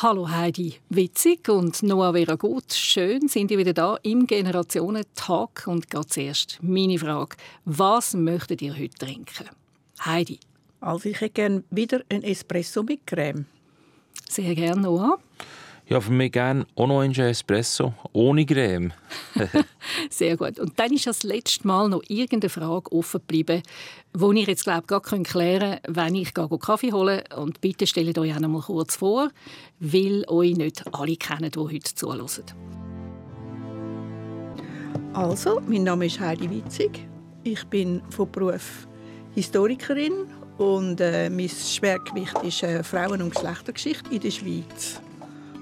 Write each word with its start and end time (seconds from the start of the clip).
Hallo 0.00 0.30
Heidi 0.30 0.76
Witzig 0.90 1.48
und 1.48 1.82
Noah 1.82 2.12
Vera 2.12 2.36
Gut. 2.36 2.72
Schön 2.72 3.26
sind 3.26 3.50
ihr 3.50 3.58
wieder 3.58 3.72
da 3.72 3.98
im 4.04 4.28
Generationentag. 4.28 5.66
Und 5.66 5.90
gerade 5.90 6.06
zuerst 6.06 6.60
meine 6.62 7.00
Frage. 7.00 7.36
Was 7.64 8.14
möchtet 8.14 8.62
ihr 8.62 8.78
heute 8.78 8.96
trinken? 8.96 9.48
Heidi. 10.04 10.38
Also 10.80 11.08
ich 11.08 11.20
hätte 11.20 11.34
gerne 11.34 11.64
wieder 11.72 12.02
ein 12.10 12.22
Espresso 12.22 12.84
mit 12.84 13.08
Creme. 13.08 13.46
Sehr 14.28 14.54
gerne, 14.54 14.82
Noah. 14.82 15.18
Ja, 15.88 16.02
für 16.02 16.12
mich 16.12 16.32
gerne 16.32 16.66
auch 16.76 16.86
noch 16.86 17.00
ein 17.00 17.12
Espresso, 17.12 17.94
ohne 18.12 18.44
Creme. 18.44 18.92
Sehr 20.10 20.36
gut. 20.36 20.58
Und 20.58 20.78
dann 20.78 20.92
ist 20.92 21.06
das 21.06 21.22
letzte 21.22 21.66
Mal 21.66 21.88
noch 21.88 22.02
irgendeine 22.08 22.50
Frage 22.50 22.92
offen 22.92 23.20
geblieben, 23.20 23.62
die 24.14 24.40
ich 24.40 24.46
jetzt 24.48 24.64
glaube 24.64 25.02
ich 25.16 25.24
klären 25.24 25.80
kann, 25.82 25.94
wenn 25.94 26.14
ich 26.14 26.34
Kaffee 26.34 26.92
hole. 26.92 27.24
Und 27.34 27.62
bitte 27.62 27.86
stellt 27.86 28.18
euch 28.18 28.34
auch 28.34 28.40
noch 28.40 28.50
mal 28.50 28.60
kurz 28.60 28.96
vor, 28.96 29.30
weil 29.80 30.24
euch 30.28 30.56
nicht 30.56 30.84
alle 30.92 31.16
kennen, 31.16 31.50
die 31.50 31.58
heute 31.58 31.94
zuhören. 31.94 32.44
Also, 35.14 35.62
mein 35.66 35.84
Name 35.84 36.04
ist 36.04 36.20
Heidi 36.20 36.50
Witzig. 36.50 37.08
Ich 37.44 37.64
bin 37.64 38.02
von 38.10 38.30
Beruf 38.30 38.86
Historikerin 39.34 40.26
und 40.58 41.00
äh, 41.00 41.30
mein 41.30 41.48
Schwergewicht 41.48 42.36
ist 42.42 42.62
äh, 42.62 42.82
Frauen- 42.82 43.22
und 43.22 43.34
Geschlechtergeschichte 43.34 44.14
in 44.14 44.20
der 44.20 44.30
Schweiz. 44.30 45.00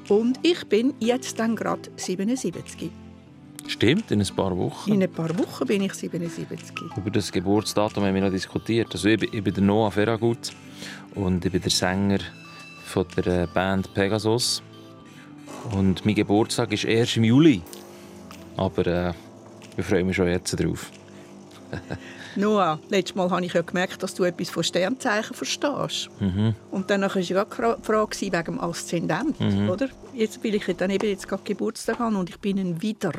Und 0.09 0.39
ich 0.43 0.65
bin 0.67 0.95
jetzt 1.01 1.39
dann 1.39 1.57
gerade 1.57 1.91
77. 1.97 2.91
Stimmt, 3.67 4.11
in 4.13 4.21
ein 4.21 4.37
paar 4.37 4.57
Wochen. 4.57 4.93
In 4.93 5.03
ein 5.03 5.11
paar 5.11 5.37
Wochen 5.39 5.67
bin 5.67 5.83
ich 5.83 5.95
77. 5.95 6.77
Über 6.97 7.11
das 7.11 7.33
Geburtsdatum 7.33 8.05
haben 8.05 8.15
wir 8.15 8.23
noch 8.23 8.31
diskutiert. 8.31 8.89
Also 8.93 9.09
ich, 9.09 9.23
ich 9.23 9.43
bin 9.43 9.53
der 9.53 9.65
Noah 9.65 9.91
Ferragut 9.91 10.53
und 11.15 11.45
ich 11.45 11.51
bin 11.51 11.61
der 11.61 11.71
Sänger 11.71 12.19
von 12.85 13.05
der 13.17 13.43
äh, 13.43 13.47
Band 13.53 13.93
Pegasus. 13.93 14.63
Und 15.73 16.07
mein 16.07 16.15
Geburtstag 16.15 16.73
ist 16.73 16.85
erst 16.85 17.17
im 17.17 17.25
Juli. 17.25 17.61
Aber 18.57 18.87
äh, 18.87 19.13
ich 19.77 19.85
freue 19.85 20.05
mich 20.05 20.15
schon 20.15 20.29
jetzt 20.29 20.53
drauf. 20.53 20.93
Noah, 22.37 22.79
letztes 22.89 23.15
Mal 23.17 23.31
habe 23.31 23.45
ich 23.45 23.53
ja 23.55 23.63
gemerkt, 23.63 24.03
dass 24.03 24.15
du 24.15 24.25
etwas 24.25 24.51
von 24.51 24.63
Sternzeichen 24.63 25.35
verstehst. 25.35 26.09
Mhm. 26.21 26.55
Und 26.71 26.91
dann 26.91 27.03
war 27.03 27.17
ja 27.19 27.45
gerade 27.45 27.79
die 27.81 27.85
Frage 27.87 28.21
wegen 28.21 28.45
dem 28.45 28.61
Aszendent, 28.61 29.41
Mhm. 29.41 29.71
oder? 29.71 29.89
Jetzt, 30.15 30.43
weil 30.45 30.55
ich 30.55 30.65
dann 30.77 30.91
eben 30.91 31.09
jetzt 31.09 31.29
gerade 31.29 31.43
Geburtstag 31.45 31.99
habe 31.99 32.17
und 32.17 32.29
ich 32.31 32.39
bin 32.39 32.59
ein 32.59 32.83
Wider. 32.83 33.13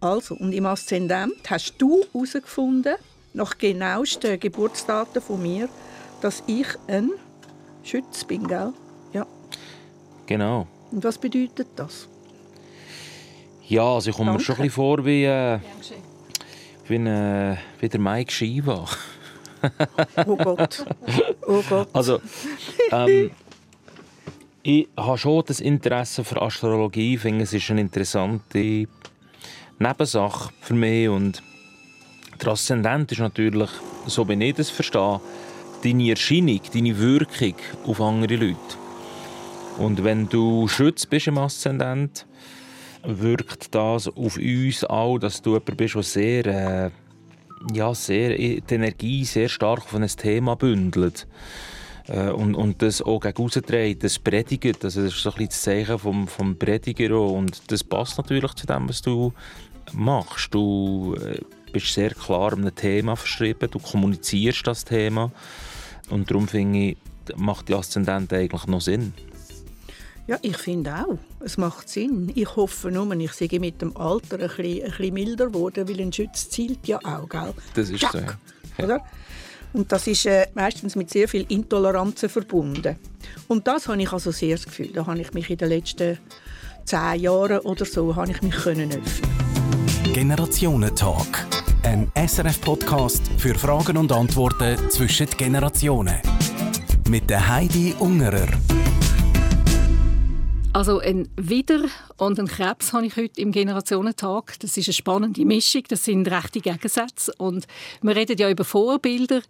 Also, 0.00 0.34
und 0.34 0.52
im 0.52 0.66
Aszendent 0.66 1.48
hast 1.48 1.74
du 1.78 2.02
herausgefunden, 2.12 2.94
nach 3.34 3.56
genauesten 3.58 4.38
Geburtsdaten 4.38 5.22
von 5.22 5.40
mir, 5.40 5.68
dass 6.20 6.42
ich 6.46 6.66
ein 6.88 7.10
Schütz 7.82 8.24
bin, 8.24 8.46
gell? 8.46 8.72
Ja. 9.12 9.26
Genau. 10.26 10.66
Und 10.90 11.02
was 11.04 11.16
bedeutet 11.18 11.68
das? 11.76 12.08
Ja, 13.68 13.84
also 13.94 14.10
ich 14.10 14.16
komme 14.16 14.32
mir 14.32 14.40
schon 14.40 14.56
ein 14.56 14.62
bisschen 14.62 14.74
vor 14.74 15.04
wie, 15.04 15.24
äh, 15.24 15.58
wie, 16.88 16.96
äh, 16.96 17.56
wie 17.80 17.88
der 17.88 18.00
Mike 18.00 18.32
Shiva. 18.32 18.86
Oh 20.26 20.36
Gott. 20.36 20.84
Oh 21.46 21.62
Gott. 21.68 21.88
Also, 21.92 22.20
ähm, 22.90 23.30
ich 24.64 24.88
habe 24.96 25.18
schon 25.18 25.44
das 25.46 25.60
Interesse 25.60 26.24
für 26.24 26.42
Astrologie. 26.42 27.14
Ich 27.14 27.20
finde, 27.20 27.44
es 27.44 27.52
ist 27.52 27.70
eine 27.70 27.80
interessante 27.80 28.88
Nebensache 29.78 30.52
für 30.60 30.74
mich. 30.74 31.08
Und 31.08 31.42
der 32.40 32.52
Aszendent 32.52 33.12
ist 33.12 33.20
natürlich, 33.20 33.70
so 34.06 34.28
wie 34.28 34.44
ich 34.44 34.54
das 34.54 34.70
verstehe, 34.70 35.20
deine 35.84 36.10
Erscheinung, 36.10 36.60
deine 36.72 36.98
Wirkung 36.98 37.54
auf 37.86 38.00
andere 38.00 38.36
Leute. 38.36 38.56
Und 39.78 40.04
wenn 40.04 40.28
du 40.28 40.68
Schütz 40.68 41.06
bist 41.06 41.26
im 41.26 41.38
Aszendent, 41.38 42.26
wirkt 43.04 43.74
das 43.74 44.08
auf 44.08 44.36
uns 44.36 44.84
auch, 44.84 45.18
dass 45.18 45.42
du 45.42 45.50
jemand 45.54 45.76
bist, 45.76 45.94
der 45.94 46.02
sehr, 46.02 46.46
äh, 46.46 46.90
ja, 47.72 47.94
sehr, 47.94 48.36
die 48.36 48.62
Energie 48.68 49.24
sehr 49.24 49.48
stark 49.48 49.80
auf 49.80 49.94
ein 49.94 50.06
Thema 50.06 50.56
bündelt. 50.56 51.26
Äh, 52.08 52.30
und, 52.30 52.54
und 52.54 52.82
das 52.82 53.02
auch 53.02 53.20
gegen 53.20 53.36
rausdreht, 53.36 54.02
das 54.02 54.18
predigt. 54.18 54.84
Also 54.84 55.02
das 55.02 55.14
ist 55.14 55.22
so 55.22 55.30
ein 55.30 55.34
bisschen 55.34 55.48
das 55.48 55.62
Zeichen 55.62 55.98
vom, 55.98 56.28
vom 56.28 56.56
Prediger. 56.56 57.20
Und 57.20 57.70
das 57.70 57.84
passt 57.84 58.18
natürlich 58.18 58.54
zu 58.54 58.66
dem, 58.66 58.88
was 58.88 59.02
du 59.02 59.32
machst. 59.92 60.52
Du 60.54 61.16
äh, 61.16 61.40
bist 61.72 61.92
sehr 61.92 62.10
klar 62.10 62.52
einem 62.52 62.74
Thema 62.74 63.16
verschrieben, 63.16 63.70
du 63.70 63.78
kommunizierst 63.78 64.66
das 64.66 64.84
Thema. 64.84 65.30
Und 66.10 66.30
darum 66.30 66.48
finde 66.48 66.78
ich, 66.78 66.96
macht 67.36 67.68
die 67.68 67.74
Aszendent 67.74 68.32
eigentlich 68.32 68.66
noch 68.66 68.80
Sinn. 68.80 69.14
Ja, 70.28 70.38
ich 70.40 70.56
finde 70.56 70.94
auch. 70.94 71.18
Es 71.40 71.58
macht 71.58 71.88
Sinn. 71.88 72.30
Ich 72.34 72.54
hoffe 72.54 72.92
nur, 72.92 73.10
ich 73.16 73.32
sei 73.32 73.48
mit 73.58 73.82
dem 73.82 73.96
Alter 73.96 74.38
ein 74.38 74.48
bisschen, 74.48 74.84
ein 74.84 74.90
bisschen 74.90 75.14
milder 75.14 75.46
geworden, 75.46 75.88
weil 75.88 76.00
ein 76.00 76.12
Schütz 76.12 76.48
zielt 76.48 76.86
ja 76.86 76.98
auch, 76.98 77.28
gell? 77.28 77.52
Das 77.74 77.90
ist 77.90 78.00
so, 78.00 78.06
Tschack, 78.06 78.38
ja. 78.78 78.84
Oder? 78.84 79.00
Und 79.72 79.90
das 79.90 80.06
ist 80.06 80.26
äh, 80.26 80.46
meistens 80.54 80.94
mit 80.94 81.10
sehr 81.10 81.26
viel 81.26 81.44
Intoleranzen 81.48 82.28
verbunden. 82.28 82.96
Und 83.48 83.66
das 83.66 83.88
habe 83.88 84.00
ich 84.00 84.12
also 84.12 84.30
sehr 84.30 84.56
das 84.56 84.66
Gefühl. 84.66 84.90
Da 84.92 85.06
habe 85.06 85.20
ich 85.20 85.32
mich 85.32 85.50
in 85.50 85.56
den 85.56 85.68
letzten 85.70 86.18
zehn 86.84 87.20
Jahren 87.20 87.58
oder 87.60 87.84
so 87.84 88.14
habe 88.14 88.30
ich 88.30 88.42
mich 88.42 88.54
können 88.54 88.90
öffnen. 88.90 90.12
Generationentalk. 90.12 91.46
Ein 91.82 92.12
SRF-Podcast 92.14 93.22
für 93.38 93.54
Fragen 93.56 93.96
und 93.96 94.12
Antworten 94.12 94.78
zwischen 94.90 95.26
den 95.26 95.36
Generationen. 95.36 96.20
Mit 97.08 97.28
der 97.28 97.48
Heidi 97.48 97.94
Ungerer. 97.98 98.48
Also 100.74 101.00
ein 101.00 101.28
Wider 101.36 101.84
und 102.16 102.40
ein 102.40 102.46
Krebs 102.46 102.94
habe 102.94 103.04
ich 103.04 103.16
heute 103.16 103.38
im 103.42 103.52
Generationentag. 103.52 104.58
Das 104.60 104.78
ist 104.78 104.88
eine 104.88 104.94
spannende 104.94 105.44
Mischung, 105.44 105.82
das 105.88 106.04
sind 106.04 106.26
rechte 106.30 106.60
Gegensätze. 106.60 107.30
Und 107.36 107.66
wir 108.00 108.16
reden 108.16 108.38
ja 108.38 108.48
über 108.48 108.64
Vorbilder. 108.64 109.42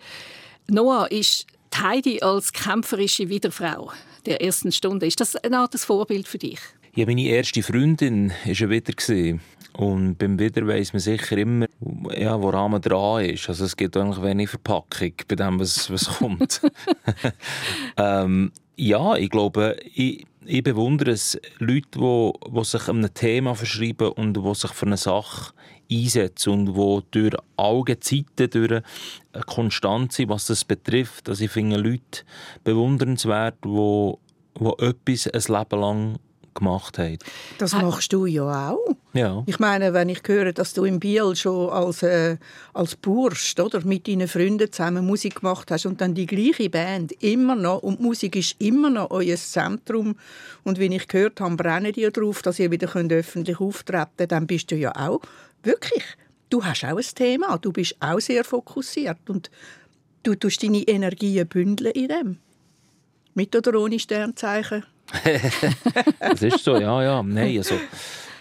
Noah 0.69 1.09
ist 1.13 1.47
die 1.73 1.79
Heidi 1.81 2.21
als 2.23 2.53
kämpferische 2.53 3.29
Widerfrau 3.29 3.93
der 4.27 4.43
ersten 4.43 4.73
Stunde. 4.73 5.07
Ist 5.07 5.21
das 5.21 5.37
eine 5.37 5.59
Art 5.59 5.79
Vorbild 5.79 6.27
für 6.27 6.39
dich? 6.39 6.59
Ja, 6.97 7.07
meine 7.07 7.23
erste 7.23 7.63
Freundin 7.63 8.31
war 8.31 8.49
ein 8.49 8.71
Wider. 8.71 9.39
Und 9.75 10.17
beim 10.19 10.41
Wider 10.41 10.67
weiss 10.67 10.93
man 10.93 11.01
sicher 11.01 11.39
immer, 11.39 11.67
ja, 12.17 12.43
woran 12.43 12.73
man 12.73 12.83
dran 12.83 13.25
ist. 13.27 13.49
Also 13.49 13.65
es 13.65 13.77
gibt 13.77 13.97
eigentlich 13.97 14.23
wenig 14.23 14.51
Verpackung 14.51 15.13
bei 15.29 15.37
dem, 15.37 15.61
was, 15.61 15.89
was 15.89 16.19
kommt. 16.19 16.61
ähm, 17.97 18.51
ja, 18.77 19.17
ich 19.17 19.31
glaube, 19.31 19.77
ich, 19.95 20.27
ich 20.47 20.63
bewundere 20.63 21.13
es 21.13 21.39
Leute, 21.59 21.99
die, 21.99 22.33
die 22.51 22.65
sich 22.65 22.89
einem 22.89 23.13
Thema 23.15 23.55
verschreiben 23.55 24.09
und 24.13 24.37
die 24.37 24.55
sich 24.55 24.73
für 24.73 24.87
eine 24.87 24.97
Sache 24.97 25.53
einsetzen 25.91 26.69
und 26.69 27.15
die 27.15 27.31
durch 27.31 27.37
alle 27.57 28.01
Zeiten 28.01 28.51
durch 28.51 28.83
konstant 29.47 30.13
sind, 30.13 30.29
was 30.29 30.47
das 30.47 30.65
betrifft. 30.65 31.29
Also 31.29 31.45
ich 31.45 31.51
finde 31.51 31.77
Leute 31.77 32.25
bewundernswert, 32.65 33.57
die, 33.65 34.15
die 34.59 34.85
etwas 34.85 35.27
ein 35.29 35.55
Leben 35.55 35.81
lang 35.81 36.19
gemacht 36.63 36.99
haben. 36.99 37.19
Das 37.59 37.75
Ah. 37.75 37.83
machst 37.83 38.13
du 38.13 38.27
ja 38.27 38.71
auch. 38.71 38.97
Ja. 39.15 39.43
Ich 39.47 39.59
meine, 39.59 39.93
wenn 39.93 40.09
ich 40.09 40.21
höre, 40.27 40.53
dass 40.53 40.73
du 40.73 40.85
in 40.85 40.99
Biel 41.01 41.37
schon 41.37 41.69
als, 41.71 42.03
äh, 42.03 42.39
als 42.73 42.97
Bursch 42.97 43.55
oder, 43.59 43.85
mit 43.85 44.09
deinen 44.09 44.29
Freunden 44.29 44.73
zusammen 44.73 45.05
Musik 45.05 45.41
gemacht 45.41 45.71
hast 45.71 45.85
und 45.87 46.01
dann 46.01 46.15
die 46.15 46.27
gleiche 46.27 46.71
Band 46.71 47.13
immer 47.23 47.55
noch, 47.57 47.83
und 47.83 47.99
die 47.99 48.05
Musik 48.05 48.37
ist 48.37 48.57
immer 48.59 48.89
noch 48.89 49.11
euer 49.11 49.37
Zentrum 49.37 50.17
und 50.65 50.79
wie 50.79 50.95
ich 50.95 51.09
gehört 51.09 51.41
habe, 51.41 51.57
brennen 51.57 51.93
die 51.93 52.09
darauf, 52.11 52.41
dass 52.43 52.59
ihr 52.59 52.71
wieder 52.71 52.87
könnt 52.87 53.13
öffentlich 53.13 53.61
auftreten 53.61 54.09
könnt, 54.17 54.33
dann 54.33 54.47
bist 54.47 54.71
du 54.71 54.77
ja 54.77 54.93
auch 54.97 55.21
wirklich, 55.63 56.05
du 56.49 56.65
hast 56.65 56.85
auch 56.85 56.97
ein 56.97 57.05
Thema, 57.15 57.59
du 57.59 57.71
bist 57.73 57.97
auch 58.01 58.21
sehr 58.21 58.45
fokussiert 58.45 59.19
und 59.29 59.51
du 60.23 60.35
tust 60.37 60.63
deine 60.63 60.83
Energien 60.83 61.47
bündeln 61.49 61.93
in 61.93 62.09
dem. 62.09 62.39
Mit 63.35 63.55
oder 63.57 63.79
ohne 63.79 63.99
Sternzeichen? 63.99 64.85
Das 66.21 66.43
ist 66.43 66.65
so, 66.65 66.77
ja, 66.77 67.03
ja. 67.03 67.23
Nein, 67.23 67.59
also, 67.59 67.75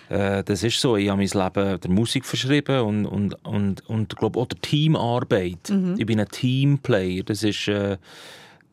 äh, 0.09 0.43
das 0.43 0.63
ist 0.63 0.79
so. 0.79 0.97
Ich 0.97 1.09
habe 1.09 1.17
mein 1.17 1.27
Leben 1.27 1.79
der 1.79 1.91
Musik 1.91 2.25
verschrieben 2.25 2.81
und, 2.81 3.05
und, 3.05 3.45
und, 3.45 3.89
und 3.89 4.17
glaube 4.17 4.39
auch 4.39 4.47
der 4.47 4.59
Teamarbeit. 4.61 5.69
Ich 5.97 6.05
bin 6.05 6.19
ein 6.19 6.29
Teamplayer. 6.29 7.23
Das, 7.23 7.43
ist, 7.43 7.67
äh, 7.67 7.97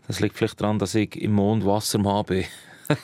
das 0.07 0.21
liegt 0.21 0.37
vielleicht 0.37 0.61
daran, 0.61 0.79
dass 0.79 0.95
ich 0.95 1.17
im 1.17 1.33
Mond 1.33 1.65
Wassermann 1.65 2.25
bin. 2.25 2.45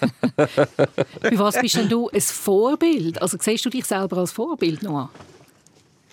Für 1.21 1.39
was 1.39 1.61
bist 1.61 1.77
denn 1.77 1.89
du 1.89 2.09
ein 2.09 2.21
Vorbild? 2.21 3.21
Also 3.21 3.37
siehst 3.39 3.65
du 3.67 3.71
dich 3.71 3.85
selber 3.85 4.19
als 4.19 4.33
Vorbild, 4.33 4.83
Noah? 4.83 5.11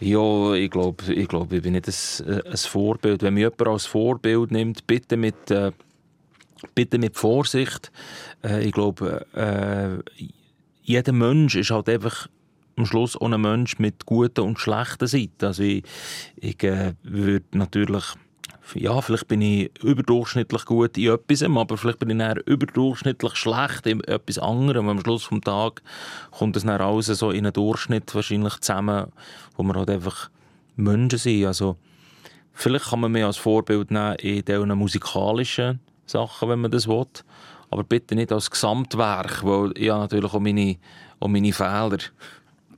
Ja, 0.02 0.54
ich 0.54 0.70
glaube, 0.72 1.14
ich, 1.14 1.28
glaub, 1.28 1.54
ich 1.54 1.62
bin 1.62 1.74
nicht 1.74 1.88
ein, 1.88 2.42
ein 2.42 2.58
Vorbild. 2.58 3.22
Wenn 3.22 3.36
mich 3.36 3.42
jemand 3.42 3.68
als 3.68 3.86
Vorbild 3.86 4.52
nimmt, 4.52 4.86
bitte 4.88 5.16
mit, 5.16 5.52
äh, 5.52 5.72
bitte 6.76 6.98
mit 6.98 7.18
Vorsicht. 7.18 7.92
Äh, 8.44 8.66
ich 8.66 8.72
glaube, 8.72 9.26
äh, 9.34 10.24
jeder 10.84 11.14
Mensch 11.14 11.56
ist 11.56 11.72
halt 11.72 11.90
einfach 11.90 12.28
am 12.78 12.86
Schluss 12.86 13.16
auch 13.16 13.32
ein 13.32 13.42
Mensch 13.42 13.80
mit 13.80 14.06
guten 14.06 14.42
und 14.42 14.60
schlechten 14.60 15.08
Seiten. 15.08 15.46
Also 15.46 15.64
ich, 15.64 15.84
ich 16.36 16.62
äh, 16.64 16.94
würde 17.04 17.46
natürlich 17.58 18.16
ja, 18.76 19.02
vielleicht 19.02 19.28
bin 19.28 19.42
ich 19.42 19.72
überdurchschnittlich 19.84 20.66
gut 20.66 20.98
in 20.98 21.12
etwas, 21.12 21.44
aber 21.44 21.78
vielleicht 21.78 22.00
bin 22.00 22.20
ich 22.20 22.38
überdurchschnittlich 22.46 23.36
schlecht 23.36 23.86
in 23.86 24.02
etwas 24.06 24.38
anderem. 24.38 24.88
Am 24.88 25.02
Schluss 25.02 25.28
des 25.28 25.42
Tages 25.42 25.84
kommt 26.32 26.56
es 26.56 26.64
dann 26.64 26.80
alles 26.82 27.08
so 27.08 27.32
in 27.32 27.46
einen 27.46 27.54
Durchschnitt 27.54 28.14
wahrscheinlich 28.16 28.60
zusammen, 28.60 29.08
wo 29.58 29.64
wir 29.64 29.74
halt 29.74 29.90
einfach 29.90 30.30
Menschen 30.76 31.20
sind. 31.20 31.46
Also, 31.46 31.76
vielleicht 32.54 32.90
kann 32.90 33.02
man 33.02 33.12
mich 33.12 33.26
als 33.26 33.38
Vorbild 33.38 33.92
nehmen 33.92 34.16
in 34.16 34.46
diesen 34.46 34.78
musikalischen 34.78 35.80
Sachen, 36.12 36.50
wenn 36.50 36.60
man 36.60 36.72
das 36.72 36.88
will. 36.88 37.06
Aber 37.70 37.84
bitte 37.84 38.16
nicht 38.16 38.32
als 38.32 38.52
Gesamtwerk, 38.52 39.44
weil 39.46 39.72
ich 39.78 39.90
habe 39.90 40.02
natürlich 40.02 40.34
auch 40.34 40.40
meine, 40.40 40.78
auch 41.20 41.28
meine 41.28 41.54
Fehler. 41.54 41.98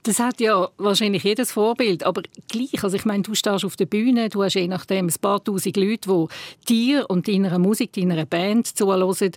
Das 0.04 0.20
hat 0.20 0.42
ja 0.42 0.68
wahrscheinlich 0.78 1.24
jedes 1.24 1.54
Vorbild, 1.54 2.04
aber 2.04 2.24
gleich, 2.50 2.84
also 2.84 2.98
ich 2.98 3.06
meine, 3.06 3.24
du 3.24 3.34
stehst 3.36 3.64
auf 3.64 3.78
der 3.78 3.86
Bühne, 3.86 4.28
du 4.28 4.44
hast 4.44 4.56
je 4.56 4.68
nachdem 4.68 5.08
ein 5.08 5.14
paar 5.22 5.42
tausend 5.42 5.78
Leute, 5.78 6.10
die 6.10 6.28
dir 6.68 7.10
und 7.10 7.28
deiner 7.28 7.58
Musik, 7.58 7.94
deiner 7.94 8.26
Band 8.26 8.68
zuhören. 8.68 9.32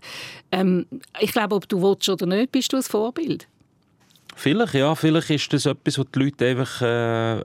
Ähm, 0.51 0.87
ich 1.21 1.31
glaube, 1.31 1.55
ob 1.55 1.69
du 1.69 1.81
willst 1.81 2.09
oder 2.09 2.27
nicht, 2.27 2.51
bist 2.51 2.73
du 2.73 2.79
ein 2.79 2.83
Vorbild. 2.83 3.47
Vielleicht, 4.35 4.75
ja. 4.75 4.95
Vielleicht 4.95 5.31
ist 5.31 5.53
das 5.53 5.67
etwas, 5.67 5.99
was 5.99 6.07
die 6.15 6.19
Leute 6.19 6.47
einfach 6.47 6.83
äh, 6.83 7.43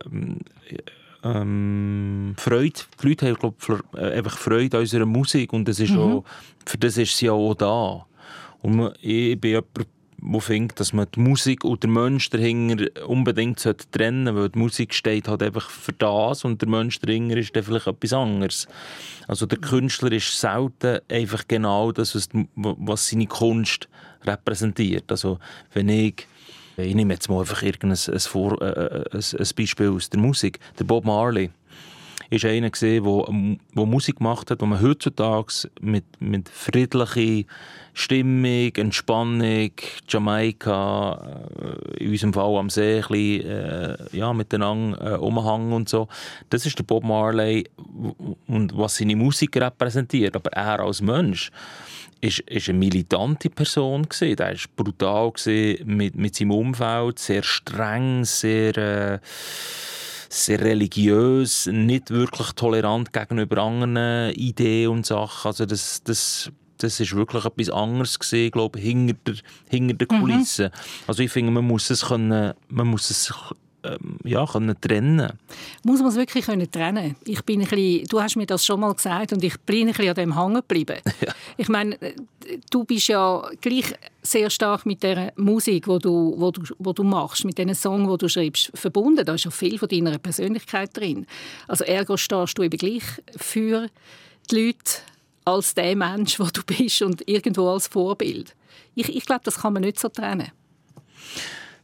ähm, 1.24 2.36
Freude, 2.38 2.80
die 3.02 3.08
Leute 3.08 3.28
haben 3.28 3.36
glaub, 3.36 3.96
äh, 3.96 4.14
einfach 4.14 4.38
Freude 4.38 4.78
an 4.78 4.82
unserer 4.82 5.06
Musik 5.06 5.54
und 5.54 5.68
das 5.68 5.80
ist 5.80 5.92
mhm. 5.92 6.00
auch, 6.00 6.24
für 6.66 6.78
das 6.78 6.98
ist 6.98 7.16
sie 7.18 7.30
auch 7.30 7.54
da. 7.54 8.06
Und 8.62 8.94
ich 9.02 9.40
bin 9.40 9.52
jemand, 9.52 9.68
der 9.78 9.86
findet, 10.40 10.80
dass 10.80 10.94
man 10.94 11.08
die 11.16 11.20
Musik 11.20 11.64
und 11.64 11.84
den 11.84 11.94
Mensch 11.94 12.30
dahinter 12.30 13.08
unbedingt 13.08 13.60
trennen 13.92 14.26
sollte, 14.26 14.40
weil 14.40 14.50
die 14.50 14.60
Musik 14.60 14.94
steht 14.94 15.28
halt 15.28 15.42
einfach 15.42 15.70
für 15.70 15.94
das 15.94 16.46
und 16.46 16.62
der 16.62 16.70
Mensch 16.70 17.00
dahinter 17.00 17.38
ist 17.38 17.56
dann 17.56 17.64
vielleicht 17.64 17.88
etwas 17.88 18.14
anderes. 18.14 18.68
Also 19.28 19.48
der 19.48 19.58
Künstler 19.58 20.12
ist 20.12 20.40
selten 20.40 21.00
einfach 21.10 21.48
genau 21.48 21.92
das, 21.92 22.16
was, 22.16 22.30
was 22.56 23.10
seine 23.10 23.26
Kunst 23.26 23.90
repräsentiert. 24.24 25.10
Also 25.10 25.40
wenn 25.74 25.90
ich 25.90 26.28
ich 26.81 26.95
nehme 26.95 27.13
jetzt 27.13 27.30
mal 27.30 27.39
einfach 27.39 27.62
irgendein 27.63 27.92
ein, 27.92 28.19
Vor, 28.19 28.62
äh, 28.62 28.66
äh 28.66 29.04
ein, 29.12 29.24
ein 29.39 29.50
Beispiel 29.56 29.89
aus 29.89 30.10
der 30.10 30.19
Musik. 30.19 30.60
Der 30.80 30.83
Bob 30.83 31.06
Marley 31.06 31.50
ist 32.31 32.45
einer 32.45 32.69
der 32.69 33.04
wo, 33.04 33.25
Musik 33.86 34.18
gemacht 34.18 34.50
hat, 34.50 34.62
wo 34.62 34.66
man 34.66 34.81
heutzutage 34.81 35.69
mit, 35.81 36.06
mit 36.19 36.48
friedlicher 36.48 37.45
Stimmung, 37.94 38.74
Entspannung, 38.75 39.72
Jamaika, 40.07 41.44
äh, 41.98 42.04
in 42.06 42.12
unserem 42.12 42.33
Fall 42.33 42.56
am 42.56 42.69
See, 42.69 43.01
ein 43.01 43.01
bisschen, 43.01 43.50
äh, 43.50 43.98
ja, 44.13 44.31
miteinander 44.31 45.16
äh, 45.16 45.18
umhängen 45.18 45.74
und 45.74 45.89
so. 45.89 46.07
Das 46.50 46.66
ist 46.66 46.80
der 46.80 46.84
Bob 46.84 47.04
Marley 47.04 47.69
und 48.48 48.77
was 48.77 48.95
seine 48.95 49.18
Musik 49.18 49.57
repräsentiert, 49.57 50.36
aber 50.38 50.54
er 50.54 50.80
als 50.80 51.01
Mensch 51.01 51.51
ist, 52.22 52.40
ist 52.42 52.70
eine 52.70 52.78
militante 52.78 53.50
Person 53.50 54.08
gewesen. 54.08 54.38
Er 54.38 54.54
war 54.54 54.58
brutal 54.76 55.34
mit, 55.84 56.16
mit 56.16 56.36
seinem 56.36 56.52
Umfeld, 56.52 57.20
sehr 57.20 57.44
streng, 57.44 58.24
sehr, 58.24 58.78
äh, 58.78 59.20
sehr 60.30 60.62
religiös, 60.62 61.66
nicht 61.66 62.12
wirklich 62.12 62.52
tolerant 62.54 63.12
gegenüber 63.12 63.62
anderen 63.62 64.34
Ideen 64.36 64.90
und 64.90 65.06
Sachen. 65.06 65.48
Also 65.48 65.66
das, 65.66 66.04
das, 66.04 66.52
das 66.78 67.00
ist 67.00 67.16
wirklich 67.16 67.44
etwas 67.44 67.70
anderes 67.70 68.18
gesehen, 68.18 68.52
glaube 68.52 68.80
ich, 68.80 68.86
hinter 68.86 69.16
der, 69.26 69.36
hinter 69.70 69.94
der 69.96 70.08
mhm. 70.12 70.22
Kulisse. 70.22 70.68
Mhm. 70.68 71.04
Also 71.08 71.24
ich 71.24 71.32
finde, 71.32 71.52
man 71.52 71.66
muss 71.66 71.90
es 71.90 72.06
können, 72.06 72.54
man 72.70 72.88
muss 72.88 73.10
es 73.10 73.34
ähm, 73.83 74.18
ja, 74.24 74.45
können 74.45 74.80
trennen 74.80 75.31
Muss 75.83 76.00
man 76.00 76.10
es 76.10 76.16
wirklich 76.16 76.45
können 76.45 76.69
trennen 76.72 77.16
ich 77.25 77.44
bin 77.44 77.62
ein 77.62 77.68
bisschen, 77.68 78.07
Du 78.07 78.22
hast 78.22 78.36
mir 78.36 78.45
das 78.45 78.66
schon 78.66 78.80
mal 78.80 78.94
gesagt 78.94 79.33
und 79.33 79.44
ich 79.44 79.60
bin 79.62 79.88
ein 79.88 79.94
bisschen 79.94 80.10
an 80.10 80.16
dem 80.16 80.38
hängen 80.38 80.56
geblieben. 80.56 81.00
Ja. 81.22 81.33
Ich 81.57 81.69
meine, 81.69 81.98
du 82.72 82.83
bist 82.83 83.07
ja 83.07 83.48
gleich 83.60 83.94
sehr 84.24 84.50
stark 84.50 84.86
mit 84.88 85.04
der 85.04 85.33
Musik, 85.36 85.88
wo 85.88 86.00
du, 86.00 86.33
wo 86.38 86.50
du, 86.50 86.63
wo 86.80 86.94
du 86.94 87.04
machst, 87.04 87.45
mit 87.45 87.60
den 87.60 87.75
Song, 87.75 88.07
wo 88.07 88.18
du 88.18 88.28
schreibst, 88.28 88.72
verbunden. 88.74 89.24
Da 89.24 89.36
ist 89.36 89.45
ja 89.45 89.51
viel 89.51 89.78
von 89.78 89.88
deiner 89.88 90.18
Persönlichkeit 90.18 90.95
drin. 90.98 91.27
Also 91.68 91.84
ergo 91.84 92.18
stehst 92.18 92.57
du 92.57 92.63
eben 92.63 92.77
gleich 92.77 93.04
für 93.38 93.88
die 94.50 94.56
Leute 94.56 95.01
als 95.45 95.74
der 95.75 95.95
Mensch, 95.95 96.39
wo 96.39 96.45
du 96.45 96.62
bist 96.63 97.01
und 97.01 97.27
irgendwo 97.27 97.69
als 97.69 97.88
Vorbild. 97.88 98.56
Ich, 98.95 99.16
ich 99.16 99.25
glaube, 99.25 99.42
das 99.44 99.60
kann 99.60 99.74
man 99.74 99.84
nicht 99.84 100.00
so 100.00 100.10
trennen. 100.10 100.51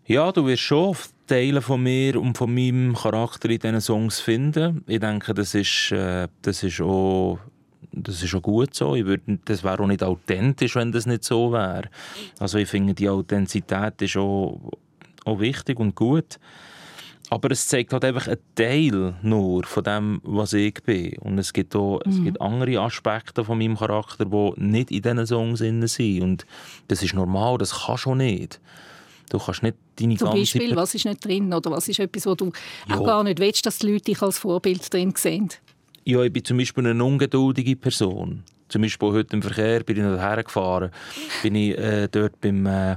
Ja, 0.06 0.32
du 0.32 0.46
wirst 0.46 0.64
schon 0.64 0.96
Teile 1.28 1.62
von 1.62 1.84
mir 1.84 2.20
und 2.20 2.38
von 2.38 2.54
meinem 2.54 2.96
Charakter 2.96 3.50
in 3.50 3.60
diesen 3.60 3.82
Songs 3.82 4.20
finden. 4.20 4.84
Ich 4.88 5.00
denke, 5.00 5.34
das 5.34 5.54
ist, 5.54 5.92
äh, 5.92 6.28
das 6.42 6.64
ist 6.64 6.82
auch 6.82 7.40
das 7.92 8.22
ist 8.22 8.36
auch 8.36 8.42
gut 8.42 8.74
so. 8.74 8.96
Ich 8.96 9.06
würde, 9.06 9.40
das 9.46 9.64
wäre 9.64 9.82
auch 9.82 9.88
nicht 9.88 10.04
authentisch, 10.04 10.76
wenn 10.76 10.92
das 10.92 11.06
nicht 11.06 11.24
so 11.24 11.52
wäre. 11.52 11.90
Also 12.40 12.58
ich 12.58 12.68
finde, 12.68 12.94
die 12.94 13.10
Authentizität 13.10 14.02
ist 14.02 14.18
auch, 14.18 14.60
auch 15.26 15.40
wichtig 15.40 15.80
und 15.80 15.96
gut. 15.96 16.40
Aber 17.30 17.52
es 17.52 17.68
zeigt 17.68 17.92
halt 17.92 18.06
einfach 18.06 18.28
einen 18.28 18.38
Teil 18.56 19.16
nur 19.22 19.66
von 19.66 19.84
dem, 19.84 20.22
was 20.24 20.54
ich 20.54 20.76
bin. 20.84 21.18
Und 21.20 21.38
es 21.38 21.52
gibt 21.52 21.76
auch 21.76 22.00
mhm. 22.06 22.12
es 22.12 22.24
gibt 22.24 22.42
andere 22.42 22.80
Aspekte 22.80 23.44
von 23.44 23.58
meinem 23.58 23.78
Charakter, 23.78 24.26
die 24.26 24.54
nicht 24.58 24.92
in 24.92 25.02
diesen 25.02 25.26
Songs 25.26 25.60
sind. 25.60 26.22
Und 26.22 26.46
das 26.88 27.04
ist 27.04 27.14
normal, 27.14 27.58
das 27.58 27.86
kannst 27.86 28.06
du 28.06 28.16
nicht. 28.16 28.62
Du 29.30 29.40
kannst 29.40 29.64
nicht 29.64 29.78
deine 30.00 30.16
Zum 30.16 30.30
ganze... 30.30 30.40
Beispiel, 30.40 30.76
was 30.76 30.96
ist 30.96 31.06
nicht 31.06 31.24
drin? 31.24 31.54
Oder 31.54 31.72
was 31.72 31.88
ist 31.88 32.00
etwas, 32.00 32.26
wo 32.26 32.36
du 32.36 32.52
ja. 32.88 32.98
auch 32.98 33.06
gar 33.06 33.24
nicht 33.24 33.40
willst, 33.40 33.66
dass 33.66 33.80
die 33.80 33.92
Leute 33.92 34.06
dich 34.06 34.22
als 34.22 34.38
Vorbild 34.38 34.94
drin 34.94 35.14
sehen? 35.16 35.50
Ja, 36.06 36.22
ich 36.24 36.32
bin 36.32 36.46
zum 36.46 36.58
Beispiel 36.58 36.88
eine 36.88 37.04
ungeduldige 37.04 37.76
Person. 37.76 38.44
Zum 38.70 38.82
Beispiel 38.82 39.10
heute 39.10 39.36
im 39.36 39.42
Verkehr 39.42 39.84
bin 39.84 39.98
ich 39.98 40.04
noch 40.04 40.18
hergefahren. 40.18 40.92
Bin 41.44 41.56
ich 41.56 41.78
äh, 41.78 42.08
dort 42.10 42.40
beim, 42.40 42.66
äh, 42.66 42.96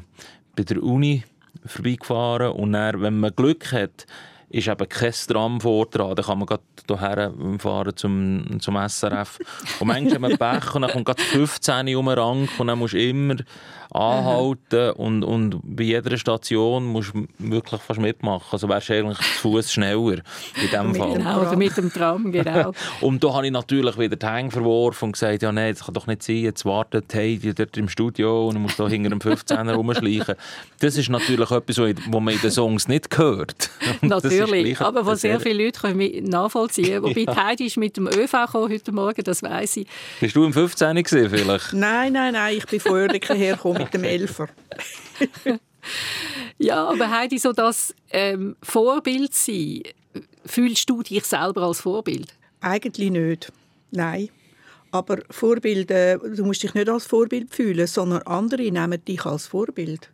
bei 0.55 0.63
der 0.63 0.83
Uni 0.83 1.25
vorbeigefahren 1.67 2.53
und 2.53 2.73
dann, 2.73 3.01
wenn 3.03 3.19
man 3.19 3.35
Glück 3.35 3.73
hat, 3.73 4.07
ist 4.51 4.67
eben 4.67 4.89
kein 4.89 5.13
Tram 5.13 5.61
vortragen. 5.61 6.17
Dann 6.17 6.25
kann 6.25 6.39
man 6.39 6.47
gerade 6.47 6.63
hierher 6.87 7.33
fahren 7.59 7.97
zum, 7.97 8.61
zum 8.61 8.77
SRF. 8.89 9.39
Und 9.79 9.87
manchmal 9.87 10.15
haben 10.15 10.29
wir 10.29 10.37
Pech 10.61 10.75
und 10.75 10.83
dann 10.83 10.91
kommt 10.91 11.05
gerade 11.07 11.23
15 11.23 11.95
um 11.97 12.07
den 12.07 12.19
Rang 12.19 12.49
und 12.59 12.67
dann 12.67 12.79
musst 12.79 12.95
du 12.95 13.03
immer 13.03 13.37
anhalten 13.93 14.91
und, 14.93 15.25
und 15.25 15.61
bei 15.63 15.85
jeder 15.85 16.17
Station 16.17 16.87
musst 16.87 17.13
du 17.15 17.27
wirklich 17.39 17.81
fast 17.81 18.01
mitmachen. 18.01 18.47
Also 18.53 18.69
wärst 18.69 18.89
du 18.89 18.95
eigentlich 18.95 19.19
zu 19.19 19.51
Fuß 19.51 19.73
schneller 19.73 20.19
in 20.63 20.71
dem 20.73 20.95
Fall. 20.95 21.15
Genau, 21.15 21.41
oder 21.41 21.57
mit 21.57 21.77
dem 21.77 21.93
Tram, 21.93 22.31
genau. 22.31 22.73
und 23.01 23.23
da 23.23 23.35
habe 23.35 23.47
ich 23.47 23.53
natürlich 23.53 23.99
wieder 23.99 24.17
die 24.17 24.27
Hänge 24.27 24.51
verworfen 24.51 25.07
und 25.07 25.13
gesagt, 25.13 25.43
ja 25.43 25.51
nein, 25.51 25.75
das 25.75 25.85
kann 25.85 25.95
doch 25.95 26.07
nicht 26.07 26.23
sein, 26.23 26.37
jetzt 26.37 26.65
wartet 26.65 27.13
Heidi 27.15 27.55
dort 27.55 27.77
im 27.77 27.89
Studio 27.89 28.49
und 28.49 28.61
muss 28.61 28.77
da 28.77 28.89
hinter 28.89 29.11
einem 29.11 29.19
15er 29.19 29.73
rumschleichen. 29.73 30.37
Das 30.79 30.97
ist 30.97 31.09
natürlich 31.09 31.51
etwas, 31.51 31.79
was 31.79 31.95
man 32.07 32.29
in 32.35 32.41
den 32.41 32.51
Songs 32.51 32.87
nicht 32.87 33.19
hört. 33.19 33.71
natürlich, 34.03 34.81
aber 34.81 35.05
was 35.05 35.23
sehr 35.23 35.41
viele 35.41 35.65
Leute 35.65 35.81
können 35.81 36.25
nachvollziehen 36.25 37.03
Wobei 37.03 37.21
ja. 37.27 37.45
Heidi 37.45 37.67
ist 37.67 37.77
mit 37.77 37.97
dem 37.97 38.07
ÖV 38.07 38.33
gekommen 38.33 38.73
heute 38.73 38.93
Morgen, 38.93 39.23
das 39.25 39.43
weiß 39.43 39.79
ich. 39.79 39.87
Bist 40.21 40.37
du 40.37 40.45
im 40.45 40.53
15 40.53 41.03
gesehen 41.03 41.31
vielleicht? 41.31 41.73
Nein, 41.73 42.13
nein, 42.13 42.35
nein, 42.35 42.57
ich 42.57 42.67
bin 42.67 42.81
von 42.81 42.93
Oerlikon 42.93 43.37
hergekommen 43.37 43.80
mit 43.85 43.95
dem 43.95 44.05
Elfer. 44.05 44.49
ja, 46.59 46.87
aber 46.87 47.11
Heidi, 47.11 47.39
so 47.39 47.53
das 47.53 47.95
ähm, 48.11 48.57
Vorbild 48.63 49.35
sein, 49.35 49.83
fühlst 50.45 50.89
du 50.89 51.03
dich 51.03 51.25
selber 51.25 51.63
als 51.63 51.81
Vorbild? 51.81 52.35
Eigentlich 52.61 53.11
nicht, 53.11 53.53
nein. 53.91 54.29
Aber 54.93 55.19
Vorbilder, 55.31 56.19
du 56.19 56.45
musst 56.45 56.63
dich 56.63 56.75
nicht 56.75 56.89
als 56.89 57.07
Vorbild 57.07 57.55
fühlen, 57.55 57.87
sondern 57.87 58.23
andere 58.23 58.71
nehmen 58.71 59.05
dich 59.05 59.25
als 59.25 59.47
Vorbild. 59.47 60.11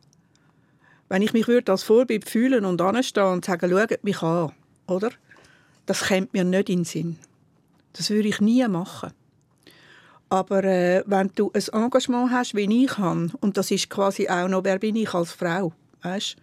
Wenn 1.08 1.23
ich 1.23 1.32
mich 1.32 1.49
würde 1.49 1.73
als 1.73 1.82
Vorbild 1.82 2.28
fühlen 2.28 2.64
und 2.64 2.80
anstehen 2.80 3.25
und 3.25 3.44
sagen, 3.44 3.70
schaut 3.70 4.04
mich 4.04 4.23
an, 4.23 4.52
oder? 4.87 5.11
Das 5.87 6.08
kommt 6.08 6.35
mir 6.35 6.44
nicht 6.44 6.68
in 6.68 6.80
den 6.80 6.85
Sinn. 6.85 7.18
Das 7.92 8.11
würde 8.11 8.28
ich 8.28 8.40
nie 8.40 8.66
machen. 8.68 9.12
Aber 10.28 10.64
äh, 10.64 11.02
wenn 11.06 11.30
du 11.35 11.52
ein 11.52 11.62
Engagement 11.73 12.30
hast, 12.33 12.54
wie 12.54 12.85
ich 12.85 12.99
habe, 12.99 13.30
und 13.40 13.56
das 13.56 13.71
ist 13.71 13.90
quasi 13.90 14.28
auch 14.28 14.49
noch, 14.49 14.64
wer 14.64 14.78
bin 14.78 14.97
ich 14.97 15.14
als 15.14 15.33
Frau, 15.33 15.73
weißt? 16.02 16.37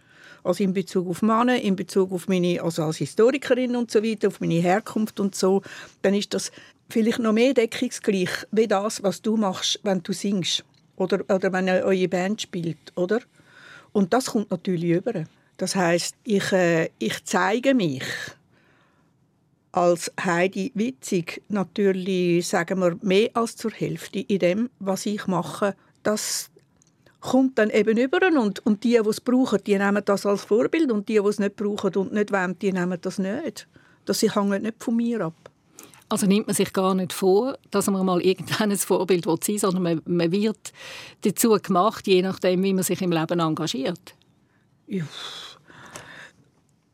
Also 0.43 0.63
in 0.63 0.73
Bezug 0.73 1.09
auf 1.09 1.21
Männer, 1.21 1.61
in 1.61 1.75
Bezug 1.75 2.11
auf 2.11 2.27
meine, 2.27 2.61
also 2.61 2.83
als 2.83 2.97
Historikerin 2.97 3.75
und 3.75 3.91
so 3.91 4.03
weiter, 4.03 4.27
auf 4.27 4.41
meine 4.41 4.55
Herkunft 4.55 5.19
und 5.19 5.35
so, 5.35 5.61
dann 6.01 6.13
ist 6.13 6.33
das 6.33 6.51
vielleicht 6.89 7.19
noch 7.19 7.31
mehr 7.31 7.53
deckungsgleich 7.53 8.29
wie 8.51 8.67
das, 8.67 9.01
was 9.03 9.21
du 9.21 9.37
machst, 9.37 9.79
wenn 9.83 10.03
du 10.03 10.11
singst 10.11 10.65
oder, 10.97 11.21
oder 11.33 11.51
wenn 11.53 11.69
eure 11.69 12.07
Band 12.07 12.41
spielt, 12.41 12.91
oder? 12.95 13.19
Und 13.93 14.13
das 14.13 14.27
kommt 14.27 14.51
natürlich 14.51 14.91
über. 14.91 15.23
Das 15.57 15.75
heißt, 15.75 16.15
ich, 16.23 16.51
äh, 16.51 16.89
ich 16.99 17.23
zeige 17.23 17.73
mich 17.73 18.03
als 19.73 20.11
Heidi 20.23 20.71
Witzig 20.75 21.41
natürlich, 21.49 22.47
sagen 22.47 22.79
wir, 22.79 22.97
mehr 23.01 23.29
als 23.33 23.57
zur 23.57 23.71
Hälfte 23.71 24.19
in 24.19 24.39
dem, 24.39 24.69
was 24.79 25.05
ich 25.05 25.27
mache. 25.27 25.75
Das 26.03 26.51
kommt 27.19 27.57
dann 27.57 27.71
eben 27.71 27.97
über 27.97 28.19
und, 28.39 28.65
und 28.65 28.83
die, 28.83 28.99
die 29.03 29.09
es 29.09 29.19
brauchen, 29.19 29.63
die 29.65 29.77
nehmen 29.77 30.03
das 30.05 30.25
als 30.25 30.43
Vorbild 30.43 30.91
und 30.91 31.09
die, 31.09 31.19
die 31.19 31.27
es 31.27 31.39
nicht 31.39 31.55
brauchen 31.55 31.95
und 31.95 32.13
nicht 32.13 32.31
wollen, 32.31 32.57
die 32.59 32.71
nehmen 32.71 32.99
das 33.01 33.17
nicht. 33.17 33.67
Das 34.05 34.21
hängt 34.21 34.61
nicht 34.61 34.83
von 34.83 34.95
mir 34.95 35.21
ab. 35.21 35.33
Also 36.07 36.27
nimmt 36.27 36.45
man 36.45 36.55
sich 36.55 36.71
gar 36.71 36.93
nicht 36.93 37.11
vor, 37.11 37.57
dass 37.71 37.89
man 37.89 38.05
mal 38.05 38.21
irgendwann 38.21 38.69
ein 38.69 38.77
Vorbild 38.77 39.25
sein 39.25 39.37
will, 39.47 39.59
sondern 39.59 39.83
man, 39.83 40.01
man, 40.05 40.31
wird 40.31 40.71
dazu 41.21 41.49
gemacht, 41.49 42.05
je 42.05 42.21
nachdem, 42.21 42.61
wie 42.61 42.73
man 42.73 42.83
sich 42.83 43.01
im 43.01 43.11
Leben 43.11 43.39
engagiert. 43.39 44.13
Ja. 44.85 45.05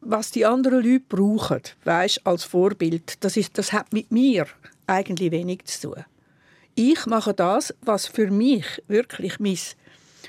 Was 0.01 0.31
die 0.31 0.45
anderen 0.45 0.83
Leute 0.83 1.03
brauchen, 1.09 1.61
weißt, 1.83 2.25
als 2.25 2.45
Vorbild, 2.45 3.23
das, 3.23 3.35
ist, 3.35 3.57
das 3.57 3.73
hat 3.73 3.91
mit 3.91 4.11
mir 4.11 4.47
eigentlich 4.87 5.31
wenig 5.31 5.65
zu 5.65 5.89
tun. 5.89 6.05
Ich 6.75 7.05
mache 7.05 7.33
das, 7.33 7.73
was 7.81 8.07
für 8.07 8.31
mich 8.31 8.65
wirklich 8.87 9.39
mein, 9.39 9.57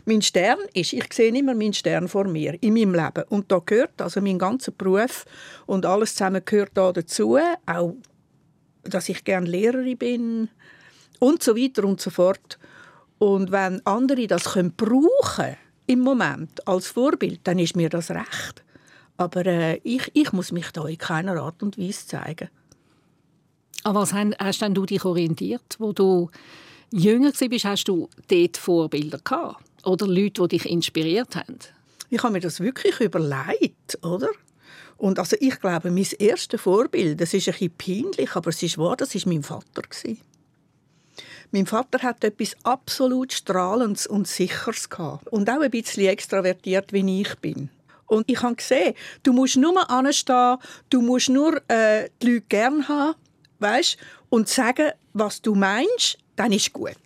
mein 0.05 0.23
Stern 0.23 0.59
ist. 0.75 0.93
Ich 0.93 1.13
sehe 1.13 1.33
immer 1.33 1.55
meinen 1.55 1.73
Stern 1.73 2.09
vor 2.09 2.25
mir 2.25 2.61
in 2.61 2.75
meinem 2.75 2.95
Leben. 2.95 3.25
Und 3.29 3.53
da 3.53 3.61
gehört 3.65 4.03
also 4.03 4.21
mein 4.21 4.39
ganzer 4.39 4.73
Beruf 4.73 5.25
und 5.67 5.87
alles 5.87 6.17
zusammen 6.17 6.43
gehört 6.45 6.73
da 6.75 6.93
dazu. 6.93 7.39
Auch, 7.67 7.95
dass 8.83 9.09
ich 9.09 9.23
gerne 9.23 9.47
Lehrerin 9.47 9.99
bin 9.99 10.49
und 11.21 11.43
so 11.43 11.57
weiter 11.57 11.85
und 11.85 12.01
so 12.01 12.11
fort. 12.11 12.59
Und 13.19 13.53
wenn 13.53 13.85
andere 13.87 14.27
das 14.27 14.55
können 14.55 14.73
brauchen 14.73 15.57
im 15.87 16.01
Moment 16.01 16.67
als 16.67 16.89
Vorbild, 16.89 17.41
dann 17.45 17.61
ist 17.61 17.77
mir 17.77 17.91
das 17.91 18.11
recht. 18.11 18.65
Aber 19.21 19.45
äh, 19.45 19.81
ich, 19.85 20.11
ich 20.15 20.33
muss 20.33 20.51
mich 20.51 20.71
da 20.71 20.87
in 20.87 20.97
keiner 20.97 21.37
Art 21.43 21.63
und 21.63 21.77
Weise 21.77 22.07
zeigen. 22.07 22.49
An 23.85 23.95
was 23.95 24.15
hast 24.15 24.63
denn 24.63 24.73
du 24.73 24.87
dich 24.87 25.05
orientiert, 25.05 25.77
wo 25.79 25.93
du 25.93 26.31
jünger 26.91 27.29
warst? 27.29 27.65
Hast 27.67 27.85
du 27.85 28.09
dort 28.29 28.57
Vorbilder 28.57 29.19
gehabt? 29.19 29.63
Oder 29.85 30.07
Leute, 30.07 30.49
die 30.49 30.57
dich 30.57 30.71
inspiriert 30.71 31.37
haben? 31.37 31.59
Ich 32.09 32.23
habe 32.23 32.33
mir 32.33 32.41
das 32.41 32.61
wirklich 32.61 32.99
überlegt, 32.99 33.99
oder? 34.03 34.31
Und 34.97 35.19
also 35.19 35.37
ich 35.39 35.61
glaube, 35.61 35.91
mein 35.91 36.07
erstes 36.19 36.63
Vorbild, 36.63 37.21
das 37.21 37.35
ist 37.35 37.47
ein 37.49 37.53
bisschen 37.53 37.77
peinlich, 37.77 38.35
aber 38.35 38.49
es 38.49 38.63
ist 38.63 38.79
wahr, 38.79 38.97
das 38.97 39.15
ist 39.15 39.27
mein 39.27 39.43
Vater 39.43 39.83
Mein 41.51 41.67
Vater 41.67 41.99
hat 41.99 42.25
etwas 42.25 42.57
absolut 42.63 43.35
Strahlendes 43.35 44.07
und 44.07 44.27
Sicheres 44.27 44.89
gehabt. 44.89 45.29
und 45.29 45.51
auch 45.51 45.61
ein 45.61 45.71
bisschen 45.71 46.07
extravertiert, 46.07 46.95
wie 46.95 47.21
ich 47.21 47.35
bin. 47.37 47.69
Und 48.11 48.29
ich 48.29 48.43
habe 48.43 48.57
gesehen, 48.57 48.95
du 49.23 49.33
musst 49.33 49.57
nur 49.57 49.89
anstehen, 49.89 50.57
du 50.91 51.01
musst 51.01 51.29
nur 51.29 51.63
äh, 51.69 52.09
die 52.21 52.33
Leute 52.33 52.45
gerne 52.49 52.89
haben 52.89 53.15
weißt, 53.61 53.97
und 54.31 54.49
sagen, 54.49 54.91
was 55.13 55.41
du 55.41 55.55
meinst, 55.55 56.19
dann 56.35 56.51
ist 56.51 56.73
gut. 56.73 56.97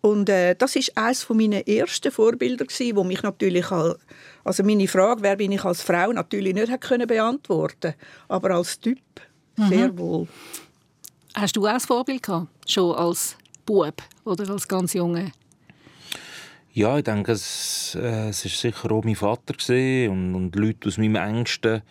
Und 0.00 0.28
äh, 0.30 0.54
das 0.54 0.76
ist 0.76 0.96
eines 0.96 1.22
von 1.22 1.36
meinen 1.36 1.66
ersten 1.66 2.10
Vorbilder 2.10 2.64
gewesen, 2.64 2.96
wo 2.96 3.04
mich 3.04 3.22
natürlich 3.22 3.70
als, 3.70 3.98
also 4.42 4.62
meine 4.62 4.88
Frage, 4.88 5.22
wer 5.22 5.36
bin 5.36 5.52
ich 5.52 5.64
als 5.64 5.82
Frau, 5.82 6.12
natürlich 6.12 6.54
nicht 6.54 6.70
hat 6.70 6.80
können 6.80 7.06
beantworten, 7.06 7.94
aber 8.28 8.52
als 8.52 8.80
Typ 8.80 9.00
mhm. 9.56 9.68
sehr 9.68 9.98
wohl. 9.98 10.28
Hast 11.34 11.56
du 11.56 11.66
auch 11.66 11.72
ein 11.72 11.80
Vorbild 11.80 12.22
gehabt, 12.22 12.48
schon 12.66 12.94
als 12.94 13.36
Bub 13.66 14.00
oder 14.24 14.48
als 14.48 14.66
ganz 14.66 14.94
Junge? 14.94 15.32
Ja, 16.78 16.96
ich 16.96 17.02
denke, 17.02 17.32
es, 17.32 17.98
äh, 18.00 18.28
es 18.28 18.44
ist 18.44 18.60
sicher 18.60 18.92
auch 18.92 19.02
mein 19.02 19.16
Vater 19.16 19.54
und, 20.08 20.36
und 20.36 20.54
Leute 20.54 20.86
aus 20.86 20.96
meinem 20.96 21.16
engsten 21.16 21.82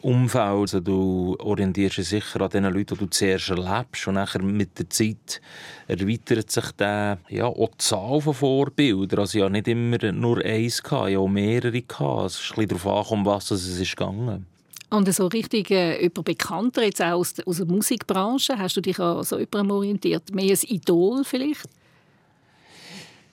Umfeld. 0.00 0.60
Also 0.60 0.80
du 0.80 1.36
orientierst 1.38 1.98
dich 1.98 2.08
sicher 2.08 2.40
an 2.40 2.48
den 2.48 2.64
Leuten, 2.64 2.94
die 2.94 3.00
du 3.00 3.06
zuerst 3.10 3.50
erlebst. 3.50 4.08
Und 4.08 4.14
nachher 4.14 4.40
mit 4.40 4.78
der 4.78 4.88
Zeit 4.88 5.42
erweitert 5.86 6.50
sich 6.50 6.72
der, 6.78 7.18
ja, 7.28 7.44
auch 7.44 7.68
die 7.68 7.76
Zahl 7.76 8.22
von 8.22 8.32
Vorbildern. 8.32 9.20
Also 9.20 9.36
ich 9.36 9.44
hatte 9.44 9.52
nicht 9.52 9.68
immer 9.68 9.98
nur 10.12 10.42
eins, 10.42 10.80
ich 10.82 10.90
hatte 10.90 11.18
auch 11.18 11.28
mehrere. 11.28 11.76
Es 11.76 12.40
ist 12.40 12.56
ein 12.56 12.68
darauf 12.68 13.12
an, 13.12 13.26
was 13.26 13.50
es 13.50 13.68
ist 13.78 13.96
gegangen. 13.98 14.46
Und 14.88 15.12
so 15.12 15.26
richtig 15.26 15.70
äh, 15.70 16.02
über 16.02 16.22
Bekannter, 16.22 16.84
jetzt 16.84 17.02
auch 17.02 17.18
aus, 17.18 17.34
aus 17.44 17.58
der 17.58 17.66
Musikbranche, 17.66 18.56
hast 18.56 18.78
du 18.78 18.80
dich 18.80 18.98
an 18.98 19.22
so 19.24 19.38
jemandem 19.38 19.72
orientiert? 19.72 20.34
Mehr 20.34 20.56
ein 20.56 20.68
Idol 20.68 21.22
vielleicht? 21.22 21.68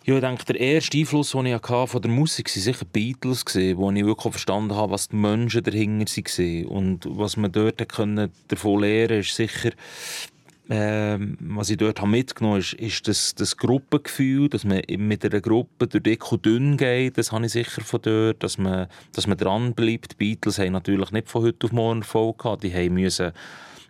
Ja, 0.05 0.15
ich 0.15 0.19
denke, 0.19 0.43
der 0.43 0.60
erste 0.60 0.98
Einfluss, 0.98 1.31
den 1.31 1.45
ich 1.45 1.53
hatte 1.53 1.88
von 1.88 2.01
der 2.01 2.12
Musik, 2.12 2.50
waren 2.50 2.62
sicher 2.62 2.86
Beatles, 2.91 3.45
wo 3.45 3.89
ich 3.89 4.05
wirklich 4.05 4.33
verstanden 4.33 4.75
habe, 4.75 4.91
was 4.91 5.07
die 5.07 5.15
Menschen 5.15 5.63
dahinter 5.63 6.12
waren. 6.12 6.65
Und 6.65 7.05
was 7.07 7.38
man 7.38 7.53
dort 7.53 7.79
davon 7.79 8.15
lernen 8.17 8.29
konnte, 8.50 9.15
ist 9.15 9.33
sicher, 9.33 9.72
äh, 10.67 11.17
was 11.39 11.69
ich 11.69 11.77
dort 11.77 12.05
mitgenommen 12.05 12.55
habe, 12.55 12.60
ist, 12.60 12.74
ist 12.74 13.07
das, 13.07 13.33
das 13.36 13.55
Gruppengefühl, 13.55 14.50
dass 14.50 14.65
man 14.65 14.81
mit 14.89 15.24
einer 15.24 15.39
Gruppe 15.39 15.88
durch 15.88 16.03
dick 16.03 16.29
und 16.33 16.45
dünn 16.45 16.75
geht, 16.75 17.17
das 17.17 17.31
habe 17.31 17.45
ich 17.45 17.53
sicher 17.53 17.81
von 17.81 18.01
dort, 18.01 18.43
dass 18.43 18.57
man, 18.57 18.88
dass 19.13 19.25
man 19.25 19.38
dranbleibt. 19.38 20.12
Die 20.12 20.15
Beatles 20.17 20.60
haben 20.60 20.74
natürlich 20.74 21.12
nicht 21.12 21.29
von 21.29 21.43
heute 21.43 21.65
auf 21.65 21.72
morgen 21.72 22.01
Erfolg 22.01 22.39
gehabt, 22.39 22.63
die 22.63 22.89
müssen 22.89 23.31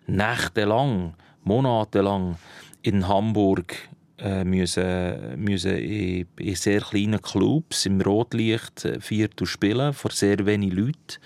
nächtelang, 0.06 1.14
monatelang 1.42 2.36
in 2.82 3.08
Hamburg 3.08 3.74
äh, 4.18 4.44
müssen, 4.44 5.42
müssen 5.42 5.76
in, 5.76 6.26
in, 6.38 6.54
sehr 6.54 6.80
kleinen 6.80 7.20
Clubs 7.20 7.86
im 7.86 8.00
Rotlicht 8.00 8.84
äh, 8.84 9.00
Viertel 9.00 9.46
spielen, 9.46 9.92
vor 9.92 10.10
sehr 10.12 10.46
wenigen 10.46 10.76
Leuten. 10.76 11.18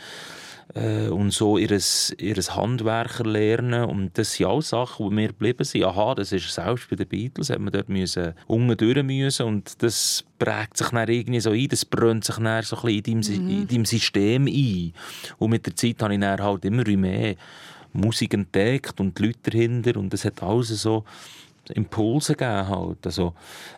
Äh, 0.75 1.09
und 1.09 1.33
so 1.33 1.57
ihr, 1.59 1.71
ihr 2.19 2.37
Handwerker 2.37 3.25
lernen. 3.25 3.85
Und 3.85 4.19
das 4.19 4.33
sind 4.33 4.47
auch 4.47 4.61
Sachen, 4.61 5.09
die 5.09 5.15
mir 5.15 5.29
geblieben 5.29 5.65
sind. 5.65 5.85
Aha, 5.85 6.15
das 6.15 6.33
ist 6.33 6.53
selbst 6.53 6.89
bei 6.91 6.97
den 6.97 7.09
Beatles, 7.09 7.51
hat 7.51 7.59
man 7.59 7.73
dort 7.73 7.89
müssen, 7.89 8.35
unten 8.47 9.07
müssen. 9.07 9.47
Und 9.47 9.83
das 9.83 10.25
prägt 10.39 10.77
sich 10.77 10.89
dann 10.89 11.09
irgendwie 11.09 11.41
so 11.41 11.51
ein, 11.51 11.69
das 11.69 11.85
brennt 11.85 12.25
sich 12.25 12.37
dann 12.37 12.63
so 12.63 12.77
ein 12.77 13.03
bisschen 13.03 13.23
in 13.23 13.23
deinem, 13.23 13.45
mhm. 13.45 13.63
in 13.63 13.69
deinem 13.69 13.85
System 13.85 14.47
ein. 14.47 14.93
Und 15.39 15.51
mit 15.51 15.67
der 15.67 15.77
Zeit 15.77 16.03
habe 16.03 16.15
ich 16.15 16.21
dann 16.21 16.41
halt 16.41 16.65
immer 16.65 16.85
mehr 16.85 17.35
Musik 17.95 18.35
entdeckt 18.35 19.01
und 19.01 19.19
die 19.19 19.27
Leute 19.27 19.51
dahinter. 19.51 19.99
Und 19.99 20.13
das 20.13 20.25
hat 20.25 20.43
alles 20.43 20.69
so 20.69 21.05
Impulse 21.71 22.35
gegeben 22.35 22.69
halt. 22.69 23.05
Also, 23.05 23.35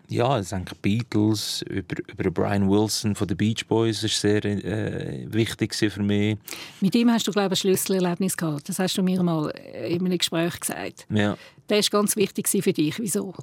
ja, 0.08 0.40
ich 0.40 0.48
denke, 0.48 0.74
Beatles, 0.80 1.62
über, 1.62 1.96
über 2.06 2.30
Brian 2.30 2.68
Wilson 2.68 3.14
von 3.14 3.28
den 3.28 3.36
Beach 3.36 3.66
Boys 3.66 4.02
ist 4.02 4.20
sehr 4.20 4.44
äh, 4.44 5.26
wichtig 5.32 5.74
für 5.74 6.02
mich. 6.02 6.38
Mit 6.80 6.94
ihm 6.94 7.10
hast 7.10 7.26
du, 7.26 7.32
glaube 7.32 7.54
ich, 7.54 7.60
ein 7.60 7.68
Schlüsselerlebnis 7.68 8.36
gehabt. 8.36 8.68
Das 8.68 8.78
hast 8.78 8.96
du 8.96 9.02
mir 9.02 9.22
mal 9.22 9.50
in 9.50 10.04
einem 10.04 10.18
Gespräch 10.18 10.58
gesagt. 10.60 11.06
Ja. 11.10 11.36
Der 11.68 11.78
war 11.78 11.84
ganz 11.90 12.16
wichtig 12.16 12.48
für 12.48 12.72
dich. 12.72 12.98
Wieso? 12.98 13.34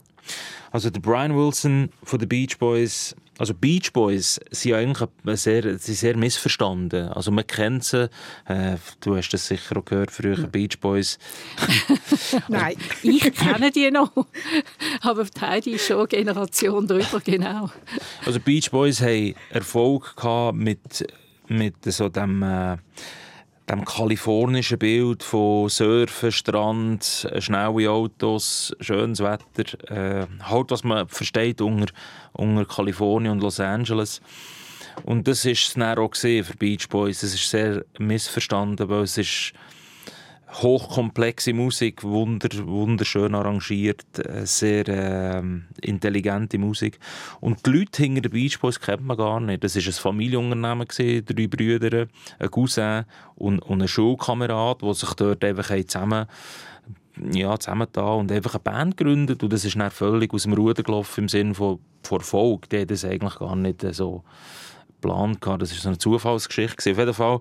Also 0.72 0.89
der 0.89 1.00
Brian 1.00 1.36
Wilson 1.36 1.89
von 2.04 2.20
den 2.20 2.27
Beach 2.27 2.58
Boys 2.58 3.16
also 3.38 3.53
Beach 3.53 3.94
Boys 3.94 4.39
sind 4.51 4.74
eigentlich 4.74 5.10
sehr, 5.34 5.63
sind 5.77 5.96
sehr 5.96 6.17
missverstanden. 6.17 7.10
Also 7.10 7.32
man 7.32 7.46
kennt 7.46 7.84
sie, 7.84 8.10
äh, 8.46 8.77
du 9.01 9.15
hast 9.15 9.29
das 9.29 9.48
sicher 9.48 9.77
auch 9.77 9.86
gehört 9.86 10.12
früher, 10.12 10.48
Beach 10.48 10.79
Boys. 10.79 11.20
Nein, 12.48 12.75
ich 13.03 13.22
kenne 13.34 13.72
die 13.72 13.91
noch, 13.91 14.12
aber 15.01 15.25
die 15.25 15.41
Heidi 15.41 15.72
ist 15.72 15.88
schon 15.88 16.08
Generation 16.08 16.88
drüber, 16.88 17.22
genau. 17.24 17.70
Also 18.25 18.39
Beach 18.39 18.72
Boys 18.72 19.01
haben 19.01 19.36
Erfolg 19.50 20.15
gehabt 20.15 20.58
mit, 20.58 21.08
mit 21.48 21.75
so 21.86 22.10
dem... 22.10 22.44
Äh, 22.44 22.77
dem 23.70 23.84
kalifornischen 23.84 24.80
Bild 24.80 25.24
von 25.24 25.70
Surfen, 25.70 26.32
Strand, 26.32 27.28
schnelle 27.40 27.90
Autos, 27.90 28.74
schönes 28.80 29.20
Wetter, 29.20 29.92
äh, 29.92 30.28
halt 30.44 30.72
was 30.72 30.84
man 30.84 31.08
versteht 31.10 31.60
unter, 31.62 31.94
unter 32.34 32.66
Kalifornien 32.66 33.34
und 33.34 33.42
Los 33.42 33.60
Angeles. 33.60 34.22
Und 35.04 35.28
das 35.28 35.46
ist 35.46 35.68
es 35.68 35.74
dann 35.74 35.98
auch 35.98 36.16
für 36.16 36.44
Beach 36.58 36.88
Boys. 36.90 37.24
Es 37.24 37.34
ist 37.34 37.50
sehr 37.50 37.84
missverstanden, 38.00 38.90
weil 38.90 39.04
es 39.04 39.18
ist 39.18 39.54
hochkomplexe 40.50 41.54
Musik, 41.54 42.04
wunder, 42.04 42.50
wunderschön 42.66 43.36
arrangiert, 43.36 44.06
äh, 44.18 44.46
sehr 44.46 44.88
äh, 44.88 45.44
intelligente 45.82 46.58
Musik. 46.58 47.00
Und 47.42 47.66
die 47.66 47.72
Leute 47.72 48.04
hinter 48.04 48.22
den 48.22 48.32
Beach 48.32 48.60
Boys 48.60 48.80
kennt 48.80 49.04
man 49.04 49.18
gar 49.18 49.39
nicht. 49.39 49.63
Das 49.63 49.75
war 49.75 49.84
ein 49.84 49.94
Familienunternehmen, 49.94 50.88
drei 50.88 51.48
Brüder, 51.48 52.08
ein 52.39 52.51
Cousin 52.51 53.06
und, 53.36 53.60
und 53.60 53.82
ein 53.82 53.88
Schulkamerad, 53.88 54.82
die 54.82 54.94
sich 54.94 55.13
dort 55.13 55.44
einfach 55.44 55.75
zusammen 55.86 56.27
ja, 57.32 57.58
zusammen 57.58 57.88
da 57.92 58.13
und 58.13 58.32
einfach 58.32 58.54
eine 58.54 58.63
Band 58.63 58.98
gegründet 58.98 59.42
und 59.42 59.51
das 59.51 59.66
ist 59.66 59.75
dann 59.75 59.89
völlig 59.89 60.32
aus 60.36 60.44
dem 60.44 60.54
Ruder 60.54 60.84
gelaufen 60.84 61.22
im 61.22 61.30
Sinne 61.30 61.56
von, 61.56 61.80
von 62.04 62.20
Erfolg. 62.20 62.70
Die 62.70 62.82
hat 62.82 62.92
das 62.92 63.06
eigentlich 63.06 63.39
gar 63.39 63.56
nicht 63.56 63.84
so 63.92 64.24
geplant. 65.01 65.39
Das 65.42 65.72
war 65.72 65.80
so 65.80 65.89
eine 65.89 65.98
Zufallsgeschichte. 65.98 66.92
Auf 66.92 66.98
jeden 66.98 67.13
Fall, 67.16 67.39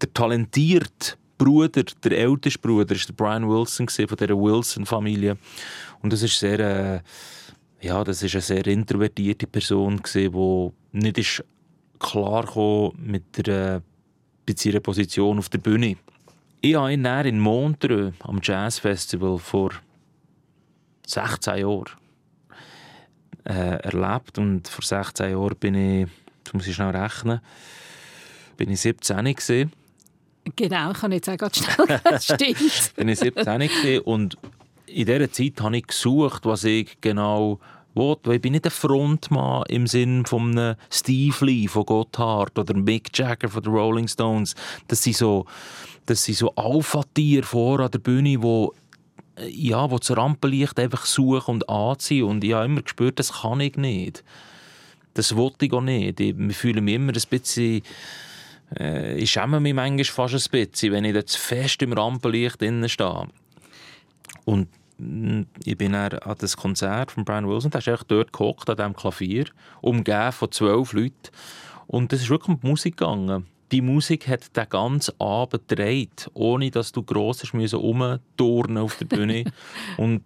der 0.00 0.14
talentierte 0.14 1.16
Bruder, 1.38 1.84
der 2.02 2.18
älteste 2.18 2.58
Bruder, 2.58 2.94
ist 2.94 3.08
der 3.08 3.14
Brian 3.14 3.48
Wilson 3.48 3.88
von 3.88 4.16
dieser 4.16 4.36
Wilson-Familie. 4.36 5.38
Und 6.02 6.12
das 6.12 6.22
ist 6.22 6.38
sehr, 6.38 6.58
äh, 6.58 7.00
ja, 7.80 8.02
das 8.04 8.22
ist 8.22 8.34
eine 8.34 8.42
sehr 8.42 8.66
introvertierte 8.66 9.46
Person 9.46 10.02
die 10.12 10.70
nicht 10.92 11.18
ist 11.18 11.44
klar 11.98 12.92
mit 12.96 13.46
der 13.46 13.82
mit 14.48 14.64
ihrer 14.64 14.80
Position 14.80 15.38
auf 15.38 15.50
der 15.50 15.58
Bühne. 15.58 15.96
Ich 16.60 16.74
habe 16.74 16.92
ihn 16.92 17.04
in 17.04 17.38
Montreux 17.38 18.14
am 18.20 18.40
Jazz 18.42 18.78
Festival 18.78 19.38
vor 19.38 19.70
16 21.06 21.58
Jahren 21.58 21.86
äh, 23.44 23.76
erlebt 23.82 24.38
und 24.38 24.66
vor 24.66 24.84
16 24.84 25.30
Jahren 25.32 25.56
bin 25.56 25.74
ich, 25.74 26.08
muss 26.52 26.66
ich 26.66 26.74
schnell 26.74 26.96
rechnen, 26.96 27.40
bin 28.56 28.70
ich 28.70 28.80
17 28.80 29.24
gewesen. 29.24 29.72
Genau, 30.56 30.90
ich 30.92 30.98
kann 30.98 31.10
nicht 31.10 31.24
sagen, 31.24 31.48
schnell, 31.52 32.00
das 32.04 32.24
stimmt. 32.24 32.94
bin 32.96 33.08
ich 33.08 33.18
17 33.18 34.00
und 34.00 34.36
in 34.86 35.06
dieser 35.06 35.30
Zeit 35.30 35.60
habe 35.60 35.76
ich 35.76 35.86
gesucht, 35.86 36.46
was 36.46 36.64
ich 36.64 36.98
genau 37.00 37.58
wollte. 37.94 38.34
Ich 38.34 38.40
bin 38.40 38.52
nicht 38.52 38.64
ein 38.64 38.70
Frontmann 38.70 39.64
im 39.68 39.86
Sinn 39.86 40.24
von 40.24 40.76
Steve 40.90 41.44
Lee 41.44 41.68
von 41.68 41.84
Gotthard 41.84 42.58
oder 42.58 42.74
Mick 42.74 43.16
Jagger 43.16 43.48
von 43.48 43.62
den 43.62 43.72
Rolling 43.72 44.08
Stones. 44.08 44.54
Das 44.86 45.02
sind 45.02 45.16
so, 45.16 45.44
das 46.06 46.24
sind 46.24 46.38
so 46.38 46.54
Alpha-Tiere 46.54 47.44
vor 47.44 47.80
an 47.80 47.90
der 47.90 47.98
Bühne, 47.98 48.38
die 48.38 48.68
ja, 49.50 49.90
wo 49.90 49.98
das 49.98 50.16
Rampenlicht 50.16 50.80
einfach 50.80 51.06
suchen 51.06 51.54
und 51.54 51.68
anziehen. 51.68 52.24
Und 52.24 52.42
ich 52.42 52.54
habe 52.54 52.64
immer 52.64 52.82
gespürt, 52.82 53.18
das 53.18 53.42
kann 53.42 53.60
ich 53.60 53.76
nicht. 53.76 54.24
Das 55.14 55.36
wollte 55.36 55.66
ich 55.66 55.72
auch 55.72 55.80
nicht. 55.80 56.18
Ich 56.18 56.56
fühle 56.56 56.80
mich 56.80 56.94
immer 56.94 57.12
ein 57.12 57.22
bisschen... 57.30 57.82
Äh, 58.76 59.16
ich 59.16 59.30
schäme 59.30 59.60
mich 59.60 59.74
manchmal 59.74 60.04
fast 60.04 60.34
ein 60.34 60.66
bisschen, 60.66 60.92
wenn 60.92 61.04
ich 61.04 61.14
da 61.14 61.24
zu 61.24 61.38
fest 61.38 61.82
im 61.82 61.92
Rampenlicht 61.92 62.62
innen 62.62 62.88
stehe. 62.88 63.28
Und 64.44 64.68
mm, 64.98 65.42
ich 65.64 65.76
bin 65.76 65.94
an 65.94 66.18
das 66.38 66.56
Konzert 66.56 67.12
von 67.12 67.24
Brian 67.24 67.48
Wilson, 67.48 67.70
da 67.70 67.78
ist 67.78 67.88
echt 67.88 68.10
dort 68.10 68.32
gehockt, 68.32 68.68
an 68.68 68.76
diesem 68.76 68.96
Klavier, 68.96 69.46
umgeben 69.80 70.32
von 70.32 70.52
zwölf 70.52 70.92
Leuten. 70.92 71.30
Und 71.86 72.12
es 72.12 72.22
ist 72.22 72.30
wirklich 72.30 72.48
um 72.48 72.60
die 72.60 72.66
Musik 72.66 72.96
gegangen 72.96 73.46
die 73.72 73.82
Musik 73.82 74.28
hat 74.28 74.56
den 74.56 74.68
ganzen 74.68 75.20
Abend 75.20 75.68
gedreht, 75.68 76.30
ohne 76.34 76.70
dass 76.70 76.92
du 76.92 77.02
gross 77.02 77.42
umturnen 77.52 78.78
auf 78.78 78.96
der 78.96 79.04
Bühne. 79.04 79.44
und, 79.96 80.22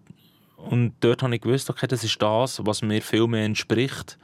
und 0.56 0.94
dort 1.00 1.22
habe 1.22 1.34
ich 1.34 1.40
gewusst, 1.40 1.68
okay, 1.70 1.86
das 1.86 2.04
ist 2.04 2.20
das, 2.22 2.64
was 2.64 2.82
mir 2.82 3.02
viel 3.02 3.26
mehr 3.26 3.44
entspricht. 3.44 4.18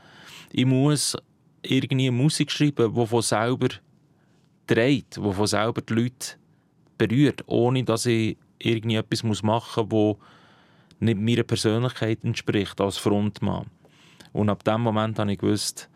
Ich 0.52 0.66
muss 0.66 1.16
irgendwie 1.62 2.10
Musik 2.10 2.52
schreiben, 2.52 2.94
die 2.94 3.06
von 3.06 3.22
selber 3.22 3.68
dreht, 4.68 5.16
die 5.16 5.32
von 5.32 5.46
selber 5.46 5.80
die 5.82 5.94
Leute 5.94 6.36
berührt, 6.96 7.42
ohne 7.46 7.84
dass 7.84 8.06
ich 8.06 8.36
irgendwie 8.58 8.96
etwas 8.96 9.42
machen 9.42 9.88
muss, 9.88 10.16
das 10.18 10.26
nicht 11.00 11.18
meiner 11.18 11.42
Persönlichkeit 11.42 12.24
entspricht 12.24 12.80
als 12.80 12.98
Frontmann. 12.98 13.66
Und 14.32 14.50
ab 14.50 14.64
dem 14.64 14.82
Moment 14.82 15.18
habe 15.18 15.32
ich 15.32 15.38
gewusst, 15.38 15.88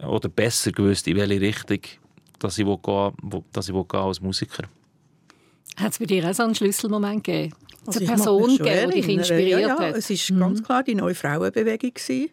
oder 0.00 0.28
besser 0.28 0.72
gewusst, 0.72 1.08
in 1.08 1.16
welche 1.16 1.40
Richtung 1.40 1.80
dass 2.38 2.58
ich, 2.58 2.64
gehen, 2.64 3.12
dass 3.52 3.68
ich 3.68 3.74
gehen 3.74 4.00
als 4.00 4.20
Musiker. 4.20 4.64
Hat 5.76 5.92
es 5.92 5.98
bei 5.98 6.06
dir 6.06 6.28
auch 6.28 6.34
so 6.34 6.44
einen 6.44 6.54
Schlüsselmoment 6.54 7.24
gegeben? 7.24 7.54
Also 7.86 8.00
eine 8.00 8.08
Person 8.08 8.56
gegeben, 8.56 8.90
die 8.90 9.00
dich 9.00 9.08
inspiriert 9.08 9.60
ja, 9.60 9.68
ja, 9.68 9.78
hat? 9.78 9.96
Es 9.96 10.10
war 10.10 10.36
mhm. 10.36 10.40
ganz 10.40 10.62
klar 10.62 10.82
die 10.82 10.94
neue 10.94 11.14
Frauenbewegung. 11.14 11.94
Gewesen. 11.94 12.30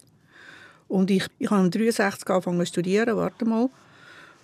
Und 0.87 1.09
ich, 1.09 1.25
ich 1.39 1.49
habe 1.49 1.69
63 1.69 2.29
angefangen 2.29 2.59
zu 2.59 2.65
studieren, 2.67 3.15
warte 3.15 3.45
mal. 3.45 3.69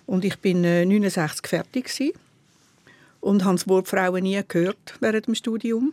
Und 0.06 0.24
ich 0.24 0.38
bin 0.38 0.64
äh, 0.64 0.84
69 0.84 1.46
fertig 1.46 1.86
gewesen. 1.86 2.12
Und 3.20 3.44
habe 3.44 3.54
das 3.54 3.68
Wort 3.68 3.88
Frauen 3.88 4.24
nie 4.24 4.40
gehört 4.46 4.94
während 5.00 5.26
dem 5.26 5.34
Studium. 5.34 5.92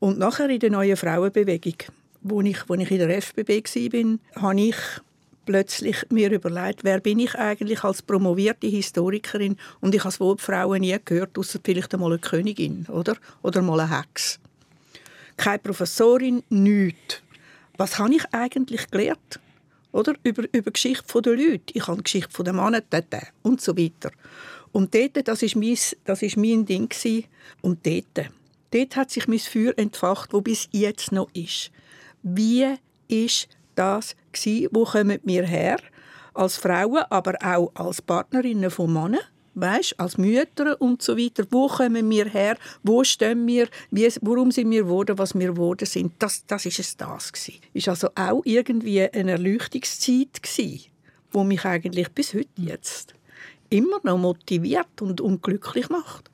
Und 0.00 0.18
nachher 0.18 0.48
in 0.48 0.60
der 0.60 0.70
neuen 0.70 0.96
Frauenbewegung, 0.96 1.76
wo 2.22 2.40
ich, 2.40 2.68
wo 2.68 2.74
ich 2.74 2.90
in 2.90 2.98
der 2.98 3.22
FBB 3.22 3.48
war, 3.48 4.42
habe 4.42 4.60
ich 4.60 4.76
plötzlich 5.44 5.96
mir 6.10 6.30
überlegt, 6.30 6.84
wer 6.84 7.00
bin 7.00 7.18
ich 7.18 7.34
eigentlich 7.34 7.84
als 7.84 8.02
promovierte 8.02 8.66
Historikerin 8.66 9.56
und 9.80 9.94
ich 9.94 10.00
habe 10.00 10.08
das 10.08 10.20
Wort 10.20 10.40
Frauen 10.40 10.80
nie 10.80 10.96
gehört, 11.04 11.38
außer 11.38 11.60
vielleicht 11.62 11.92
einmal 11.94 12.12
eine 12.12 12.18
Königin 12.18 12.86
oder, 12.90 13.16
oder 13.42 13.62
mal 13.62 13.80
eine 13.80 13.98
Hex. 13.98 14.40
Keine 15.36 15.58
Professorin, 15.58 16.42
nichts. 16.48 17.22
Was 17.76 17.98
habe 17.98 18.14
ich 18.14 18.24
eigentlich 18.32 18.90
gelernt? 18.90 19.40
Oder? 19.94 20.14
Über, 20.24 20.42
über 20.42 20.70
die 20.70 20.72
Geschichte 20.72 21.22
der 21.22 21.36
Leute. 21.36 21.72
Ich 21.72 21.86
habe 21.86 21.98
die 21.98 22.02
Geschichte 22.02 22.42
der 22.42 22.52
Männer 22.52 22.82
und 23.42 23.60
so 23.60 23.78
weiter. 23.78 24.10
Und 24.72 24.92
dort, 24.92 25.28
das 25.28 25.42
war 25.42 25.50
mein, 25.54 25.78
das 26.04 26.22
ist 26.22 26.36
mein 26.36 26.66
Ding. 26.66 26.92
Und 27.62 27.86
dort, 27.86 28.30
dort 28.72 28.96
hat 28.96 29.12
sich 29.12 29.28
mein 29.28 29.38
Feuer 29.38 29.72
entfacht, 29.76 30.32
wo 30.32 30.40
bis 30.40 30.68
jetzt 30.72 31.12
noch 31.12 31.30
ist. 31.32 31.70
Wie 32.24 32.74
ist 33.06 33.48
das 33.76 34.16
gewesen, 34.32 34.68
wo 34.72 34.84
kommen 34.84 35.20
wir 35.22 35.44
her 35.44 35.78
als 36.34 36.56
Frauen, 36.56 37.04
aber 37.10 37.34
auch 37.40 37.70
als 37.74 38.02
Partnerinnen 38.02 38.72
von 38.72 38.92
Männern, 38.92 39.20
weißt, 39.54 39.98
als 39.98 40.18
Mütter 40.18 40.80
und 40.80 41.02
so 41.02 41.16
weiter. 41.16 41.44
Wo 41.50 41.68
kommen 41.68 42.08
wir 42.10 42.26
her? 42.26 42.56
Wo 42.82 43.04
stehen 43.04 43.46
wir? 43.46 43.68
Wie, 43.90 44.08
warum 44.20 44.50
sind 44.50 44.70
wir 44.70 44.82
geworden, 44.82 45.18
was 45.18 45.34
wir 45.34 45.48
geworden 45.48 45.86
sind? 45.86 46.12
Das, 46.18 46.44
das 46.46 46.66
ist 46.66 46.78
es 46.78 46.96
das 46.96 47.32
gewesen. 47.32 47.60
Ist 47.72 47.88
also 47.88 48.08
auch 48.14 48.42
irgendwie 48.44 49.02
eine 49.02 49.32
Erleuchtungszeit 49.32 50.42
gewesen, 50.42 50.86
wo 51.32 51.44
mich 51.44 51.64
eigentlich 51.64 52.08
bis 52.10 52.34
heute 52.34 52.48
jetzt 52.56 53.14
immer 53.70 53.98
noch 54.02 54.18
motiviert 54.18 55.00
und 55.00 55.20
unglücklich 55.20 55.88
macht. 55.88 56.30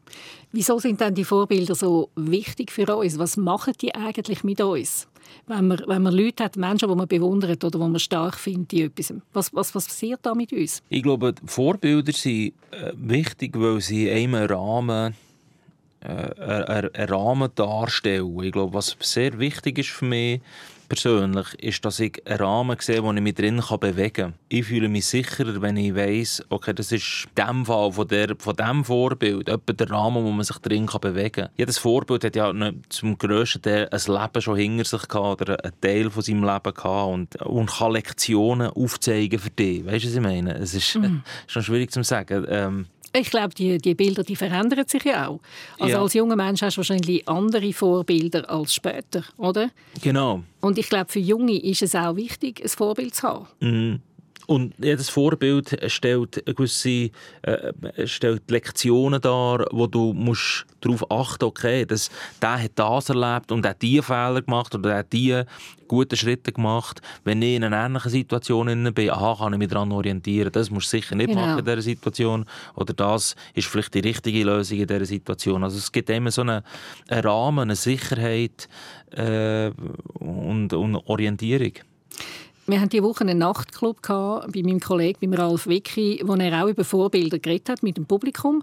Wieso 0.53 0.79
sind 0.79 1.01
denn 1.01 1.15
die 1.15 1.25
Vorbilder 1.25 1.75
so 1.75 2.11
wichtig 2.17 2.73
für 2.73 2.97
uns? 2.97 3.19
Was 3.19 3.37
machen 3.37 3.75
die 3.81 3.95
eigentlich 3.95 4.45
mit 4.45 4.61
uns? 4.61 5.07
Wenn 5.47 5.69
man, 5.69 5.83
wenn 5.87 6.03
man 6.03 6.15
Leute 6.15 6.45
hat, 6.45 6.57
Menschen, 6.57 6.89
die 6.89 6.95
man 6.95 7.09
bewundert 7.09 7.63
oder 7.65 7.79
die 7.79 7.85
man 7.85 7.99
stark 7.99 8.37
findet 8.37 8.73
in 8.73 8.87
etwas. 8.87 9.15
Was, 9.33 9.55
was, 9.55 9.75
was 9.75 9.87
passiert 9.87 10.21
da 10.23 10.35
mit 10.35 10.53
uns? 10.53 10.83
Ich 10.89 11.03
glaube, 11.03 11.35
Vorbilder 11.45 12.13
sind 12.13 12.55
äh, 12.71 12.93
wichtig, 12.95 13.53
weil 13.59 13.81
sie 13.81 14.11
einem 14.11 14.35
Rahmen 14.35 15.15
äh, 16.01 16.07
einen 16.07 17.09
Rahmen 17.09 17.51
darstellen. 17.55 18.43
Ich 18.43 18.53
glaube, 18.53 18.75
was 18.75 18.97
sehr 19.01 19.39
wichtig 19.39 19.79
ist 19.79 19.91
für 19.91 20.07
mich, 20.07 20.41
persönlich 20.91 21.55
ist, 21.63 21.85
dass 21.85 22.01
ich 22.01 22.21
einen 22.27 22.41
Rahmen 22.41 22.77
sehe, 22.81 23.03
wo 23.03 23.13
ich 23.13 23.21
mich 23.21 23.35
drin 23.35 23.63
bewegen 23.81 24.13
kann. 24.13 24.35
Ich 24.49 24.67
fühle 24.67 24.89
mich 24.89 25.07
sicherer, 25.07 25.63
wenn 25.63 25.77
ich 25.77 25.95
weiss, 25.95 26.45
okay, 26.51 26.75
das 26.75 26.91
ist 26.91 27.29
in 27.37 27.47
dem 27.47 27.65
Fall 27.65 27.93
von, 27.93 28.09
der, 28.09 28.35
von 28.37 28.57
diesem 28.57 28.85
Vorbild 28.85 29.49
etwa 29.49 29.73
der 29.73 29.89
Rahmen, 29.89 30.25
wo 30.25 30.31
man 30.33 30.45
sich 30.45 30.59
drin 30.59 30.87
bewegen 31.01 31.45
kann. 31.45 31.49
Jedes 31.57 31.79
Vorbild 31.79 32.25
hat 32.25 32.35
ja 32.35 32.53
zum 32.89 33.17
grössten 33.17 33.63
Teil 33.63 33.89
ein 33.89 34.01
Leben 34.05 34.43
schon 34.43 34.57
hinter 34.57 34.85
sich 34.85 35.07
gehabt 35.07 35.43
oder 35.43 35.65
einen 35.65 35.81
Teil 35.81 36.11
von 36.11 36.23
seinem 36.23 36.43
Leben 36.43 36.75
gehabt 36.75 37.13
und, 37.13 37.37
und 37.43 37.71
kann 37.71 37.93
Lektionen 37.93 38.71
aufzeigen 38.71 39.39
für 39.39 39.51
dich. 39.51 39.87
Weißt 39.87 40.05
du, 40.05 40.09
was 40.09 40.17
ich 40.17 40.21
meine? 40.21 40.55
Es 40.57 40.75
ist 40.75 40.97
mhm. 40.97 41.23
schon 41.47 41.63
schwierig 41.63 41.93
zu 41.93 42.03
sagen. 42.03 42.45
Ähm, 42.49 42.87
ich 43.13 43.31
glaube, 43.31 43.55
die, 43.55 43.79
die 43.79 43.95
Bilder 43.95 44.23
die 44.23 44.37
verändern 44.37 44.87
sich 44.87 45.05
ja 45.05 45.29
auch. 45.29 45.41
Also 45.79 45.93
ja. 45.93 46.03
als 46.03 46.15
junger 46.15 46.37
Mensch 46.37 46.63
hast 46.63 46.77
du 46.77 46.79
wahrscheinlich 46.79 47.27
andere 47.29 47.73
Vorbilder 47.73 48.49
als 48.49 48.75
später, 48.75 49.25
oder? 49.37 49.71
Genau. 50.03 50.43
Und 50.61 50.79
ich 50.79 50.89
glaube, 50.89 51.11
für 51.11 51.19
Junge 51.19 51.57
ist 51.61 51.83
es 51.83 51.95
auch 51.95 52.17
wichtig, 52.17 52.61
ein 52.63 52.69
Vorbild 52.69 53.15
zu 53.15 53.23
haben. 53.29 53.47
Mhm. 53.61 54.01
Und 54.51 54.75
jedes 54.83 55.09
Vorbild 55.11 55.79
stellt 55.87 56.45
gewisse 56.45 57.11
äh, 57.43 57.73
stellt 58.05 58.51
Lektionen 58.51 59.21
dar, 59.21 59.65
wo 59.71 59.87
du 59.87 60.13
musst 60.13 60.67
darauf 60.81 61.09
achten 61.09 61.45
okay, 61.45 61.87
dass 61.87 62.11
der 62.43 62.65
hat 62.65 62.73
das 62.75 63.11
erlebt 63.11 63.53
und 63.53 63.65
hat 63.65 63.81
diese 63.81 64.03
Fehler 64.03 64.43
gemacht 64.43 64.75
oder 64.75 64.97
hat 64.97 65.13
diese 65.13 65.47
guten 65.87 66.17
Schritte 66.17 66.51
gemacht. 66.51 67.01
Wenn 67.23 67.43
ich 67.43 67.55
in 67.55 67.63
einer 67.63 67.87
ähnlichen 67.87 68.11
Situation 68.11 68.93
bin, 68.93 69.11
aha, 69.11 69.37
kann 69.39 69.53
ich 69.53 69.59
mich 69.61 69.69
daran 69.69 69.93
orientieren. 69.93 70.51
Das 70.51 70.69
musst 70.69 70.93
du 70.93 70.97
sicher 70.97 71.15
nicht 71.15 71.29
genau. 71.29 71.43
machen 71.43 71.61
in 71.61 71.65
dieser 71.65 71.83
Situation. 71.83 72.45
Oder 72.75 72.93
das 72.93 73.37
ist 73.55 73.69
vielleicht 73.69 73.95
die 73.95 74.01
richtige 74.01 74.43
Lösung 74.43 74.79
in 74.79 74.89
dieser 74.89 75.07
Situation. 75.07 75.63
Also 75.63 75.79
es 75.79 75.93
gibt 75.93 76.11
immer 76.11 76.33
so 76.33 76.41
einen, 76.41 76.65
einen 77.07 77.21
Rahmen, 77.23 77.61
eine 77.61 77.77
Sicherheit 77.77 78.69
äh, 79.13 79.71
und, 80.19 80.73
und 80.73 80.97
Orientierung. 80.97 81.75
Wir 82.67 82.79
hatten 82.79 82.91
diese 82.91 83.03
Woche 83.03 83.23
einen 83.23 83.39
Nachtclub 83.39 84.01
bei 84.03 84.63
meinem 84.63 84.81
Kollegen, 84.81 85.19
beim 85.21 85.35
Ralf 85.35 85.67
Wicki, 85.67 86.21
wo 86.25 86.35
er 86.35 86.65
auch 86.65 86.69
über 86.69 86.85
Vorbilder 86.85 87.39
geredet 87.39 87.69
hat 87.69 87.83
mit 87.83 87.97
dem 87.97 88.07
Publikum. 88.07 88.63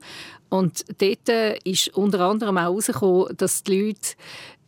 Und 0.50 0.86
dort 1.02 1.28
äh, 1.28 1.58
ist 1.66 1.90
unter 1.90 2.22
anderem 2.22 2.58
auch 2.58 2.62
herausgekommen, 2.62 3.36
dass 3.36 3.64
die 3.64 3.88
Leute 3.88 4.16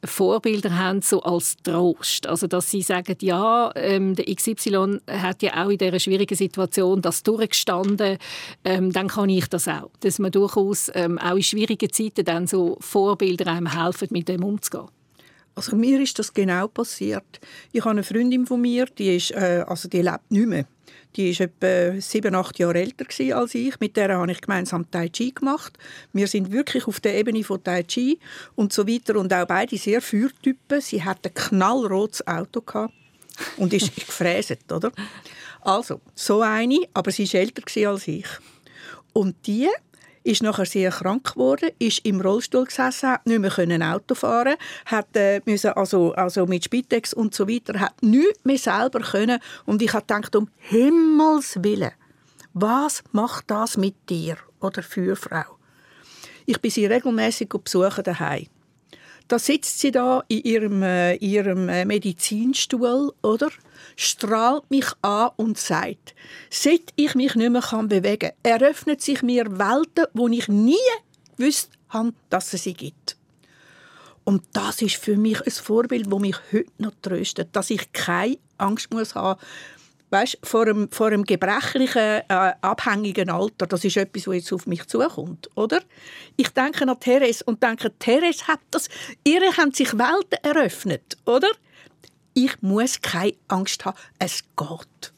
Vorbilder 0.03 0.77
haben 0.77 1.01
so 1.01 1.21
als 1.23 1.57
Trost. 1.57 2.27
Also 2.27 2.47
dass 2.47 2.71
sie 2.71 2.81
sagen, 2.81 3.17
ja, 3.21 3.71
ähm, 3.75 4.15
der 4.15 4.33
XY 4.33 4.99
hat 5.09 5.41
ja 5.41 5.63
auch 5.63 5.69
in 5.69 5.77
dieser 5.77 5.99
schwierigen 5.99 6.35
Situation 6.35 7.01
das 7.01 7.23
durchgestanden, 7.23 8.17
ähm, 8.63 8.91
dann 8.91 9.07
kann 9.07 9.29
ich 9.29 9.47
das 9.47 9.67
auch. 9.67 9.91
Dass 10.01 10.19
man 10.19 10.31
durchaus 10.31 10.91
ähm, 10.93 11.17
auch 11.17 11.35
in 11.35 11.43
schwierigen 11.43 11.91
Zeiten 11.91 12.25
dann 12.25 12.47
so 12.47 12.77
Vorbilder 12.79 13.47
einem 13.47 13.71
helfen, 13.73 14.07
mit 14.11 14.29
dem 14.29 14.43
umzugehen. 14.43 14.87
Also 15.59 15.75
mir 15.75 15.99
ist 15.99 16.17
das 16.17 16.33
genau 16.33 16.69
passiert. 16.69 17.41
Ich 17.73 17.81
habe 17.81 17.89
eine 17.89 18.03
Freundin 18.03 18.47
von 18.47 18.61
mir, 18.61 18.85
die, 18.85 19.17
ist, 19.17 19.31
äh, 19.31 19.65
also 19.67 19.89
die 19.89 20.01
lebt 20.01 20.31
nicht 20.31 20.47
mehr. 20.47 20.65
Die 21.17 21.37
war 21.37 21.47
etwa 21.47 21.99
sieben, 21.99 22.33
acht 22.33 22.57
Jahre 22.59 22.79
älter 22.79 23.05
als 23.35 23.55
ich. 23.55 23.77
Mit 23.81 23.97
der 23.97 24.17
habe 24.17 24.31
ich 24.31 24.39
gemeinsam 24.39 24.89
Tai 24.89 25.09
Chi 25.09 25.33
gemacht. 25.33 25.77
Wir 26.13 26.27
sind 26.27 26.53
wirklich 26.53 26.87
auf 26.87 27.01
der 27.01 27.19
Ebene 27.19 27.43
von 27.43 27.61
Tai 27.61 27.83
Chi 27.83 28.19
und 28.55 28.71
so 28.71 28.87
weiter. 28.87 29.17
Und 29.17 29.33
auch 29.33 29.47
beide 29.47 29.77
sehr 29.77 30.01
Feuertypen. 30.01 30.79
Sie 30.79 31.03
hat 31.03 31.25
ein 31.25 31.33
knallrotes 31.33 32.25
Auto 32.25 32.63
und 33.57 33.73
ist 33.73 33.93
gefräset, 34.07 34.71
oder? 34.71 34.93
Also, 35.59 35.99
so 36.15 36.39
eine, 36.39 36.87
aber 36.93 37.11
sie 37.11 37.27
war 37.33 37.41
älter 37.41 37.89
als 37.89 38.07
ich. 38.07 38.27
Und 39.11 39.35
die 39.45 39.67
ist 40.23 40.43
nachher 40.43 40.65
sehr 40.65 40.91
krank 40.91 41.33
geworden, 41.33 41.69
ist 41.79 42.05
im 42.05 42.21
Rollstuhl 42.21 42.65
gesessen, 42.65 43.09
hat 43.09 43.25
nicht 43.25 43.39
mehr 43.39 43.95
Auto 43.95 44.15
fahren, 44.15 44.55
hat 44.85 45.15
äh, 45.15 45.41
müssen 45.45 45.71
also 45.71 46.13
also 46.13 46.45
mit 46.45 46.65
Spitex 46.65 47.13
und 47.13 47.33
so 47.33 47.47
weiter, 47.47 47.79
hat 47.79 48.01
nichts 48.01 48.43
mehr 48.43 48.57
selber 48.57 49.01
können 49.01 49.39
und 49.65 49.81
ich 49.81 49.93
habe 49.93 50.05
gedacht 50.05 50.35
um 50.35 50.49
Himmels 50.57 51.59
willen, 51.63 51.91
was 52.53 53.03
macht 53.11 53.51
das 53.51 53.77
mit 53.77 53.95
dir 54.09 54.37
oder 54.59 54.83
für 54.83 55.15
Frau? 55.15 55.57
Ich 56.45 56.59
bin 56.59 56.71
sie 56.71 56.85
regelmäßig 56.85 57.49
besuchen 57.49 58.03
daheim. 58.03 58.47
Da 59.27 59.37
sitzt 59.37 59.77
sie 59.79 59.91
da 59.91 60.23
in 60.27 60.39
ihrem, 60.39 60.81
äh, 60.81 61.13
ihrem 61.17 61.69
äh, 61.69 61.85
Medizinstuhl, 61.85 63.13
oder? 63.21 63.51
Strahlt 64.01 64.71
mich 64.71 64.85
an 65.01 65.31
und 65.35 65.57
sagt, 65.57 66.15
seit 66.49 66.93
ich 66.95 67.15
mich 67.15 67.35
nicht 67.35 67.49
mehr 67.49 67.83
bewegen 67.83 68.31
kann, 68.31 68.31
eröffnet 68.43 69.01
sich 69.01 69.21
mir 69.21 69.59
Welten, 69.59 70.05
wo 70.13 70.29
ich 70.29 70.47
nie 70.47 70.77
gewusst 71.37 71.71
habe, 71.89 72.13
dass 72.29 72.53
es 72.53 72.63
sie 72.63 72.73
gibt. 72.73 73.17
Und 74.23 74.43
das 74.53 74.81
ist 74.81 74.95
für 74.95 75.17
mich 75.17 75.45
ein 75.45 75.51
Vorbild, 75.51 76.09
das 76.09 76.19
mich 76.19 76.37
heute 76.53 76.71
noch 76.77 76.93
tröstet, 77.01 77.49
dass 77.51 77.71
ich 77.71 77.91
keine 77.91 78.37
Angst 78.57 78.93
muss 78.93 79.15
haben 79.15 79.37
weißt, 80.09 80.39
vor 80.43 80.61
einem, 80.61 80.89
vor 80.91 81.07
einem 81.07 81.23
gebrechlichen, 81.23 82.21
äh, 82.27 82.53
abhängigen 82.61 83.29
Alter, 83.29 83.67
das 83.67 83.83
ist 83.83 83.97
etwas, 83.97 84.27
was 84.27 84.35
jetzt 84.35 84.53
auf 84.53 84.65
mich 84.65 84.87
zukommt, 84.87 85.49
oder? 85.55 85.81
Ich 86.35 86.49
denke 86.49 86.87
an 86.87 86.99
Therese 86.99 87.43
und 87.43 87.61
denke, 87.61 87.91
Therese 87.99 88.47
hat 88.47 88.59
das, 88.71 88.89
ihre 89.23 89.55
haben 89.57 89.73
sich 89.73 89.93
Welten 89.93 90.43
eröffnet, 90.43 91.17
oder? 91.25 91.49
Ich 92.41 92.61
muss 92.61 93.01
keine 93.01 93.33
Angst 93.49 93.83
haben, 93.83 93.97
es 94.17 94.43
geht. 94.55 95.11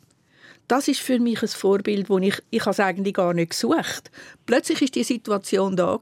Das 0.68 0.88
ist 0.88 1.02
für 1.02 1.20
mich 1.20 1.44
ein 1.44 1.50
Vorbild, 1.50 2.10
wo 2.10 2.18
ich, 2.18 2.42
ich 2.50 2.66
es 2.66 2.80
eigentlich 2.80 3.14
gar 3.14 3.36
nicht 3.36 3.52
gesucht. 3.52 4.10
Plötzlich 4.48 4.82
ist 4.82 4.96
die 4.96 5.04
Situation 5.04 5.76
da 5.76 6.00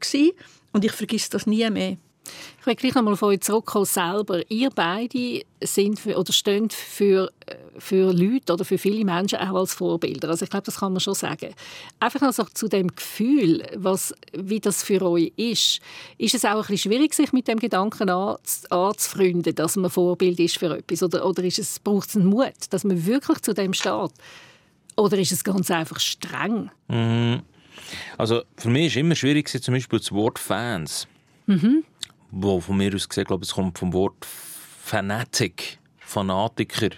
und 0.71 0.85
ich 0.85 0.93
vergesse 0.93 1.31
das 1.31 1.45
nie 1.45 1.69
mehr. 1.69 1.97
Ich 2.61 2.65
will 2.65 2.75
gleich 2.75 2.93
nochmal 2.93 3.13
auf 3.13 3.23
euch 3.23 3.39
zurückkommen 3.39 3.85
selber. 3.85 4.41
Ihr 4.51 4.69
beide 4.69 5.43
sind 5.63 5.97
für, 5.97 6.17
oder 6.17 6.33
stehen 6.33 6.69
für, 6.69 7.31
für 7.77 8.11
Leute 8.11 8.53
oder 8.53 8.65
für 8.65 8.77
viele 8.77 9.05
Menschen 9.05 9.39
auch 9.39 9.55
als 9.55 9.73
Vorbilder. 9.73 10.29
Also 10.29 10.43
ich 10.43 10.49
glaube, 10.49 10.65
das 10.65 10.79
kann 10.79 10.91
man 10.91 10.99
schon 10.99 11.13
sagen. 11.13 11.53
Einfach 12.01 12.21
also 12.21 12.43
zu 12.53 12.67
dem 12.67 12.93
Gefühl, 12.93 13.65
was, 13.75 14.13
wie 14.33 14.59
das 14.59 14.83
für 14.83 15.01
euch 15.03 15.31
ist, 15.37 15.79
ist 16.17 16.35
es 16.35 16.43
auch 16.43 16.55
ein 16.55 16.61
bisschen 16.61 16.91
schwierig, 16.91 17.13
sich 17.13 17.31
mit 17.31 17.47
dem 17.47 17.59
Gedanken 17.59 18.09
anzufreunden, 18.09 19.55
dass 19.55 19.77
man 19.77 19.89
Vorbild 19.89 20.39
ist 20.39 20.57
für 20.57 20.77
etwas? 20.77 21.01
Oder, 21.01 21.25
oder 21.25 21.43
ist 21.43 21.59
es, 21.59 21.79
braucht 21.79 22.09
es 22.09 22.17
einen 22.17 22.25
Mut, 22.25 22.53
dass 22.71 22.83
man 22.83 23.05
wirklich 23.05 23.39
zu 23.39 23.53
dem 23.53 23.73
steht? 23.73 24.11
Oder 24.97 25.17
ist 25.17 25.31
es 25.31 25.45
ganz 25.45 25.71
einfach 25.71 25.99
streng? 26.01 26.71
Mhm. 26.89 27.41
Also 28.17 28.41
für 28.57 28.69
mich 28.69 28.93
war 28.95 28.99
immer 28.99 29.15
schwierig, 29.15 29.47
zum 29.47 29.73
Beispiel 29.73 29.99
das 29.99 30.11
Wort 30.11 30.37
Fans. 30.37 31.07
Mhm 31.45 31.85
wo 32.31 32.59
von 32.59 32.77
mir 32.77 32.93
aus 32.93 33.09
gesehen, 33.09 33.25
glaube 33.25 33.43
es 33.43 33.53
kommt 33.53 33.77
vom 33.77 33.93
Wort 33.93 34.25
Fanatic, 34.25 35.79
Fanatiker. 35.97 36.89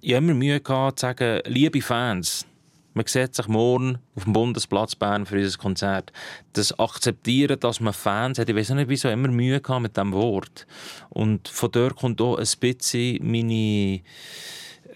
Ich 0.00 0.14
habe 0.14 0.24
immer 0.24 0.34
Mühe 0.34 0.60
gehabt, 0.60 1.00
zu 1.00 1.06
sagen, 1.06 1.40
liebe 1.46 1.82
Fans, 1.82 2.46
man 2.96 3.04
sieht 3.06 3.34
sich 3.34 3.46
morgen 3.46 3.98
auf 4.14 4.24
dem 4.24 4.32
Bundesplatz 4.32 4.96
Bern 4.96 5.26
für 5.26 5.36
unser 5.36 5.58
Konzert. 5.58 6.12
Das 6.54 6.78
Akzeptieren, 6.78 7.60
dass 7.60 7.80
man 7.80 7.92
Fans 7.92 8.38
hat, 8.38 8.48
ich 8.48 8.56
weiß 8.56 8.70
nicht, 8.70 8.88
wieso 8.88 9.10
immer 9.10 9.28
Mühe 9.28 9.60
gehabt 9.60 9.82
mit 9.82 9.96
diesem 9.96 10.12
Wort. 10.12 10.66
Und 11.10 11.46
von 11.48 11.70
dort 11.70 11.96
kommt 11.96 12.22
auch 12.22 12.38
ein 12.38 12.46
bisschen 12.58 13.18
meine, 13.20 14.00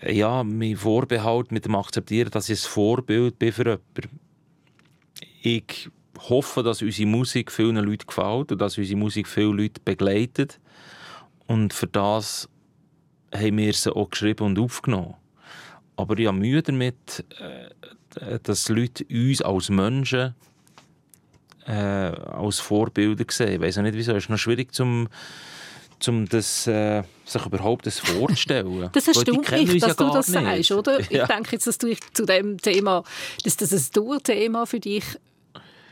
ja, 0.06 0.42
mein 0.42 0.76
Vorbehalt 0.76 1.52
mit 1.52 1.66
dem 1.66 1.74
Akzeptieren, 1.74 2.30
dass 2.30 2.48
ich 2.48 2.62
ein 2.62 2.68
Vorbild 2.70 3.38
bin 3.38 3.52
für 3.52 3.64
jemanden. 3.64 4.20
Ich 5.42 5.90
hoffe, 6.28 6.62
dass 6.62 6.82
unsere 6.82 7.08
Musik 7.08 7.50
vielen 7.50 7.76
Leuten 7.76 8.06
gefällt 8.06 8.52
und 8.52 8.60
dass 8.60 8.78
unsere 8.78 8.98
Musik 8.98 9.26
viele 9.28 9.52
Leute 9.52 9.80
begleitet. 9.84 10.60
Und 11.46 11.72
für 11.72 11.86
das 11.86 12.48
haben 13.34 13.58
wir 13.58 13.72
sie 13.72 13.94
auch 13.94 14.10
geschrieben 14.10 14.44
und 14.44 14.58
aufgenommen. 14.58 15.14
Aber 15.96 16.18
ich 16.18 16.26
habe 16.26 16.38
Mühe 16.38 16.62
damit, 16.62 17.24
äh, 17.38 18.38
dass 18.42 18.68
Leute 18.68 19.04
uns 19.10 19.42
als 19.42 19.68
Menschen 19.68 20.34
äh, 21.66 21.72
als 21.72 22.60
Vorbilder 22.60 23.24
sehen. 23.28 23.54
Ich 23.54 23.60
weiß 23.60 23.76
nicht, 23.78 23.94
wieso. 23.94 24.12
Es 24.12 24.24
ist 24.24 24.30
noch 24.30 24.38
schwierig, 24.38 24.74
zum 24.74 25.08
um 26.08 26.26
das, 26.26 26.66
äh, 26.66 27.02
sich 27.26 27.44
überhaupt 27.44 27.86
das 27.86 27.98
vorzustellen. 27.98 28.88
Das 28.92 29.06
erstaunt 29.06 29.50
mich, 29.50 29.80
dass 29.80 29.90
ja 29.90 29.94
du 29.94 30.10
das 30.10 30.28
nicht. 30.28 30.68
sagst, 30.68 30.72
oder? 30.72 31.00
Ja. 31.12 31.22
Ich 31.24 31.28
denke 31.28 31.52
jetzt, 31.52 31.66
dass 31.66 31.76
du 31.76 31.94
zu 32.14 32.24
dem 32.24 32.56
Thema, 32.56 33.04
dass 33.44 33.56
das 33.58 33.72
ein 33.72 33.92
Tourthema 33.92 34.64
für 34.64 34.80
dich 34.80 35.04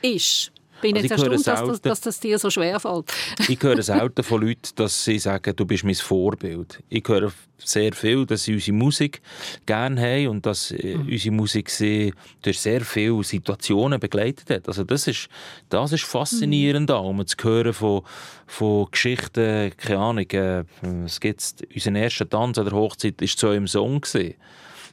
ist. 0.03 0.53
Bin 0.81 0.97
also 0.97 1.09
jetzt 1.09 1.47
erstaunt, 1.49 1.71
dass, 1.71 1.81
das, 1.81 1.81
dass 1.81 2.01
das 2.03 2.21
dir 2.21 2.39
so 2.39 2.51
schwer 2.51 2.79
fällt. 2.79 3.13
ich 3.49 3.61
höre 3.61 3.83
selten 3.83 4.23
von 4.23 4.43
Leuten, 4.43 4.71
dass 4.77 5.05
sie 5.05 5.19
sagen, 5.19 5.55
du 5.57 5.67
bist 5.67 5.85
mein 5.85 5.95
Vorbild. 5.95 6.83
Ich 6.89 7.07
höre 7.09 7.33
sehr 7.59 7.93
viel, 7.93 8.25
dass 8.25 8.45
sie 8.45 8.55
unsere 8.55 8.77
Musik 8.77 9.21
gerne 9.67 10.01
haben 10.01 10.29
und 10.29 10.47
dass 10.47 10.71
äh, 10.71 10.97
mhm. 10.97 11.09
unsere 11.09 11.35
Musik 11.35 11.71
sie 11.71 12.15
durch 12.43 12.61
sehr 12.61 12.83
viele 12.83 13.25
Situationen 13.25 13.99
begleitet 13.99 14.51
hat. 14.51 14.69
Also 14.69 14.85
das 14.85 15.09
ist, 15.09 15.29
das 15.69 15.93
ist 15.93 16.05
faszinierend, 16.05 16.91
mhm. 16.91 16.97
um 16.97 17.27
zu 17.27 17.37
hören 17.43 17.73
von, 17.73 18.03
von 18.47 18.87
Geschichten, 18.91 19.73
keine 19.77 19.99
Ahnung, 19.99 20.31
äh, 20.31 20.65
es 21.05 21.19
gibt 21.19 21.67
unseren 21.75 21.97
ersten 21.97 22.31
Tanz 22.31 22.57
an 22.59 22.67
der 22.67 22.75
Hochzeit 22.75 23.21
war 23.21 23.29
so 23.29 23.53
im 23.53 23.67
Song 23.67 24.01
gewesen. 24.01 24.35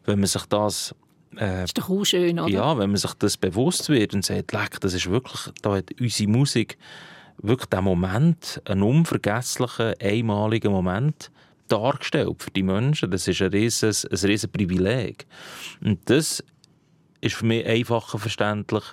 Wenn 0.05 0.19
man 0.19 0.27
sich 0.27 0.45
das 0.45 0.95
äh, 1.39 1.63
ist 1.63 1.77
doch 1.77 1.89
auch 1.89 2.03
schön, 2.03 2.39
oder? 2.39 2.49
Ja, 2.49 2.77
wenn 2.77 2.91
man 2.91 2.97
sich 2.97 3.13
das 3.15 3.37
bewusst 3.37 3.89
wird 3.89 4.13
und 4.13 4.25
sagt, 4.25 4.51
leck, 4.51 4.79
das 4.81 4.93
ist 4.93 5.09
wirklich, 5.09 5.51
da 5.61 5.75
hat 5.75 5.89
unsere 5.99 6.29
Musik 6.29 6.77
wirklich 7.41 7.69
den 7.69 7.83
Moment, 7.83 8.61
einen 8.65 8.83
unvergesslichen, 8.83 9.93
einmaligen 10.01 10.71
Moment 10.71 11.31
dargestellt 11.67 12.41
für 12.41 12.51
die 12.51 12.63
Menschen. 12.63 13.11
Das 13.11 13.27
ist 13.27 13.41
ein 13.41 13.49
riesen, 13.49 13.89
ein 13.89 14.17
riesen 14.17 14.51
Privileg. 14.51 15.25
Und 15.83 15.99
das 16.09 16.43
ist 17.21 17.35
für 17.35 17.45
mich 17.45 17.65
einfacher 17.65 18.19
verständlich, 18.19 18.83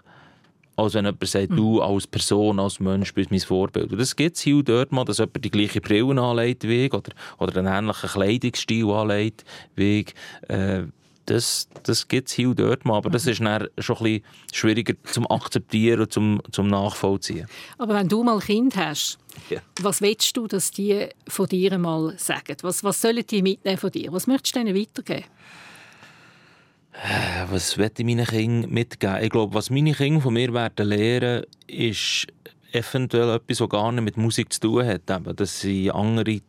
als 0.76 0.94
wenn 0.94 1.04
jemand 1.04 1.28
sagt, 1.28 1.50
mhm. 1.50 1.56
du 1.56 1.82
als 1.82 2.06
Person, 2.06 2.58
als 2.58 2.80
Mensch 2.80 3.12
bist 3.12 3.30
mein 3.30 3.40
Vorbild. 3.40 3.92
Und 3.92 4.00
das 4.00 4.16
gibt 4.16 4.36
es 4.36 4.42
hier 4.42 4.56
und 4.56 4.68
dort 4.68 4.90
mal, 4.90 5.04
dass 5.04 5.18
jemand 5.18 5.44
die 5.44 5.50
gleiche 5.50 5.80
Brille 5.80 6.20
anlegt 6.20 6.64
wie 6.64 6.86
ich, 6.86 6.94
oder, 6.94 7.12
oder 7.38 7.58
einen 7.58 7.72
ähnlichen 7.72 8.08
Kleidungsstil 8.08 8.90
anlegt 8.90 9.44
wie 9.76 10.00
ich. 10.00 10.14
Äh, 10.48 10.84
das, 11.26 11.68
das 11.84 12.08
gibt 12.08 12.28
es 12.28 12.34
hier 12.34 12.48
und 12.48 12.58
dort 12.58 12.84
mal, 12.84 12.96
aber 12.96 13.10
das 13.10 13.26
ist 13.26 13.40
dann 13.40 13.68
schon 13.78 13.96
ein 13.96 14.02
bisschen 14.02 14.24
schwieriger 14.52 14.94
zum 15.04 15.30
Akzeptieren 15.30 16.00
und 16.00 16.12
zum, 16.12 16.42
zum 16.50 16.68
Nachvollziehen. 16.68 17.46
Aber 17.78 17.94
wenn 17.94 18.08
du 18.08 18.22
mal 18.22 18.34
ein 18.34 18.40
Kind 18.40 18.76
hast, 18.76 19.18
ja. 19.50 19.60
was 19.80 20.00
willst 20.00 20.36
du, 20.36 20.46
dass 20.46 20.70
die 20.70 21.08
von 21.28 21.46
dir 21.46 21.78
mal 21.78 22.14
sagen? 22.18 22.56
Was, 22.62 22.82
was 22.84 23.00
sollen 23.00 23.24
die 23.26 23.42
mitnehmen 23.42 23.78
von 23.78 23.90
dir? 23.90 24.12
Was 24.12 24.26
möchtest 24.26 24.56
du 24.56 24.60
ihnen 24.60 24.74
weitergeben? 24.74 25.24
Äh, 26.92 27.50
was 27.50 27.76
möchte 27.76 28.02
ich 28.02 28.06
meinen 28.06 28.26
Kindern 28.26 28.70
mitgeben? 28.70 29.22
Ich 29.22 29.30
glaube, 29.30 29.54
was 29.54 29.70
meine 29.70 29.94
Kinder 29.94 30.20
von 30.20 30.34
mir 30.34 30.52
werden 30.52 30.88
lernen, 30.88 31.44
ist 31.66 32.26
eventuell 32.72 33.36
etwas, 33.36 33.60
was 33.60 33.68
gar 33.68 33.92
nicht 33.92 34.04
mit 34.04 34.16
Musik 34.16 34.52
zu 34.52 34.60
tun 34.60 34.86
hat. 34.86 35.10
Eben, 35.10 35.36
dass 35.36 35.60
sie 35.60 35.90
andere 35.90 36.40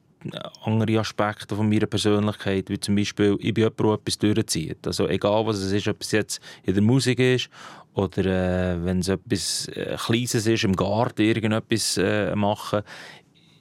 andere 0.64 1.00
Aspekte 1.00 1.56
von 1.56 1.70
meiner 1.70 1.86
Persönlichkeit, 1.86 2.70
wie 2.70 2.80
zum 2.80 2.96
Beispiel, 2.96 3.38
ich 3.40 3.54
bin 3.54 3.64
jemand, 3.64 3.80
der 3.80 3.94
etwas 3.94 4.18
durchzieht. 4.18 4.88
Also 4.88 5.08
egal, 5.08 5.46
was 5.46 5.58
es 5.58 5.72
ist, 5.72 5.88
ob 5.88 6.02
es 6.02 6.12
jetzt 6.12 6.42
in 6.64 6.74
der 6.74 6.84
Musik 6.84 7.20
ist 7.20 7.50
oder 7.94 8.26
äh, 8.26 8.86
wenn 8.86 9.00
es 9.00 9.08
etwas 9.08 9.68
äh, 9.70 9.96
Kleines 9.98 10.48
ist, 10.48 10.64
im 10.64 10.76
Garten 10.76 11.22
irgendetwas 11.22 11.98
äh, 11.98 12.36
machen. 12.36 12.82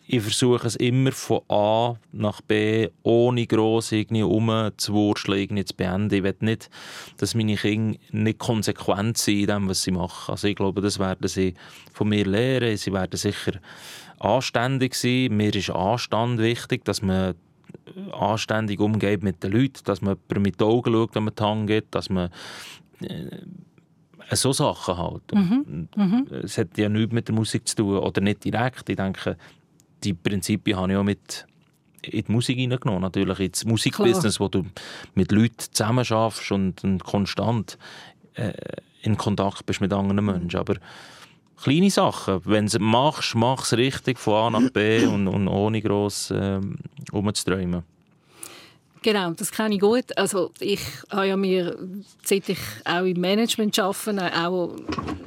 Ich 0.07 0.21
versuche 0.21 0.67
es 0.67 0.77
immer 0.77 1.13
von 1.13 1.41
A 1.49 1.95
nach 2.13 2.41
B, 2.43 2.89
ohne 3.03 3.47
gross 3.47 3.93
irgendwie 3.93 4.23
umzuwurschteln, 4.23 5.65
zu 5.65 5.75
beenden. 5.75 6.15
Ich 6.15 6.23
will 6.23 6.35
nicht, 6.41 6.69
dass 7.19 7.35
meine 7.35 7.57
Kinder 7.57 7.99
nicht 8.11 8.39
konsequent 8.39 9.17
sind 9.17 9.41
in 9.41 9.47
dem, 9.47 9.69
was 9.69 9.85
sie 9.85 9.93
machen. 9.93 10.33
Also 10.33 10.49
ich 10.49 10.57
glaube, 10.57 10.83
das 10.83 10.99
werden 10.99 11.29
sie 11.29 11.55
von 11.93 12.09
mir 12.09 12.27
lernen. 12.27 12.77
Sie 12.77 12.93
werden 12.93 13.17
sicher 13.17 13.53
anständig 14.23 14.95
sein. 14.95 15.37
Mir 15.37 15.55
ist 15.55 15.71
Anstand 15.71 16.39
wichtig, 16.39 16.85
dass 16.85 17.03
man 17.03 17.35
anständig 18.13 18.81
umgeht 18.81 19.23
mit 19.23 19.43
den 19.43 19.53
Leuten, 19.53 19.81
dass 19.85 20.03
man 20.03 20.17
mit 20.37 20.61
den 20.61 20.67
Augen 20.67 20.93
schaut, 20.93 21.15
wenn 21.15 21.25
man 21.25 21.35
die 21.35 21.43
Hand 21.43 21.67
geht, 21.67 21.87
dass 21.91 22.11
man 22.11 22.31
äh, 23.01 24.37
so 24.37 24.53
Sachen 24.53 24.97
halt. 24.97 25.35
Mhm. 25.35 25.89
Mhm. 25.97 26.27
Es 26.43 26.59
hat 26.59 26.79
ja 26.79 26.89
nichts 26.89 27.13
mit 27.13 27.29
der 27.29 27.35
Musik 27.35 27.67
zu 27.69 27.77
tun, 27.77 27.99
oder 27.99 28.21
nicht 28.21 28.45
direkt. 28.45 28.89
Ich 28.89 28.97
denke, 28.97 29.37
die 30.05 30.15
Prinzipien 30.15 30.77
habe 30.77 30.93
ich 30.93 30.99
auch 30.99 31.05
mit 31.05 31.47
in 32.03 32.25
die 32.25 32.33
Musik 32.33 32.59
hineingenommen. 32.59 33.03
Natürlich 33.03 33.41
ins 33.41 33.65
Musikbusiness, 33.65 34.41
wo 34.41 34.49
du 34.49 34.65
mit 35.15 35.31
Leuten 35.33 35.57
zusammen 35.71 36.05
schaffst 36.05 36.51
und, 36.51 36.83
und 36.85 37.05
konstant 37.05 37.79
äh, 38.35 38.53
in 39.03 39.17
Kontakt 39.17 39.67
bist 39.67 39.81
mit 39.81 39.93
anderen 39.93 40.25
Menschen. 40.25 40.59
Aber 40.59 40.77
kleine 41.63 41.91
Sachen. 41.91 42.41
Wenn 42.45 42.67
du 42.67 42.77
es 42.77 42.79
machst, 42.79 43.35
mach 43.35 43.63
es 43.63 43.73
richtig 43.77 44.19
von 44.19 44.55
A 44.55 44.61
nach 44.61 44.71
B 44.71 45.07
und, 45.07 45.29
und 45.29 45.49
ohne 45.49 45.81
gross 45.81 46.33
ähm, 46.35 46.77
umzuträumen. 47.13 47.83
Genau, 49.03 49.33
das 49.33 49.51
kenne 49.51 49.75
ich 49.75 49.81
gut. 49.81 50.17
Also 50.17 50.53
ich 50.61 50.81
habe 51.11 51.27
ja 51.27 51.37
mir, 51.37 51.77
seit 52.25 52.49
ich 52.49 52.59
auch 52.85 53.05
im 53.05 53.21
Management 53.21 53.77
arbeite, 53.79 54.47
auch 54.47 54.77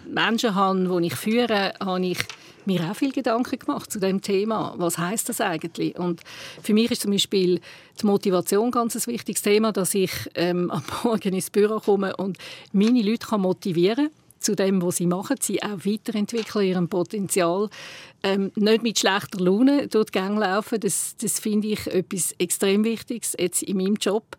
Menschen 0.10 0.56
habe, 0.56 1.02
die 1.02 1.08
ich 1.08 1.16
führe, 1.16 1.74
habe 1.82 2.06
ich 2.06 2.20
mir 2.66 2.90
auch 2.90 2.96
viel 2.96 3.12
Gedanken 3.12 3.60
gemacht 3.60 3.92
zu 3.92 4.00
dem 4.00 4.22
Thema. 4.22 4.74
Was 4.78 4.98
heißt 4.98 5.28
das 5.28 5.42
eigentlich? 5.42 6.00
Und 6.00 6.22
für 6.64 6.74
mich 6.74 6.90
ist 6.90 7.02
zum 7.02 7.12
Beispiel 7.12 7.60
die 8.02 8.06
Motivation 8.06 8.72
ganz 8.72 8.96
ein 8.96 9.14
wichtiges 9.14 9.42
Thema, 9.42 9.74
dass 9.74 9.94
ich 9.94 10.12
ähm, 10.36 10.72
am 10.72 10.84
Morgen 11.04 11.34
ins 11.34 11.50
Büro 11.50 11.80
komme 11.80 12.16
und 12.16 12.38
meine 12.72 13.02
Leute 13.02 13.28
kann 13.28 13.42
motivieren 13.42 14.08
kann 14.08 14.25
zu 14.46 14.56
dem, 14.56 14.82
was 14.82 14.98
sie 14.98 15.08
machen. 15.08 15.38
Sie 15.42 15.62
auch 15.62 15.86
weiterentwickeln 15.86 16.66
ihrem 16.66 16.88
Potenzial. 16.88 17.70
Ähm, 18.24 18.52
nicht 18.56 18.84
mit 18.84 19.00
schlechter 19.00 19.40
Laune 19.40 19.88
durch 19.88 20.06
die 20.06 20.20
Gänge 20.20 20.40
laufen, 20.40 20.80
das, 20.80 21.16
das 21.20 21.40
finde 21.40 21.70
ich 21.70 21.86
etwas 21.88 22.34
extrem 22.38 22.84
Wichtiges 22.84 23.36
jetzt 23.38 23.64
in 23.64 23.78
meinem 23.78 23.96
Job. 23.96 24.38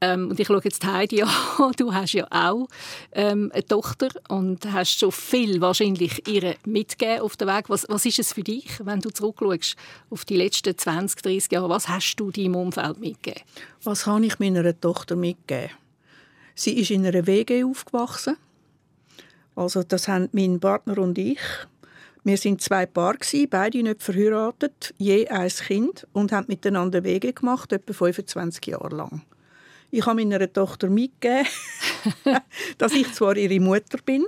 Ähm, 0.00 0.30
und 0.30 0.40
ich 0.40 0.48
schaue 0.48 0.60
jetzt 0.64 0.84
Heidi 0.84 1.22
an. 1.58 1.72
Du 1.76 1.94
hast 1.94 2.12
ja 2.12 2.26
auch 2.30 2.66
ähm, 3.12 3.50
eine 3.52 3.64
Tochter 3.64 4.08
und 4.28 4.70
hast 4.72 4.98
schon 4.98 5.12
viel 5.12 5.60
wahrscheinlich 5.60 6.26
ihr 6.28 6.56
mitgegeben 6.66 7.20
auf 7.20 7.36
dem 7.36 7.48
Weg. 7.48 7.70
Was, 7.70 7.86
was 7.88 8.04
ist 8.04 8.18
es 8.18 8.32
für 8.32 8.42
dich, 8.42 8.66
wenn 8.84 9.00
du 9.00 9.10
zurückschaust 9.10 9.76
auf 10.10 10.24
die 10.24 10.36
letzten 10.36 10.76
20, 10.76 11.22
30 11.22 11.52
Jahre? 11.52 11.68
Was 11.68 11.88
hast 11.88 12.16
du 12.16 12.30
deinem 12.30 12.56
Umfeld 12.56 12.98
mitgegeben? 12.98 13.42
Was 13.84 14.06
habe 14.06 14.26
ich 14.26 14.38
meiner 14.40 14.78
Tochter 14.78 15.14
mitgegeben? 15.14 15.70
Sie 16.54 16.78
ist 16.78 16.90
in 16.90 17.06
einer 17.06 17.26
WG 17.26 17.64
aufgewachsen. 17.64 18.36
Also 19.54 19.82
das 19.82 20.08
haben 20.08 20.28
mein 20.32 20.60
Partner 20.60 20.98
und 20.98 21.18
ich. 21.18 21.40
Wir 22.24 22.36
sind 22.36 22.62
zwei 22.62 22.86
Paar 22.86 23.16
beide 23.50 23.82
nicht 23.82 24.02
verheiratet, 24.02 24.94
je 24.96 25.26
ein 25.26 25.48
Kind 25.48 26.06
und 26.12 26.30
haben 26.30 26.46
miteinander 26.48 27.02
Wege 27.02 27.32
gemacht, 27.32 27.72
etwa 27.72 27.92
25 27.92 28.64
Jahre 28.66 28.94
lang. 28.94 29.22
Ich 29.90 30.06
habe 30.06 30.24
meiner 30.24 30.50
Tochter 30.52 30.88
mitgegeben, 30.88 31.46
dass 32.78 32.92
ich 32.92 33.12
zwar 33.12 33.36
ihre 33.36 33.58
Mutter 33.60 33.98
bin, 34.04 34.24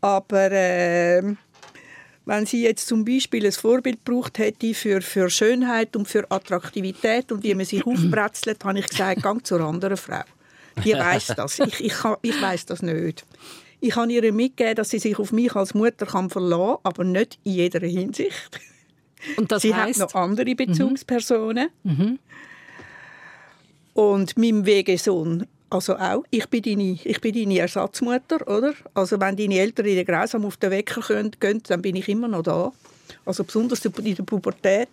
aber 0.00 0.50
äh, 0.50 1.22
wenn 2.24 2.46
sie 2.46 2.62
jetzt 2.62 2.86
zum 2.86 3.04
Beispiel 3.04 3.46
ein 3.46 3.52
Vorbild 3.52 4.04
braucht 4.04 4.38
hätte 4.38 4.74
für, 4.74 5.00
für 5.00 5.30
Schönheit 5.30 5.96
und 5.96 6.06
für 6.06 6.30
Attraktivität 6.30 7.32
und 7.32 7.42
wie 7.42 7.54
man 7.54 7.64
sich 7.64 7.86
aufbrezelt, 7.86 8.64
habe 8.64 8.78
ich 8.78 8.86
gesagt, 8.86 9.22
gang 9.22 9.46
zur 9.46 9.60
anderen 9.60 9.96
Frau. 9.96 10.22
Die 10.84 10.92
weiß 10.92 11.28
das. 11.36 11.58
Ich, 11.58 11.80
ich, 11.80 11.94
ich 12.22 12.42
weiß 12.42 12.66
das 12.66 12.82
nicht. 12.82 13.24
Ich 13.80 13.94
habe 13.96 14.12
ihr 14.12 14.32
mitgegeben, 14.32 14.76
dass 14.76 14.90
sie 14.90 14.98
sich 14.98 15.18
auf 15.18 15.32
mich 15.32 15.54
als 15.54 15.74
Mutter 15.74 16.06
kann 16.06 16.30
verlassen 16.30 16.74
kann, 16.74 16.78
aber 16.82 17.04
nicht 17.04 17.38
in 17.44 17.52
jeder 17.52 17.86
Hinsicht. 17.86 18.60
Und 19.36 19.50
das 19.50 19.62
sie 19.62 19.74
heisst? 19.74 20.00
hat 20.00 20.14
noch 20.14 20.20
andere 20.20 20.54
Bezugspersonen. 20.54 21.68
Mhm. 21.84 22.18
Und 23.94 24.36
meinem 24.36 24.64
Wegesohn 24.64 25.46
also 25.70 25.96
auch. 25.96 26.24
Ich 26.30 26.48
bin 26.48 26.62
deine, 26.62 26.98
ich 27.04 27.20
bin 27.20 27.34
deine 27.34 27.58
Ersatzmutter, 27.58 28.46
oder? 28.48 28.74
Also 28.94 29.20
wenn 29.20 29.36
deine 29.36 29.58
Eltern 29.58 29.86
in 29.86 29.96
den 29.96 30.06
Grausam 30.06 30.44
auf 30.44 30.56
den 30.56 30.70
Wecker 30.70 31.02
gehen, 31.38 31.62
dann 31.66 31.82
bin 31.82 31.96
ich 31.96 32.08
immer 32.08 32.28
noch 32.28 32.42
da. 32.42 32.72
Also 33.24 33.44
besonders 33.44 33.84
in 33.84 34.14
der 34.14 34.22
Pubertät. 34.22 34.88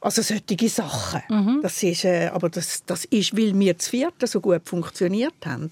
Also 0.00 0.20
solche 0.22 0.68
Sachen. 0.68 1.22
Mhm. 1.28 1.60
Das 1.62 1.82
ist, 1.82 2.04
äh, 2.04 2.26
aber 2.26 2.50
das, 2.50 2.84
das 2.84 3.04
ist, 3.06 3.36
weil 3.36 3.58
wir 3.58 3.78
zu 3.78 3.90
vierten 3.90 4.26
so 4.26 4.40
gut 4.40 4.62
funktioniert 4.64 5.46
haben. 5.46 5.70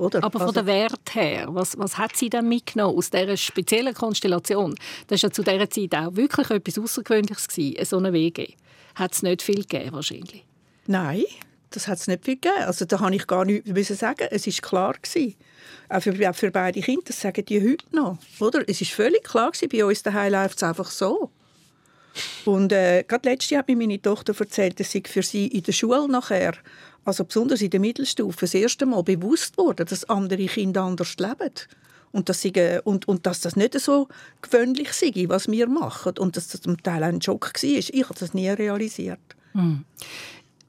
Oder? 0.00 0.24
Aber 0.24 0.38
von 0.38 0.48
also, 0.48 0.62
der 0.62 0.66
Wert 0.66 1.14
her, 1.14 1.48
was, 1.50 1.76
was 1.76 1.98
hat 1.98 2.16
sie 2.16 2.30
denn 2.30 2.48
mitgenommen 2.48 2.96
aus 2.96 3.10
dieser 3.10 3.36
speziellen 3.36 3.92
Konstellation? 3.92 4.74
Das 5.08 5.22
war 5.22 5.28
ja 5.28 5.32
zu 5.32 5.42
dieser 5.42 5.68
Zeit 5.68 5.94
auch 5.94 6.16
wirklich 6.16 6.48
etwas 6.50 6.78
Außergewöhnliches, 6.78 7.48
gewesen, 7.48 7.84
so 7.84 7.98
eine 7.98 8.12
WG. 8.14 8.54
Hat 8.94 9.12
es 9.12 9.22
nicht 9.22 9.42
viel 9.42 9.66
gegeben, 9.66 9.92
wahrscheinlich? 9.92 10.44
Nein, 10.86 11.24
das 11.68 11.86
hat 11.86 11.98
es 11.98 12.06
nicht 12.06 12.24
viel 12.24 12.36
gegeben. 12.36 12.64
Also 12.64 12.86
da 12.86 12.98
habe 13.00 13.14
ich 13.14 13.26
gar 13.26 13.44
nichts 13.44 13.98
sagen. 13.98 14.26
Es 14.30 14.46
war 14.46 14.68
klar 14.68 14.94
gewesen. 14.94 15.34
Auch 15.90 16.00
für, 16.00 16.30
auch 16.30 16.34
für 16.34 16.50
beide 16.50 16.80
Kinder, 16.80 17.02
das 17.06 17.20
sagen 17.20 17.44
die 17.44 17.60
heute 17.60 17.84
noch. 17.94 18.16
Oder? 18.40 18.66
Es 18.66 18.80
war 18.80 18.88
völlig 18.88 19.22
klar 19.22 19.50
gewesen, 19.50 19.68
bei 19.68 19.84
uns 19.84 20.02
daheim 20.02 20.32
läuft 20.32 20.56
es 20.56 20.62
einfach 20.62 20.90
so. 20.90 21.30
Und 22.44 22.72
äh, 22.72 23.04
gerade 23.06 23.28
letztes 23.28 23.50
Jahr 23.50 23.60
hat 23.60 23.68
mir 23.68 23.76
meine 23.76 24.00
Tochter 24.00 24.34
erzählt, 24.38 24.80
dass 24.80 24.90
sie 24.90 25.02
für 25.06 25.22
sie 25.22 25.46
in 25.48 25.62
der 25.62 25.72
Schule 25.72 26.08
nachher, 26.08 26.54
also 27.04 27.24
besonders 27.24 27.62
in 27.62 27.70
der 27.70 27.80
Mittelstufe, 27.80 28.40
das 28.40 28.54
erste 28.54 28.86
Mal 28.86 29.02
bewusst 29.02 29.56
wurde, 29.58 29.84
dass 29.84 30.08
andere 30.08 30.46
Kinder 30.46 30.82
anders 30.82 31.16
leben. 31.18 31.52
Und 32.12 32.28
dass, 32.28 32.40
sie, 32.40 32.52
und, 32.82 33.06
und 33.06 33.24
dass 33.24 33.40
das 33.40 33.54
nicht 33.54 33.78
so 33.78 34.08
gewöhnlich 34.42 34.92
sei, 34.92 35.12
was 35.28 35.48
wir 35.48 35.68
machen. 35.68 36.18
Und 36.18 36.36
dass 36.36 36.48
das 36.48 36.60
zum 36.60 36.82
Teil 36.82 37.04
ein 37.04 37.22
Schock 37.22 37.52
war. 37.54 37.62
Ich 37.62 38.04
habe 38.04 38.18
das 38.18 38.34
nie 38.34 38.48
realisiert. 38.48 39.20
Hm. 39.52 39.84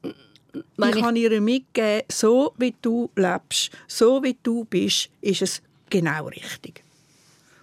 Ich, 0.02 0.94
ich 0.96 1.02
habe 1.02 1.18
ihr 1.18 1.40
mitgegeben, 1.40 2.06
so 2.10 2.52
wie 2.58 2.74
du 2.80 3.10
lebst, 3.16 3.70
so 3.88 4.22
wie 4.22 4.36
du 4.42 4.64
bist, 4.64 5.08
ist 5.20 5.42
es 5.42 5.62
genau 5.90 6.26
richtig. 6.26 6.84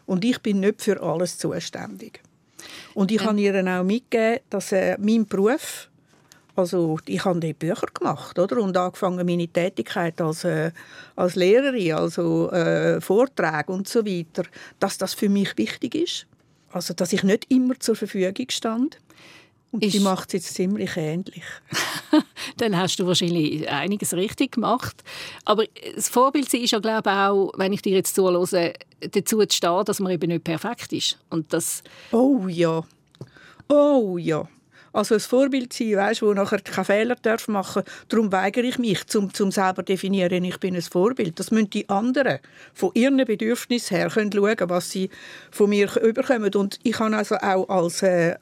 Und 0.05 0.25
ich 0.25 0.39
bin 0.39 0.59
nicht 0.59 0.81
für 0.81 1.01
alles 1.01 1.37
zuständig. 1.37 2.21
Und 2.95 3.11
ich 3.11 3.21
ja. 3.21 3.27
habe 3.27 3.39
ihr 3.39 3.55
auch 3.65 3.83
mitgegeben, 3.83 4.43
dass 4.49 4.71
äh, 4.71 4.97
mein 4.99 5.25
Beruf, 5.25 5.88
also 6.55 6.99
ich 7.05 7.23
habe 7.23 7.39
die 7.39 7.53
Bücher 7.53 7.87
gemacht, 7.93 8.37
oder? 8.37 8.61
Und 8.61 8.75
angefangen 8.75 9.25
meine 9.25 9.47
Tätigkeit 9.47 10.19
als, 10.21 10.43
äh, 10.43 10.71
als 11.15 11.35
Lehrerin, 11.35 11.93
also 11.93 12.51
äh, 12.51 12.99
Vorträge 13.01 13.71
und 13.71 13.87
so 13.87 14.05
weiter, 14.05 14.43
dass 14.79 14.97
das 14.97 15.13
für 15.13 15.29
mich 15.29 15.57
wichtig 15.57 15.95
ist. 15.95 16.27
Also 16.71 16.93
dass 16.93 17.13
ich 17.13 17.23
nicht 17.23 17.45
immer 17.49 17.79
zur 17.79 17.95
Verfügung 17.95 18.47
stand. 18.49 18.97
Und 19.71 19.83
ist... 19.85 19.93
die 19.93 19.99
macht 19.99 20.29
es 20.29 20.33
jetzt 20.33 20.53
ziemlich 20.55 20.97
ähnlich. 20.97 21.43
Dann 22.57 22.75
hast 22.75 22.97
du 22.97 23.05
wahrscheinlich 23.05 23.69
einiges 23.69 24.13
richtig 24.13 24.53
gemacht. 24.53 25.03
Aber 25.45 25.63
das 25.95 26.09
Vorbild 26.09 26.51
ist 26.53 26.71
ja, 26.71 26.79
glaube 26.79 27.09
ich, 27.09 27.15
auch, 27.15 27.51
wenn 27.57 27.71
ich 27.71 27.83
dir 27.83 27.95
jetzt 27.95 28.15
zuhöre, 28.15 28.73
dazu 28.99 29.45
zu 29.45 29.55
stehen, 29.55 29.85
dass 29.85 29.99
man 29.99 30.11
eben 30.11 30.27
nicht 30.27 30.43
perfekt 30.43 30.91
ist. 30.91 31.19
Und 31.29 31.53
das 31.53 31.83
oh 32.11 32.47
ja. 32.47 32.83
Oh 33.67 34.17
ja 34.17 34.47
also 34.93 35.15
ein 35.15 35.19
Vorbild 35.19 35.73
sein, 35.73 35.95
weißt, 35.95 36.21
wo 36.21 36.33
nachher 36.33 36.59
keine 36.59 36.85
Fehler 36.85 37.15
darf 37.15 37.47
machen 37.47 37.83
Darum 38.07 38.31
weigere 38.31 38.63
ich 38.63 38.79
mich, 38.79 39.05
zum, 39.07 39.33
zum 39.33 39.51
selber 39.51 39.83
definieren, 39.83 40.43
ich 40.43 40.59
bin 40.59 40.75
ein 40.75 40.81
Vorbild. 40.81 41.39
Das 41.39 41.51
müssen 41.51 41.69
die 41.69 41.87
anderen 41.89 42.39
von 42.73 42.91
ihren 42.93 43.17
Bedürfnissen 43.17 43.97
her 43.97 44.09
können 44.09 44.31
schauen, 44.31 44.69
was 44.69 44.91
sie 44.91 45.09
von 45.51 45.69
mir 45.69 45.89
überkommen. 46.01 46.53
Und 46.55 46.79
ich 46.83 46.99
habe 46.99 47.15
also 47.15 47.35
auch 47.35 47.69
als 47.69 48.01
äh, 48.01 48.35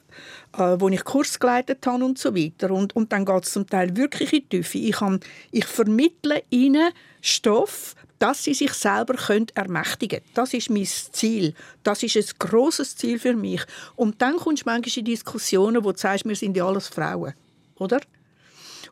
äh, 0.56 0.76
wo 0.78 0.88
ich 0.88 1.04
Kurs 1.04 1.38
geleitet 1.38 1.86
habe 1.86 2.04
und 2.04 2.18
so 2.18 2.34
weiter. 2.34 2.70
Und, 2.70 2.94
und 2.96 3.12
dann 3.12 3.24
geht 3.24 3.44
es 3.44 3.52
zum 3.52 3.66
Teil 3.66 3.96
wirklich 3.96 4.32
in 4.32 4.40
die 4.40 4.48
Tiefe. 4.48 4.78
Ich, 4.78 4.96
kann, 4.96 5.20
ich 5.50 5.64
vermittle 5.64 6.42
ihnen 6.50 6.92
Stoff, 7.20 7.94
dass 8.18 8.44
sie 8.44 8.54
sich 8.54 8.72
selber 8.72 9.14
können 9.14 9.46
ermächtigen 9.54 10.20
können. 10.20 10.32
Das 10.34 10.54
ist 10.54 10.70
mein 10.70 10.86
Ziel. 10.86 11.54
Das 11.82 12.02
ist 12.02 12.16
ein 12.16 12.24
grosses 12.38 12.96
Ziel 12.96 13.18
für 13.18 13.34
mich. 13.34 13.62
Und 13.96 14.20
dann 14.20 14.36
kommst 14.36 14.62
du 14.62 14.70
manchmal 14.70 14.98
in 14.98 15.04
Diskussionen, 15.04 15.84
wo 15.84 15.92
du 15.92 15.98
sagst, 15.98 16.24
wir 16.24 16.36
sind 16.36 16.56
ja 16.56 16.66
alles 16.66 16.88
Frauen. 16.88 17.34
Oder? 17.76 18.00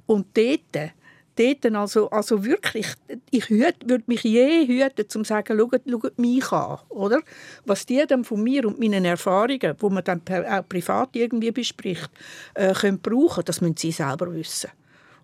Und 0.07 0.27
dort, 0.37 0.92
dort 1.37 1.75
also, 1.75 2.11
also 2.11 2.44
wirklich, 2.44 2.87
ich 3.31 3.51
würde 3.51 4.03
mich 4.07 4.22
je 4.22 4.66
hüten, 4.66 5.09
zu 5.09 5.25
sagen, 5.25 5.59
schaut, 5.59 5.83
schaut 5.88 6.18
mich 6.18 6.53
an. 6.53 6.79
Oder? 6.88 7.20
Was 7.64 7.87
die 7.87 8.05
dann 8.07 8.25
von 8.25 8.42
mir 8.42 8.66
und 8.66 8.79
meinen 8.79 9.05
Erfahrungen, 9.05 9.77
die 9.81 9.90
man 9.90 10.05
dann 10.05 10.22
auch 10.29 10.68
privat 10.68 11.11
irgendwie 11.14 11.51
bespricht, 11.51 12.11
äh, 12.55 12.72
können 12.72 12.99
brauchen, 12.99 13.44
das 13.44 13.61
müssen 13.61 13.77
sie 13.77 13.92
selber 13.92 14.35
wissen. 14.35 14.70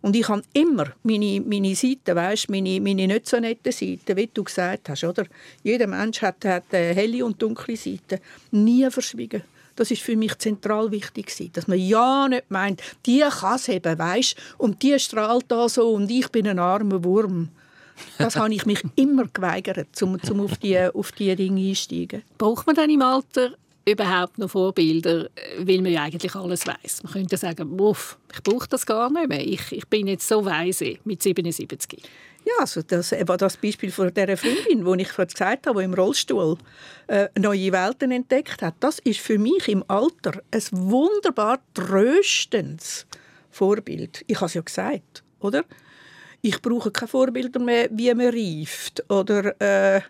Und 0.02 0.16
ich 0.16 0.28
habe 0.28 0.42
immer 0.52 0.92
meine, 1.04 1.40
meine 1.40 1.74
Seiten, 1.76 2.16
weißt, 2.16 2.50
meine, 2.50 2.80
meine 2.80 3.06
nicht 3.06 3.28
so 3.28 3.38
netten 3.38 3.70
Seiten, 3.72 4.16
wie 4.16 4.26
du 4.26 4.42
gesagt 4.42 4.88
hast. 4.88 5.04
Oder? 5.04 5.26
Jeder 5.62 5.86
Mensch 5.86 6.20
hat, 6.22 6.44
hat 6.44 6.72
helle 6.72 7.24
und 7.24 7.40
dunkle 7.40 7.76
Seiten. 7.76 8.18
Nie 8.50 8.90
verschwiegen. 8.90 9.44
Das 9.76 9.90
ist 9.90 10.02
für 10.02 10.16
mich 10.16 10.36
zentral 10.38 10.90
wichtig 10.90 11.32
dass 11.52 11.66
man 11.66 11.78
ja 11.78 12.28
nicht 12.28 12.50
meint, 12.50 12.82
die 13.06 13.20
kann 13.20 13.56
es 13.56 13.68
eben, 13.68 13.98
weißt, 13.98 14.36
und 14.58 14.82
die 14.82 14.98
strahlt 14.98 15.46
da 15.48 15.68
so 15.68 15.92
und 15.92 16.10
ich 16.10 16.28
bin 16.28 16.46
ein 16.46 16.58
armer 16.58 17.02
Wurm. 17.04 17.48
Das 18.18 18.36
habe 18.36 18.52
ich 18.54 18.66
mich 18.66 18.82
immer 18.96 19.26
geweigert, 19.32 20.00
um, 20.02 20.18
um 20.30 20.40
auf 20.40 20.56
diese 20.58 20.94
auf 20.94 21.12
die 21.12 21.34
Dinge 21.36 21.68
einsteigen. 21.68 22.22
Braucht 22.38 22.66
man 22.66 22.76
dann 22.76 22.90
im 22.90 23.02
Alter 23.02 23.52
überhaupt 23.84 24.38
noch 24.38 24.50
Vorbilder, 24.50 25.28
weil 25.58 25.82
man 25.82 25.92
ja 25.92 26.02
eigentlich 26.04 26.34
alles 26.34 26.66
weiß. 26.66 27.02
Man 27.02 27.12
könnte 27.12 27.36
sagen, 27.36 27.80
Uff, 27.80 28.16
ich 28.32 28.42
brauche 28.42 28.68
das 28.68 28.86
gar 28.86 29.10
nicht 29.10 29.28
mehr. 29.28 29.46
Ich, 29.46 29.72
ich 29.72 29.86
bin 29.88 30.06
jetzt 30.06 30.26
so 30.26 30.44
weise 30.44 30.98
mit 31.04 31.22
77. 31.22 32.02
Ja, 32.44 32.54
also 32.60 32.82
das 32.82 33.12
war 33.12 33.36
das 33.36 33.56
Beispiel 33.56 33.92
von 33.92 34.12
dieser 34.12 34.36
Freundin, 34.36 34.84
die 34.84 35.02
ich 35.02 35.12
vorhin 35.12 35.32
gesagt 35.32 35.66
habe, 35.66 35.80
die 35.80 35.84
im 35.84 35.94
Rollstuhl 35.94 36.58
äh, 37.06 37.28
neue 37.38 37.72
Welten 37.72 38.10
entdeckt 38.10 38.62
hat. 38.62 38.74
Das 38.80 38.98
ist 38.98 39.20
für 39.20 39.38
mich 39.38 39.68
im 39.68 39.84
Alter 39.86 40.42
ein 40.50 40.62
wunderbar 40.72 41.60
tröstendes 41.72 43.06
Vorbild. 43.50 44.24
Ich 44.26 44.36
habe 44.36 44.46
es 44.46 44.54
ja 44.54 44.62
gesagt, 44.62 45.22
oder? 45.38 45.64
Ich 46.40 46.60
brauche 46.60 46.90
keine 46.90 47.08
Vorbilder 47.08 47.60
mehr, 47.60 47.88
wie 47.92 48.12
man 48.12 48.26
reift 48.26 49.08
oder 49.08 49.60
äh, 49.60 50.00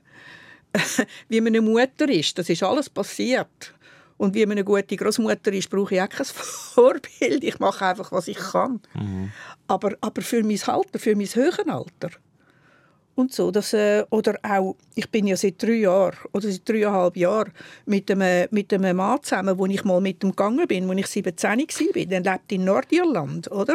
wie 1.29 1.40
man 1.40 1.49
eine 1.49 1.61
Mutter 1.61 2.09
ist. 2.09 2.38
Das 2.38 2.49
ist 2.49 2.62
alles 2.62 2.88
passiert. 2.88 3.75
Und 4.23 4.37
wie 4.37 4.47
eine 4.47 4.63
gute 4.63 4.97
Großmutter 4.97 5.53
ist, 5.53 5.69
brauche 5.69 5.97
ich 5.97 6.01
auch 6.01 6.09
kein 6.09 6.25
Vorbild. 6.75 7.43
Ich 7.43 7.59
mache 7.59 7.85
einfach, 7.85 8.13
was 8.13 8.29
ich 8.29 8.37
kann. 8.37 8.81
Mhm. 8.95 9.33
Aber, 9.67 9.97
aber 10.01 10.23
für 10.23 10.45
mein 10.45 10.61
Alter, 10.65 11.01
für 11.01 11.17
mein 11.17 11.27
Höhenalter. 11.27 12.11
Und 13.17 13.35
so, 13.35 13.51
dass, 13.51 13.73
äh, 13.73 14.05
oder 14.11 14.39
auch, 14.45 14.77
ich 14.95 15.11
bin 15.11 15.27
ja 15.27 15.37
seit 15.37 15.61
drei 15.61 15.73
Jahren 15.73 16.17
oder 16.31 16.53
seit 16.53 16.69
dreieinhalb 16.69 17.17
Jahren 17.17 17.51
mit 17.87 18.13
einem, 18.13 18.47
mit 18.53 18.73
einem 18.73 18.97
Mann 18.97 19.21
zusammen, 19.25 19.59
wo 19.59 19.67
ich 19.67 19.83
mal 19.83 20.01
mit 20.01 20.23
ihm 20.23 20.31
gegangen 20.31 20.69
bin, 20.69 20.89
als 20.89 21.01
ich 21.01 21.25
17 21.25 21.59
war. 21.59 22.07
Der 22.07 22.21
lebt 22.21 22.53
in 22.53 22.65
Nordirland, 22.65 23.51
oder? 23.51 23.75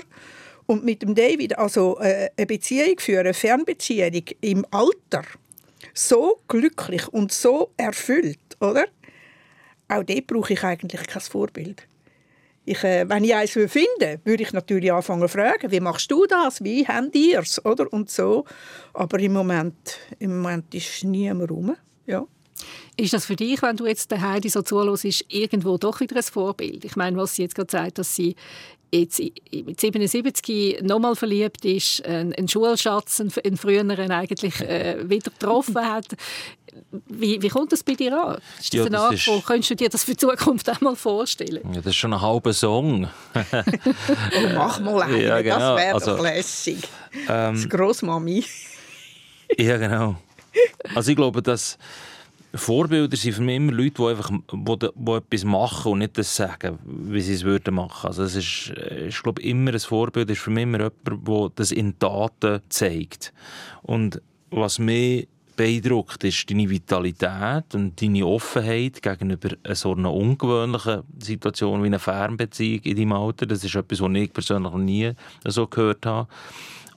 Und 0.66 0.86
mit 0.86 1.02
dem 1.02 1.14
David, 1.14 1.58
also 1.58 2.00
äh, 2.00 2.30
eine 2.38 2.46
Beziehung 2.46 2.98
führen, 3.00 3.26
eine 3.26 3.34
Fernbeziehung 3.34 4.24
im 4.40 4.66
Alter 4.72 5.24
so 5.94 6.40
glücklich 6.48 7.08
und 7.10 7.34
so 7.34 7.72
erfüllt, 7.76 8.40
oder? 8.62 8.86
Auch 9.88 10.04
dort 10.04 10.28
brauche 10.28 10.54
ich 10.54 10.64
eigentlich 10.64 11.08
kein 11.08 11.22
Vorbild. 11.22 11.88
Ich, 12.66 12.84
äh, 12.84 13.08
wenn 13.08 13.24
ich 13.24 13.34
eins 13.34 13.52
finde, 13.52 14.20
würde 14.26 14.44
ich 14.44 14.52
natürlich 14.52 14.92
anfangen 14.92 15.22
zu 15.22 15.30
fragen, 15.30 15.72
wie 15.72 15.80
machst 15.80 16.12
du 16.12 16.26
das, 16.26 16.62
wie 16.62 16.86
habt 16.86 17.16
ihr 17.16 17.40
es, 17.40 17.64
oder? 17.64 17.92
Und 17.94 18.10
so. 18.10 18.44
Aber 18.94 19.20
im 19.20 19.32
Moment, 19.34 19.98
im 20.20 20.42
Moment 20.42 20.76
ist 20.76 21.06
niemand 21.06 21.50
rum. 21.50 21.78
Ja. 22.06 22.26
Ist 22.98 23.14
das 23.14 23.26
für 23.26 23.36
dich, 23.36 23.62
wenn 23.62 23.78
du 23.78 23.86
jetzt 23.86 24.12
der 24.12 24.22
Heidi 24.22 24.50
so 24.50 24.64
zuhörst, 24.64 25.26
irgendwo 25.30 25.78
doch 25.78 26.00
wieder 26.02 26.18
ein 26.18 26.24
Vorbild? 26.24 26.84
Ich 26.84 26.96
meine, 26.96 27.16
was 27.16 27.36
sie 27.36 27.44
jetzt 27.44 27.56
gerade 27.56 27.72
sagt, 27.72 28.00
dass 28.00 28.16
sie 28.16 28.36
jetzt 28.92 29.22
mit 29.52 29.80
77 29.80 30.82
nochmal 30.82 31.16
verliebt 31.16 31.66
ist, 31.66 32.06
einen 32.06 32.48
Schulschatz, 32.48 33.20
einen 33.20 33.58
früheren 33.58 34.12
eigentlich 34.12 34.60
äh, 34.62 34.98
wieder 35.10 35.32
getroffen 35.32 35.76
hat. 35.78 36.06
Wie, 37.08 37.42
wie 37.42 37.50
kommt 37.50 37.72
das 37.72 37.84
bei 37.84 37.94
dir 37.94 38.16
an? 38.18 38.38
Ist 38.60 38.74
das 38.74 38.80
ja, 38.80 38.86
ein 38.86 38.92
das 38.92 39.14
ist... 39.14 39.46
Könntest 39.46 39.72
du 39.72 39.76
dir 39.76 39.90
das 39.90 40.04
für 40.04 40.12
die 40.12 40.18
Zukunft 40.18 40.70
einmal 40.70 40.96
vorstellen? 40.96 41.62
Ja, 41.74 41.82
das 41.82 41.88
ist 41.88 41.96
schon 41.96 42.14
ein 42.14 42.22
halber 42.22 42.54
Song. 42.54 43.08
oh, 43.36 44.48
mach 44.56 44.80
mal 44.80 45.02
einen, 45.04 45.22
ja, 45.22 45.42
genau. 45.42 45.58
das 45.58 45.82
wäre 45.82 45.94
also, 45.94 46.16
doch 46.16 46.24
lässig. 46.24 46.78
Ähm, 47.28 47.56
das 47.56 47.70
Grossmami. 47.70 48.46
ja, 49.58 49.78
genau. 49.78 50.18
Also 50.96 51.12
ich 51.12 51.18
glaube, 51.18 51.42
dass 51.42 51.78
Vorbilder 52.54 53.18
sind 53.18 53.34
für 53.34 53.42
mich 53.42 53.58
immer 53.58 53.74
Leute, 53.74 53.96
die 53.98 54.06
einfach 54.06 54.30
die, 54.32 54.90
die 54.96 55.12
etwas 55.12 55.44
machen 55.44 55.92
und 55.92 56.00
nicht 56.00 56.18
das 56.18 56.36
sagen, 56.36 56.80
wie 56.86 57.22
sie 57.22 57.34
es 57.34 57.44
würden 57.44 57.76
machen. 57.76 58.08
Also 58.08 58.24
es 58.24 58.36
ist, 58.36 58.70
ist 58.70 59.22
glaube 59.24 59.42
immer 59.42 59.74
ein 59.74 59.80
Vorbild, 59.80 60.30
ist 60.30 60.40
für 60.40 60.50
mich 60.50 60.64
immer 60.64 60.78
jemand, 60.80 61.28
der 61.28 61.52
das 61.56 61.72
in 61.72 62.00
Taten 62.00 62.62
zeigt. 62.70 63.34
Und 63.84 64.22
was 64.50 64.80
mich 64.80 65.28
beeindruckt, 65.58 66.24
ist 66.24 66.50
deine 66.50 66.70
Vitalität 66.70 67.74
und 67.74 68.02
deine 68.02 68.26
Offenheit 68.26 69.02
gegenüber 69.02 69.50
so 69.74 69.94
einer 69.94 70.14
ungewöhnlichen 70.14 71.04
Situation 71.20 71.82
wie 71.82 71.88
einer 71.88 72.00
Fernbeziehung 72.00 72.82
in 72.84 72.96
deinem 72.96 73.12
Alter. 73.14 73.46
Das 73.46 73.64
ist 73.64 73.76
etwas, 73.76 74.00
was 74.00 74.12
ich 74.14 74.32
persönlich 74.32 74.72
noch 74.72 74.80
nie 74.80 75.12
so 75.46 75.68
gehört 75.68 76.06
habe. 76.06 76.30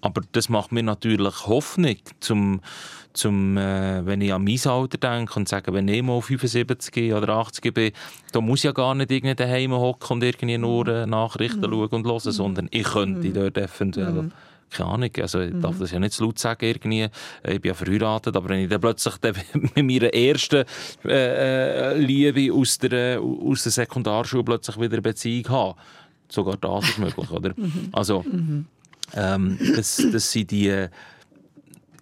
Aber 0.02 0.22
das 0.32 0.48
macht 0.48 0.72
mir 0.72 0.82
natürlich 0.82 1.46
Hoffnung, 1.46 1.96
zum, 2.20 2.60
zum, 3.12 3.56
äh, 3.56 4.04
wenn 4.06 4.20
ich 4.20 4.32
an 4.32 4.44
mein 4.44 4.60
Alter 4.64 4.98
denke 4.98 5.34
und 5.38 5.48
sage, 5.48 5.72
wenn 5.72 5.88
ich 5.88 6.02
mal 6.02 6.20
75 6.20 7.12
oder 7.12 7.28
80 7.30 7.74
bin, 7.74 7.92
da 8.32 8.40
muss 8.40 8.60
ich 8.60 8.64
ja 8.64 8.72
gar 8.72 8.94
nicht 8.94 9.10
irgendwie 9.10 9.34
daheim 9.34 9.72
hocken 9.72 10.14
und 10.14 10.22
irgendwie 10.22 10.58
nur 10.58 10.86
äh, 10.88 11.06
Nachrichten 11.06 11.60
mhm. 11.60 11.72
schauen 11.72 11.88
und 11.88 12.06
hören, 12.06 12.20
mhm. 12.24 12.30
sondern 12.30 12.68
ich 12.70 12.84
könnte 12.84 13.28
mhm. 13.28 13.34
dort 13.34 13.58
eventuell 13.58 14.12
mhm 14.12 14.32
keine 14.70 14.90
Ahnung, 14.90 15.10
also 15.20 15.40
ich 15.40 15.52
darf 15.60 15.74
mhm. 15.74 15.80
das 15.80 15.90
ja 15.90 15.98
nicht 15.98 16.12
zu 16.12 16.24
laut 16.24 16.38
sagen 16.38 16.64
irgendwie, 16.64 17.08
ich 17.42 17.60
bin 17.60 17.68
ja 17.70 17.74
verheiratet, 17.74 18.36
aber 18.36 18.50
wenn 18.50 18.60
ich 18.60 18.68
dann 18.68 18.80
plötzlich 18.80 19.14
mit 19.54 19.76
meiner 19.76 20.14
ersten 20.14 20.64
äh, 21.04 21.92
äh, 21.92 21.98
Liebe 21.98 22.54
aus 22.54 22.78
der, 22.78 23.20
aus 23.20 23.64
der 23.64 23.72
Sekundarschule 23.72 24.44
plötzlich 24.44 24.78
wieder 24.78 24.92
eine 24.92 25.02
Beziehung 25.02 25.48
habe, 25.48 25.74
sogar 26.28 26.56
das 26.56 26.88
ist 26.88 26.98
möglich, 26.98 27.30
oder? 27.30 27.52
Mhm. 27.60 27.88
Also, 27.92 28.22
mhm. 28.22 28.66
Ähm, 29.12 29.58
das, 29.74 30.06
das 30.12 30.30
sind 30.30 30.52
die, 30.52 30.86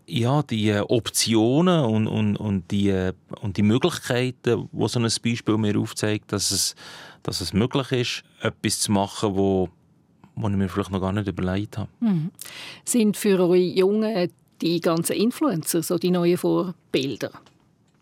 ja, 0.08 0.42
die 0.42 0.74
Optionen 0.74 1.84
und, 1.84 2.06
und, 2.06 2.36
und, 2.36 2.70
die, 2.70 3.10
und 3.42 3.56
die 3.56 3.62
Möglichkeiten, 3.62 4.68
die 4.72 4.88
so 4.88 4.98
ein 4.98 5.08
Beispiel 5.22 5.58
mir 5.58 5.78
aufzeigt, 5.78 6.32
dass 6.32 6.50
es, 6.50 6.74
dass 7.22 7.40
es 7.40 7.52
möglich 7.52 7.92
ist, 7.92 8.24
etwas 8.40 8.80
zu 8.80 8.92
machen, 8.92 9.36
wo, 9.36 9.68
wo 10.34 10.48
ich 10.48 10.56
mir 10.56 10.68
vielleicht 10.68 10.90
noch 10.90 11.00
gar 11.00 11.12
nicht 11.12 11.28
überlegt 11.28 11.76
habe. 11.76 11.90
Mhm. 12.00 12.30
Sind 12.84 13.16
für 13.16 13.38
eure 13.38 13.56
Jungen 13.56 14.32
die 14.62 14.80
ganzen 14.80 15.16
Influencer 15.16 15.82
so 15.82 15.98
die 15.98 16.10
neuen 16.10 16.38
Vorbilder? 16.38 17.30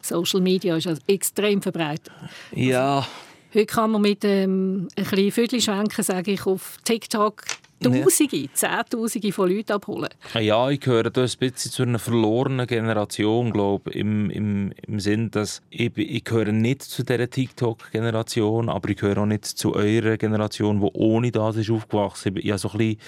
Social 0.01 0.41
Media 0.41 0.77
ist 0.77 0.85
ja 0.85 0.95
extrem 1.09 1.61
verbreitet. 1.61 2.13
Ja. 2.55 2.99
Also, 2.99 3.09
heute 3.55 3.67
kann 3.67 3.91
man 3.91 4.03
mit 4.03 4.25
ähm, 4.25 4.87
ein 4.97 5.05
bisschen 5.05 5.33
Viertel 5.33 5.61
schwenken, 5.61 6.05
sage 6.05 6.31
ich, 6.31 6.47
auf 6.47 6.79
TikTok 6.85 7.43
Tausende, 7.83 8.49
Zehntausende 8.53 9.33
von 9.33 9.51
Leuten 9.51 9.73
abholen. 9.73 10.09
Ah 10.33 10.41
ja, 10.41 10.71
ich 10.71 10.81
gehöre 10.81 11.11
da 11.11 11.23
ein 11.23 11.31
bisschen 11.39 11.73
zu 11.73 11.83
einer 11.83 11.99
verlorenen 11.99 12.67
Generation, 12.67 13.53
glaube 13.53 13.91
im, 13.91 14.31
im, 14.31 14.73
im 14.87 15.01
Sinn, 15.01 15.31
dass 15.31 15.61
ich, 15.71 15.97
ich 15.97 16.25
gehöre 16.25 16.53
nicht 16.53 16.83
zu 16.83 17.03
dieser 17.03 17.29
TikTok-Generation, 17.29 18.71
aber 18.71 18.89
ich 18.89 18.97
gehöre 18.97 19.19
auch 19.19 19.27
nicht 19.27 19.45
zu 19.45 19.75
eurer 19.75 20.17
Generation, 20.17 20.81
die 20.81 20.91
ohne 20.95 21.31
das 21.31 21.57
ist 21.57 21.71
aufgewachsen 21.71 22.37
ist. 22.37 22.45
Ich, 22.45 22.57
so 22.57 22.71
ein 22.71 22.79
bisschen 22.79 23.01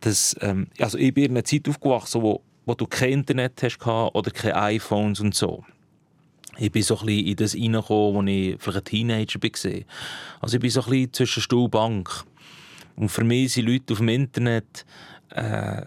das, 0.00 0.36
ähm, 0.40 0.66
also 0.78 0.98
ich 0.98 1.14
bin 1.14 1.26
in 1.26 1.30
einer 1.32 1.44
Zeit 1.44 1.68
aufgewachsen, 1.68 2.22
wo, 2.22 2.42
wo 2.66 2.74
du 2.74 2.86
kein 2.86 3.12
Internet 3.12 3.62
hast 3.62 3.78
oder 3.86 4.30
keine 4.30 4.56
iPhones 4.56 5.20
und 5.20 5.34
so. 5.34 5.64
Ich 6.58 6.70
bin 6.70 6.82
so 6.82 6.98
ein 6.98 7.06
bisschen 7.06 7.26
in 7.26 7.36
das 7.36 7.54
reingekommen, 7.54 8.28
als 8.28 8.36
ich 8.36 8.56
vielleicht 8.58 8.78
ein 8.78 8.84
Teenager 8.84 9.42
war. 9.42 9.80
Also 10.40 10.56
ich 10.56 10.60
bin 10.60 10.70
so 10.70 10.82
ein 10.82 10.90
bisschen 10.90 11.12
zwischen 11.12 11.42
Stuhl 11.42 11.64
und 11.64 11.70
Bank. 11.70 12.24
Und 13.02 13.08
für 13.08 13.24
mich 13.24 13.54
sind 13.54 13.66
Leute 13.66 13.94
auf 13.94 13.98
dem 13.98 14.10
Internet 14.10 14.86
äh, 15.30 15.82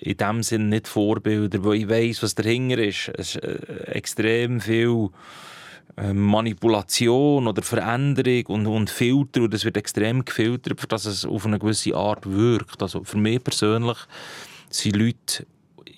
in 0.00 0.16
dem 0.16 0.42
Sinne 0.42 0.64
nicht 0.64 0.88
Vorbilder, 0.88 1.62
wo 1.62 1.72
ich 1.72 1.88
weiß, 1.88 2.24
was 2.24 2.34
dahinter 2.34 2.78
ist. 2.78 3.12
Es 3.14 3.36
ist 3.36 3.44
äh, 3.44 3.92
extrem 3.92 4.60
viel 4.60 5.10
äh, 5.96 6.12
Manipulation 6.12 7.46
oder 7.46 7.62
Veränderung 7.62 8.46
und, 8.46 8.66
und 8.66 8.90
Filter 8.90 9.42
und 9.42 9.54
es 9.54 9.64
wird 9.64 9.76
extrem 9.76 10.24
gefiltert, 10.24 10.90
dass 10.90 11.04
es 11.04 11.24
auf 11.24 11.46
eine 11.46 11.60
gewisse 11.60 11.94
Art 11.94 12.28
wirkt. 12.28 12.82
Also 12.82 13.04
für 13.04 13.18
mich 13.18 13.44
persönlich 13.44 13.98
sind 14.68 14.96
Leute 14.96 15.46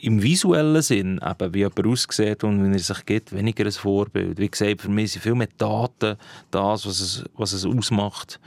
im 0.02 0.22
visuellen 0.22 0.83
Sinn, 0.83 1.18
eben, 1.26 1.54
wie 1.54 1.61
jemand 1.61 1.87
aussieht 1.87 2.44
und 2.44 2.62
wie 2.62 2.76
er 2.76 2.78
sich 2.78 3.07
geht, 3.07 3.33
weniger 3.33 3.64
ein 3.64 3.72
Vorbild. 3.72 4.38
Wie 4.38 4.50
gesagt, 4.50 4.83
für 4.83 4.90
mich 4.90 5.12
sind 5.12 5.22
viel 5.22 5.35
mehr 5.35 5.48
Daten 5.57 6.18
das, 6.50 6.85
was 6.85 7.00
es, 7.00 7.24
was 7.38 7.54
es 7.54 7.64
ausmacht 7.64 8.38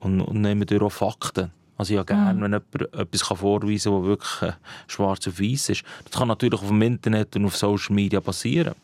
und, 0.00 0.20
und 0.20 0.40
nehmen 0.40 0.66
durch 0.66 0.82
auch 0.82 0.90
Fakten. 0.90 1.52
Also 1.80 1.94
ja 1.94 2.02
gerne, 2.02 2.34
mhm. 2.34 2.42
wenn 2.42 2.52
jemand 2.52 2.94
etwas 2.94 3.22
vorweisen 3.22 3.90
kann, 3.90 4.02
das 4.02 4.08
wirklich 4.08 4.42
äh, 4.42 4.52
schwarz 4.86 5.26
auf 5.26 5.40
weiß 5.40 5.70
ist. 5.70 5.82
Das 6.04 6.18
kann 6.18 6.28
natürlich 6.28 6.60
auf 6.60 6.68
dem 6.68 6.82
Internet 6.82 7.34
und 7.36 7.46
auf 7.46 7.56
Social 7.56 7.94
Media 7.94 8.20
passieren. 8.20 8.74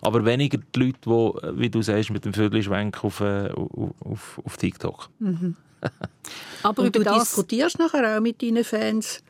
Aber 0.00 0.24
weniger 0.24 0.56
die 0.74 0.80
Leute, 0.80 0.98
die, 1.04 1.46
äh, 1.46 1.58
wie 1.58 1.68
du 1.68 1.82
sagst, 1.82 2.08
mit 2.08 2.24
dem 2.24 2.32
Viertelschwenk 2.32 3.04
auf, 3.04 3.20
äh, 3.20 3.50
auf, 3.50 4.40
auf 4.42 4.56
TikTok. 4.56 5.10
Mhm. 5.18 5.54
Aber 6.62 6.82
und 6.82 6.96
du 6.96 7.02
das... 7.02 7.24
diskutierst 7.24 7.78
nachher 7.78 8.16
auch 8.16 8.22
mit 8.22 8.40
deinen 8.40 8.64
Fans 8.64 9.22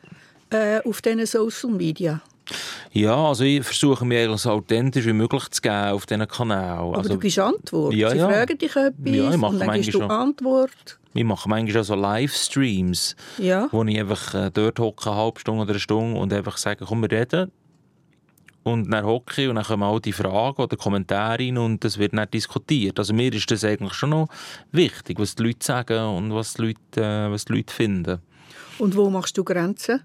äh, 0.49 0.79
auf 0.85 1.01
diesen 1.01 1.25
Social 1.25 1.71
Media? 1.71 2.21
Ja, 2.93 3.27
also 3.27 3.43
ich 3.43 3.61
versuche 3.61 4.05
mich 4.05 4.19
eigentlich 4.19 4.39
so 4.39 4.51
authentisch 4.51 5.05
wie 5.05 5.11
möglich 5.11 5.49
zu 5.49 5.61
geben 5.61 5.89
auf 5.89 6.05
diesen 6.05 6.25
Kanal. 6.29 6.77
Aber 6.77 6.99
also, 6.99 7.09
du 7.09 7.19
gibst 7.19 7.39
Antwort. 7.39 7.93
Ja, 7.93 8.09
Sie 8.11 8.19
ja. 8.19 8.29
fragen 8.29 8.57
dich 8.57 8.73
etwas 8.73 8.93
ja, 9.03 9.31
ich 9.31 9.37
mache 9.37 9.51
und 9.51 9.59
dann 9.59 9.73
gibst 9.73 9.93
du 9.93 10.01
Antwort. 10.03 10.97
Wir 11.17 11.25
machen 11.25 11.49
manchmal 11.49 11.81
auch 11.81 11.85
so 11.85 11.95
Livestreams, 11.95 13.15
ja. 13.39 13.67
wo 13.71 13.83
ich 13.83 13.99
einfach 13.99 14.35
äh, 14.35 14.51
dort 14.53 14.77
hocke, 14.77 15.09
eine 15.09 15.19
halbe 15.19 15.39
Stunde 15.39 15.63
oder 15.63 15.71
eine 15.71 15.79
Stunde 15.79 16.19
und 16.19 16.31
einfach 16.31 16.57
sage, 16.57 16.85
komm, 16.85 17.01
wir 17.01 17.09
reden. 17.09 17.51
Und 18.61 18.91
dann 18.91 19.03
hocke 19.03 19.41
ich 19.41 19.49
und 19.49 19.55
dann 19.55 19.63
kommen 19.63 19.81
all 19.81 19.99
die 19.99 20.13
Fragen 20.13 20.61
oder 20.61 20.77
Kommentare 20.77 21.39
rein 21.39 21.57
und 21.57 21.83
das 21.83 21.97
wird 21.97 22.13
dann 22.13 22.29
diskutiert. 22.29 22.99
Also 22.99 23.15
mir 23.15 23.33
ist 23.33 23.49
das 23.49 23.63
eigentlich 23.63 23.95
schon 23.95 24.11
noch 24.11 24.27
wichtig, 24.71 25.17
was 25.17 25.33
die 25.33 25.41
Leute 25.41 25.65
sagen 25.65 26.05
und 26.05 26.35
was 26.35 26.53
die 26.53 26.61
Leute, 26.67 27.01
äh, 27.01 27.31
was 27.31 27.45
die 27.45 27.53
Leute 27.53 27.73
finden. 27.73 28.19
Und 28.77 28.95
wo 28.95 29.09
machst 29.09 29.35
du 29.39 29.43
Grenzen? 29.43 30.03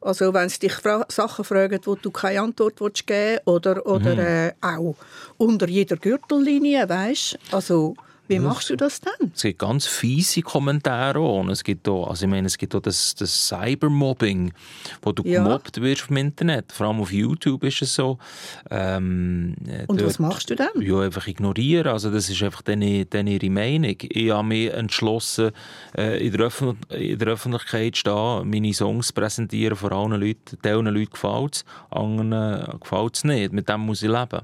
Also 0.00 0.32
wenn 0.32 0.48
sie 0.48 0.60
dich 0.60 0.74
fra 0.74 1.04
Sachen 1.08 1.44
fragen, 1.44 1.80
wo 1.82 1.96
du 1.96 2.12
keine 2.12 2.42
Antwort 2.42 2.78
geben 2.78 3.40
willst, 3.44 3.46
oder, 3.48 3.84
oder 3.84 4.14
mhm. 4.14 4.20
äh, 4.20 4.52
auch 4.60 4.94
unter 5.38 5.68
jeder 5.68 5.96
Gürtellinie, 5.96 6.88
weißt? 6.88 7.36
Also 7.50 7.96
wie 8.28 8.38
machst 8.38 8.70
du 8.70 8.76
das 8.76 9.00
dann? 9.00 9.32
Es 9.34 9.42
gibt 9.42 9.58
ganz 9.58 9.86
fiese 9.86 10.42
Kommentare 10.42 11.20
und 11.20 11.50
es 11.50 11.64
gibt 11.64 11.88
auch, 11.88 12.08
also 12.08 12.24
ich 12.24 12.30
meine, 12.30 12.46
es 12.46 12.56
gibt 12.56 12.74
auch 12.74 12.80
das, 12.80 13.14
das 13.14 13.48
Cybermobbing, 13.48 14.52
wo 15.02 15.12
du 15.12 15.22
ja. 15.24 15.42
gemobbt 15.42 15.80
wirst 15.80 16.08
im 16.08 16.16
Internet. 16.16 16.72
Vor 16.72 16.86
allem 16.86 17.00
auf 17.00 17.12
YouTube 17.12 17.64
ist 17.64 17.82
es 17.82 17.94
so. 17.94 18.18
Ähm, 18.70 19.54
und 19.86 20.00
dort, 20.00 20.10
was 20.10 20.18
machst 20.18 20.50
du 20.50 20.56
dann? 20.56 20.80
Ja, 20.80 21.00
einfach 21.00 21.26
ignorieren. 21.26 21.88
Also 21.88 22.10
das 22.10 22.30
ist 22.30 22.42
einfach 22.42 22.62
deine, 22.62 23.04
deine 23.06 23.32
ihre 23.32 23.50
Meinung. 23.50 23.96
Ich 24.00 24.30
habe 24.30 24.46
mich 24.46 24.72
entschlossen, 24.72 25.50
äh, 25.96 26.26
in, 26.26 26.32
der 26.32 26.50
in 26.90 27.18
der 27.18 27.28
Öffentlichkeit 27.28 27.96
zu 27.96 28.00
stehen, 28.00 28.50
meine 28.50 28.72
Songs 28.72 29.08
zu 29.08 29.14
präsentieren, 29.14 29.76
vor 29.76 29.92
allen 29.92 30.20
Leuten. 30.20 30.58
Teilen 30.62 30.86
Leuten 30.86 31.10
gefällt 31.10 31.56
es, 31.56 31.64
anderen 31.90 32.78
gefällt 32.80 33.16
es 33.16 33.24
nicht. 33.24 33.52
Mit 33.52 33.68
dem 33.68 33.80
muss 33.80 34.02
ich 34.02 34.10
leben. 34.10 34.42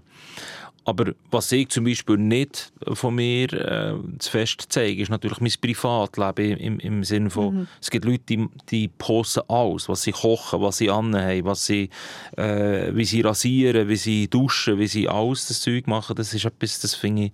Aber 0.89 1.13
was 1.31 1.53
ich 1.53 1.69
zum 1.69 1.85
Beispiel 1.85 2.17
nicht 2.17 2.73
von 2.95 3.15
mir 3.15 3.53
äh, 3.53 3.95
zu 4.21 4.31
fest 4.31 4.65
zeige, 4.71 5.03
ist 5.03 5.11
natürlich 5.11 5.39
mein 5.39 5.53
Privatleben 5.61 6.57
im, 6.57 6.81
im 6.81 7.05
Sinne 7.05 7.29
von, 7.29 7.55
mhm. 7.55 7.69
es 7.79 7.91
gibt 7.91 8.07
Leute, 8.07 8.23
die, 8.27 8.49
die 8.71 8.89
posten 8.89 9.43
alles, 9.49 9.87
was 9.91 10.05
sie 10.05 10.13
kochen, 10.13 10.63
was 10.63 10.79
sie 10.79 10.89
anhaben, 10.89 11.45
was 11.45 11.67
sie, 11.67 11.91
äh, 12.39 12.91
wie 12.97 13.05
sie 13.05 13.21
rasieren, 13.21 13.87
wie 13.87 13.97
sie 13.97 14.29
duschen, 14.29 14.79
wie 14.79 14.87
sie 14.87 15.07
alles 15.07 15.49
das 15.49 15.61
Zeug 15.61 15.87
machen. 15.89 16.17
Das 16.17 16.33
ist 16.33 16.47
etwas, 16.47 16.81
das 16.81 16.95
finde 16.95 17.25
ich, 17.25 17.33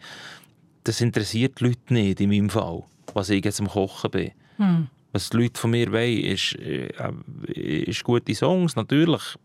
das 0.82 1.00
interessiert 1.00 1.60
die 1.60 1.66
Leute 1.66 1.94
nicht 1.94 2.20
in 2.20 2.30
meinem 2.30 2.50
Fall, 2.50 2.82
was 3.12 3.30
ich 3.30 3.44
jetzt 3.44 3.60
am 3.60 3.68
Kochen 3.68 4.10
bin. 4.10 4.32
Mhm. 4.58 4.88
Was 5.12 5.30
die 5.30 5.36
Leute 5.36 5.60
von 5.60 5.70
mir 5.70 5.92
wollen, 5.92 6.24
ist, 6.24 6.56
äh, 6.56 6.88
ist 7.54 8.02
gute 8.02 8.34
Songs, 8.34 8.74
natürlich 8.74 9.22
äh, 9.22 9.43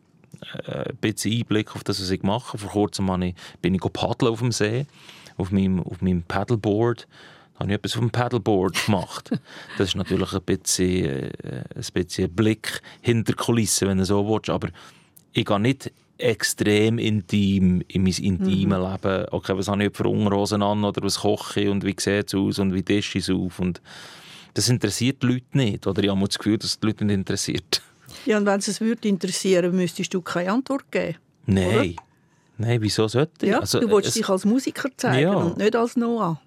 ein 0.66 0.98
bisschen 1.02 1.40
Einblick 1.40 1.76
auf 1.76 1.84
das, 1.84 2.02
was 2.02 2.10
ich 2.10 2.24
mache. 2.24 2.58
Vor 2.58 2.72
kurzem 2.72 3.34
bin 3.62 3.76
ich 3.76 3.82
paddeln 3.94 4.32
auf 4.32 4.40
dem 4.40 4.52
See, 4.52 4.86
auf 5.38 5.52
meinem, 5.52 5.82
auf 5.82 6.02
meinem 6.02 6.24
Paddleboard 6.24 7.08
habe 7.60 7.72
ich 7.72 7.76
etwas 7.76 7.94
auf 7.96 8.00
dem 8.00 8.10
Paddleboard 8.10 8.86
gemacht. 8.86 9.32
Das 9.78 9.90
ist 9.90 9.96
natürlich 9.96 10.34
ein 10.34 10.42
bisschen, 10.42 11.06
äh, 11.06 11.64
ein 11.76 11.86
bisschen 11.94 12.34
Blick 12.34 12.82
hinter 13.02 13.34
Kulissen, 13.34 13.88
wenn 13.88 13.98
du 13.98 14.06
so 14.06 14.28
willst. 14.28 14.50
Aber 14.50 14.70
ich 15.34 15.46
gehe 15.46 15.60
nicht 15.60 15.92
extrem 16.18 16.98
intim 16.98 17.82
in 17.88 18.04
mein 18.04 18.14
intimes 18.14 18.78
mhm. 18.78 18.92
Leben. 18.92 19.26
Okay, 19.32 19.58
was 19.58 19.68
habe 19.68 19.86
ich 19.86 19.96
für 19.96 20.08
Unterhosen 20.08 20.62
an 20.62 20.84
oder 20.84 21.02
was 21.04 21.20
koche 21.20 21.62
ich 21.62 21.70
und 21.70 21.84
wie 21.86 21.96
sieht 21.98 22.28
es 22.28 22.36
aus 22.36 22.60
und 22.60 22.74
wie 22.74 22.84
tische 22.84 23.18
ich 23.18 23.28
es 23.28 23.34
auf. 23.34 23.60
Und 23.60 23.82
das 24.54 24.70
interessiert 24.70 25.24
die 25.24 25.28
Leute 25.28 25.58
nicht. 25.58 25.88
Oder 25.88 26.04
ich 26.04 26.10
habe 26.10 26.26
das 26.26 26.38
Gefühl, 26.38 26.58
dass 26.58 26.80
die 26.80 26.88
Leute 26.88 27.06
nicht 27.06 27.16
interessiert. 27.16 27.82
Ja, 28.26 28.38
und 28.38 28.46
wenn 28.46 28.60
es 28.60 28.68
es 28.68 28.82
würde 28.82 29.08
interessieren, 29.08 29.76
müsstest 29.76 30.14
du 30.14 30.22
keine 30.22 30.52
Antwort 30.52 30.92
geben. 30.92 31.16
Nein. 31.46 31.68
Oder? 31.68 31.86
Nein, 32.58 32.82
wieso 32.82 33.08
sollte 33.08 33.46
ich? 33.46 33.52
Ja, 33.52 33.60
also, 33.60 33.80
du 33.80 33.90
wolltest 33.90 34.18
dich 34.18 34.28
als 34.28 34.46
Musiker 34.46 34.90
zeigen 34.98 35.22
ja. 35.22 35.34
und 35.34 35.58
nicht 35.58 35.76
als 35.76 35.96
Noah. 35.96 36.42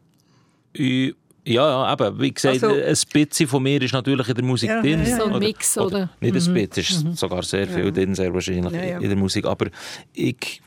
Ich, 0.75 1.15
ja, 1.45 1.87
ja, 1.87 1.93
eben. 1.93 2.21
Wie 2.21 2.33
gesagt, 2.33 2.63
also, 2.63 2.77
ein 2.77 2.97
bisschen 3.13 3.49
von 3.49 3.63
mir 3.63 3.81
ist 3.81 3.93
natürlich 3.93 4.29
in 4.29 4.35
der 4.35 4.45
Musik 4.45 4.69
ja, 4.69 4.81
drin. 4.81 5.03
Ja, 5.03 5.09
ja, 5.09 5.17
so 5.17 5.25
ein 5.25 5.39
Mix, 5.39 5.79
oder? 5.79 5.87
oder? 5.87 6.11
Nicht 6.21 6.37
ein 6.37 6.51
mhm. 6.51 6.55
bisschen, 6.55 6.71
es 6.71 6.91
ist 6.91 7.05
mhm. 7.05 7.15
sogar 7.15 7.43
sehr 7.43 7.67
viel 7.67 7.91
drin, 7.91 8.15
sehr 8.15 8.33
wahrscheinlich 8.33 8.73
in 8.73 9.09
der 9.09 9.17
Musik. 9.17 9.47
Aber 9.47 9.69
ich... 10.13 10.61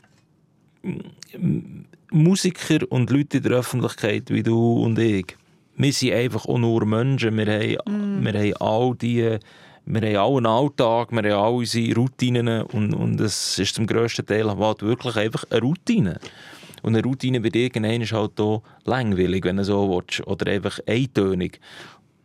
Musiker 2.10 2.80
und 2.90 3.10
Leute 3.10 3.38
in 3.38 3.42
der 3.42 3.52
Öffentlichkeit 3.52 4.30
wie 4.30 4.42
du 4.42 4.82
und 4.82 4.98
ich, 4.98 5.36
wir 5.76 5.92
sind 5.92 6.12
einfach 6.12 6.46
auch 6.46 6.58
nur 6.58 6.84
Menschen. 6.86 7.36
Wir 7.36 7.46
haben, 7.46 8.20
mm. 8.20 8.24
wir 8.24 8.32
haben 8.32 8.54
all 8.60 8.94
die 8.94 9.38
wir 9.86 10.00
haben 10.00 10.16
alle 10.16 10.36
einen 10.38 10.46
Alltag, 10.46 11.12
wir 11.12 11.22
haben 11.22 11.44
alle 11.44 11.56
unsere 11.56 11.94
Routinen 11.94 12.62
und, 12.62 12.92
und 12.92 13.20
es 13.20 13.58
ist 13.58 13.76
zum 13.76 13.86
grössten 13.86 14.26
Teil 14.26 14.48
halt 14.48 14.82
wirklich 14.82 15.16
einfach 15.16 15.44
eine 15.48 15.60
Routine. 15.60 16.18
Und 16.82 16.94
eine 16.94 17.04
Routine 17.04 17.40
bei 17.40 17.50
dir 17.50 17.74
ist 17.74 18.12
halt 18.12 18.40
auch 18.40 18.62
langweilig, 18.84 19.44
wenn 19.44 19.56
du 19.56 19.64
so 19.64 19.88
willst, 19.88 20.26
oder 20.26 20.50
einfach 20.50 20.80
eintönig. 20.86 21.60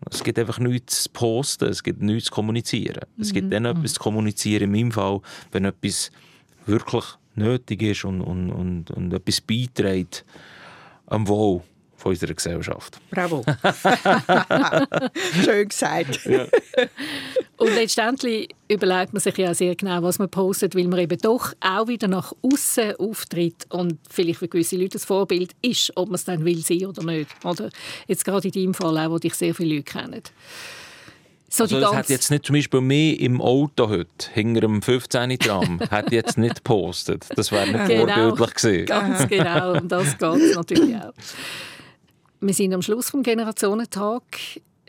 Es 0.09 0.23
gibt 0.23 0.39
einfach 0.39 0.59
nichts 0.59 1.03
zu 1.03 1.09
posten, 1.11 1.69
es 1.69 1.83
gibt 1.83 2.01
nichts 2.01 2.25
zu 2.25 2.31
kommunizieren. 2.31 3.01
Mhm. 3.15 3.21
Es 3.21 3.31
gibt 3.31 3.53
dann 3.53 3.63
mhm. 3.63 3.69
etwas 3.69 3.93
zu 3.93 3.99
kommunizieren, 3.99 4.63
in 4.63 4.71
meinem 4.71 4.91
Fall, 4.91 5.21
wenn 5.51 5.65
etwas 5.65 6.11
wirklich 6.65 7.05
nötig 7.35 7.81
ist 7.83 8.05
und, 8.05 8.21
und, 8.21 8.51
und, 8.51 8.91
und 8.91 9.13
etwas 9.13 9.39
beiträgt 9.39 10.25
am 11.05 11.27
Wohl 11.27 11.61
von 12.01 12.11
unserer 12.11 12.33
Gesellschaft. 12.33 12.97
Bravo. 13.11 13.45
Schön 15.43 15.67
gesagt. 15.67 16.25
Ja. 16.25 16.47
Und 17.57 17.75
letztendlich 17.75 18.49
überlegt 18.67 19.13
man 19.13 19.21
sich 19.21 19.37
ja 19.37 19.53
sehr 19.53 19.75
genau, 19.75 20.01
was 20.01 20.17
man 20.17 20.29
postet, 20.29 20.75
weil 20.75 20.87
man 20.87 20.99
eben 20.99 21.19
doch 21.19 21.53
auch 21.61 21.87
wieder 21.87 22.07
nach 22.07 22.33
außen 22.41 22.95
auftritt 22.95 23.67
und 23.69 23.99
vielleicht 24.09 24.39
für 24.39 24.47
gewisse 24.47 24.77
Leute 24.77 24.93
das 24.93 25.05
Vorbild 25.05 25.51
ist, 25.61 25.91
ob 25.95 26.07
man 26.07 26.15
es 26.15 26.25
dann 26.25 26.43
will 26.43 26.63
sein 26.65 26.85
oder 26.87 27.03
nicht. 27.03 27.29
Oder 27.43 27.69
jetzt 28.07 28.25
gerade 28.25 28.47
in 28.47 28.51
deinem 28.51 28.73
Fall 28.73 28.97
auch, 28.97 29.11
wo 29.11 29.17
dich 29.19 29.35
sehr 29.35 29.53
viele 29.53 29.75
Leute 29.75 29.83
kennen. 29.83 30.23
So 31.53 31.63
also 31.63 31.81
das 31.81 31.93
hat 31.93 32.09
jetzt 32.09 32.31
nicht 32.31 32.45
zum 32.45 32.55
Beispiel 32.55 32.79
mehr 32.79 33.19
im 33.19 33.41
Auto 33.41 33.89
heute, 33.89 34.07
hinter 34.33 34.61
dem 34.61 34.81
15 34.81 35.37
Tram, 35.37 35.81
hat 35.91 36.09
jetzt 36.13 36.37
nicht 36.37 36.55
gepostet. 36.55 37.25
Das 37.35 37.51
wäre 37.51 37.67
nicht 37.67 37.87
genau, 37.87 38.07
vorbildlich 38.07 38.53
gewesen. 38.55 38.85
Ganz 38.85 39.27
genau, 39.27 39.73
um 39.73 39.87
das 39.89 40.17
geht 40.17 40.49
es 40.49 40.55
natürlich 40.55 40.95
auch. 40.95 41.11
Wir 42.43 42.55
sind 42.55 42.73
am 42.73 42.81
Schluss 42.81 43.11
des 43.11 43.21
Generationentag. 43.21 44.23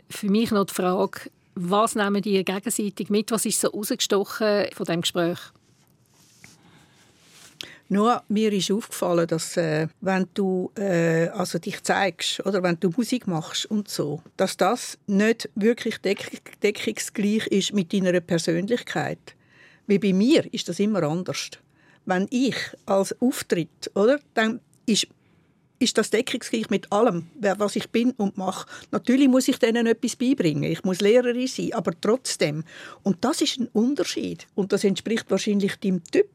Für 0.09 0.27
mich 0.27 0.49
noch 0.49 0.65
die 0.65 0.73
Frage, 0.73 1.29
was 1.53 1.93
nehmen 1.93 2.19
die 2.19 2.43
gegenseitig 2.43 3.11
mit? 3.11 3.29
Was 3.29 3.45
ist 3.45 3.61
so 3.61 3.67
rausgestochen 3.67 4.65
von 4.73 4.85
dem 4.87 5.01
Gespräch? 5.01 5.37
Nur 7.89 8.23
mir 8.27 8.51
ist 8.51 8.71
aufgefallen, 8.71 9.27
dass 9.27 9.55
äh, 9.57 9.87
wenn 10.01 10.25
du 10.33 10.71
äh, 10.75 11.27
also 11.27 11.59
dich 11.59 11.83
zeigst 11.83 12.43
oder 12.43 12.63
wenn 12.63 12.79
du 12.79 12.89
Musik 12.97 13.27
machst 13.27 13.67
und 13.67 13.87
so, 13.87 14.23
dass 14.35 14.57
das 14.57 14.97
nicht 15.05 15.47
wirklich 15.53 15.99
deck 15.99 16.59
deckungsgleich 16.63 17.45
ist 17.47 17.71
mit 17.71 17.93
deiner 17.93 18.19
Persönlichkeit. 18.19 19.35
Wie 19.85 19.99
bei 19.99 20.11
mir 20.11 20.51
ist 20.51 20.69
das 20.69 20.79
immer 20.79 21.03
anders. 21.03 21.51
Wenn 22.07 22.25
ich 22.31 22.55
als 22.87 23.15
Auftritt, 23.21 23.91
oder, 23.93 24.19
dann 24.33 24.59
ist 24.87 25.07
ist 25.83 25.97
das 25.97 26.09
deckungsgleich 26.09 26.69
mit 26.69 26.91
allem, 26.91 27.27
was 27.39 27.75
ich 27.75 27.89
bin 27.89 28.11
und 28.11 28.37
mache. 28.37 28.67
Natürlich 28.91 29.27
muss 29.27 29.47
ich 29.47 29.59
denen 29.59 29.85
etwas 29.85 30.15
beibringen. 30.15 30.63
Ich 30.63 30.83
muss 30.83 31.01
Lehrerin 31.01 31.47
sein, 31.47 31.73
aber 31.73 31.93
trotzdem. 31.99 32.63
Und 33.03 33.23
das 33.23 33.41
ist 33.41 33.59
ein 33.59 33.67
Unterschied. 33.67 34.47
Und 34.55 34.73
das 34.73 34.83
entspricht 34.83 35.29
wahrscheinlich 35.29 35.75
deinem 35.75 36.03
Typ. 36.03 36.27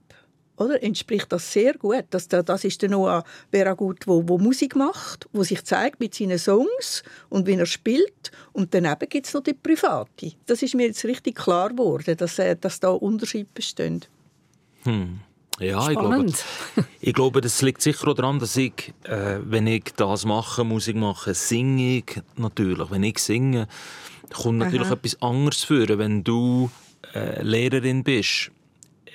Oder? 0.58 0.82
Entspricht 0.82 1.32
das 1.32 1.52
sehr 1.52 1.74
gut. 1.74 2.04
Das, 2.10 2.28
das 2.28 2.64
ist 2.64 2.82
der 2.82 2.90
Noah 2.90 3.24
Beragut, 3.50 4.06
wo, 4.06 4.28
wo 4.28 4.38
Musik 4.38 4.74
macht, 4.76 5.28
wo 5.32 5.42
sich 5.44 5.64
zeigt 5.64 6.00
mit 6.00 6.14
seinen 6.14 6.38
Songs 6.38 7.02
und 7.28 7.46
wie 7.46 7.54
er 7.54 7.66
spielt. 7.66 8.32
Und 8.52 8.74
daneben 8.74 9.08
gibt 9.08 9.26
es 9.26 9.34
noch 9.34 9.42
die 9.42 9.54
Private. 9.54 10.32
Das 10.46 10.62
ist 10.62 10.74
mir 10.74 10.86
jetzt 10.86 11.04
richtig 11.04 11.36
klar 11.36 11.70
geworden, 11.70 12.16
dass, 12.16 12.38
äh, 12.38 12.56
dass 12.56 12.80
da 12.80 12.90
Unterschiede 12.90 13.48
bestehen. 13.54 14.04
Hm. 14.82 15.20
Ja, 15.60 15.90
ich 15.90 15.98
glaube, 15.98 16.26
ich 17.00 17.14
glaube, 17.14 17.40
das 17.40 17.62
liegt 17.62 17.82
sicher 17.82 18.14
daran, 18.14 18.38
dass 18.38 18.56
ich, 18.56 18.92
äh, 19.04 19.38
wenn 19.42 19.66
ich 19.66 19.92
das 19.96 20.24
mache, 20.24 20.64
Musik 20.64 20.96
mache, 20.96 21.34
singe 21.34 21.98
ich 21.98 22.22
natürlich. 22.36 22.90
Wenn 22.90 23.02
ich 23.02 23.18
singe, 23.18 23.66
kommt 24.32 24.58
natürlich 24.58 24.86
Aha. 24.86 24.94
etwas 24.94 25.20
anderes 25.22 25.64
vor. 25.64 25.86
Wenn 25.88 26.22
du 26.22 26.70
äh, 27.14 27.42
Lehrerin 27.42 28.04
bist, 28.04 28.50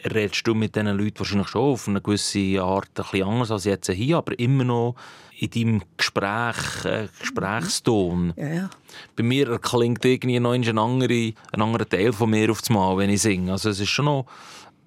redest 0.05 0.45
du 0.45 0.53
mit 0.53 0.75
diesen 0.75 0.97
Leuten 0.97 1.19
wahrscheinlich 1.19 1.47
schon 1.47 1.61
auf 1.61 1.87
eine 1.87 2.01
gewisse 2.01 2.61
Art 2.61 2.89
ein 2.97 3.03
bisschen 3.03 3.27
anders 3.27 3.51
als 3.51 3.65
jetzt 3.65 3.89
hier, 3.89 4.17
aber 4.17 4.37
immer 4.37 4.63
noch 4.63 4.95
in 5.39 5.49
deinem 5.49 5.81
Gespräch, 5.97 6.85
äh, 6.85 7.07
Gesprächston. 7.19 8.33
Ja, 8.37 8.47
ja. 8.47 8.69
Bei 9.15 9.23
mir 9.23 9.57
klingt 9.59 10.03
irgendwie 10.05 10.39
noch 10.39 10.51
ein 10.51 10.77
anderer, 10.77 11.31
ein 11.51 11.61
anderer 11.61 11.87
Teil 11.87 12.13
von 12.13 12.29
mir 12.29 12.51
auf 12.51 12.59
das 12.59 12.69
Mal, 12.69 12.97
wenn 12.97 13.09
ich 13.09 13.21
singe. 13.21 13.51
Also 13.51 13.69
es 13.69 13.79
ist 13.79 13.89
schon 13.89 14.05
noch 14.05 14.25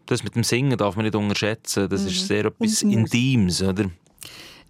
das 0.06 0.22
mit 0.22 0.34
dem 0.34 0.44
Singen 0.44 0.78
darf 0.78 0.96
man 0.96 1.04
nicht 1.04 1.14
unterschätzen. 1.14 1.88
Das 1.88 2.02
mhm. 2.02 2.08
ist 2.08 2.26
sehr 2.26 2.44
etwas 2.46 2.82
Intimes, 2.82 3.62
oder? 3.62 3.90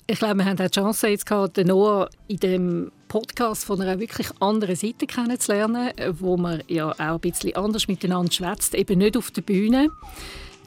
Ich 0.09 0.19
glaube, 0.19 0.37
wir 0.37 0.45
haben 0.45 0.59
auch 0.59 0.67
die 0.67 0.71
Chance 0.71 1.09
jetzt 1.09 1.27
gehabt, 1.27 1.57
den 1.57 1.67
Noah 1.67 2.09
in 2.29 2.37
dem 2.37 2.93
Podcast 3.09 3.65
von 3.65 3.81
einer 3.81 3.99
wirklich 3.99 4.29
anderen 4.41 4.77
Seite 4.77 5.07
kennenzulernen, 5.07 5.91
wo 6.13 6.37
man 6.37 6.63
ja 6.69 6.93
auch 6.93 6.99
ein 6.99 7.21
bisschen 7.21 7.57
anders 7.57 7.89
miteinander 7.89 8.31
schwätzt, 8.31 8.75
eben 8.75 8.99
nicht 8.99 9.17
auf 9.17 9.33
der 9.33 9.43
Bühne, 9.43 9.91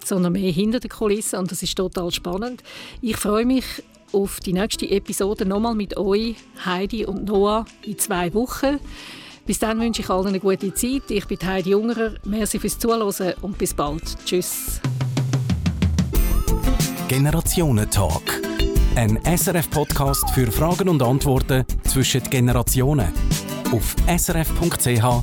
sondern 0.04 0.34
mehr 0.34 0.52
hinter 0.52 0.82
der 0.82 0.90
Kulisse 0.90 1.40
und 1.40 1.52
das 1.52 1.64
ist 1.64 1.76
total 1.76 2.12
spannend. 2.12 2.64
Ich 3.02 3.16
freue 3.16 3.46
mich 3.46 3.64
auf 4.12 4.40
die 4.40 4.54
nächste 4.54 4.90
Episode 4.90 5.46
nochmal 5.46 5.76
mit 5.76 5.96
euch, 5.96 6.36
Heidi 6.66 7.06
und 7.06 7.26
Noah, 7.26 7.66
in 7.86 7.98
zwei 7.98 8.34
Wochen. 8.34 8.80
Bis 9.50 9.58
dann 9.58 9.80
wünsche 9.80 10.04
ich 10.04 10.10
allen 10.12 10.28
eine 10.28 10.40
gute 10.40 10.72
Zeit. 10.76 11.10
Ich 11.10 11.26
bin 11.26 11.40
Heidi 11.44 11.72
Jungerer. 11.72 12.12
Merci 12.24 12.60
fürs 12.60 12.78
Zuhören 12.78 13.34
und 13.42 13.58
bis 13.58 13.74
bald. 13.74 14.04
Tschüss. 14.24 14.80
Generationentalk. 17.08 18.44
Ein 18.94 19.20
SRF-Podcast 19.26 20.30
für 20.36 20.52
Fragen 20.52 20.88
und 20.88 21.02
Antworten 21.02 21.66
zwischen 21.84 22.22
Generationen. 22.26 23.08
Auf 23.72 23.96
srf.ch/audio. 24.08 25.20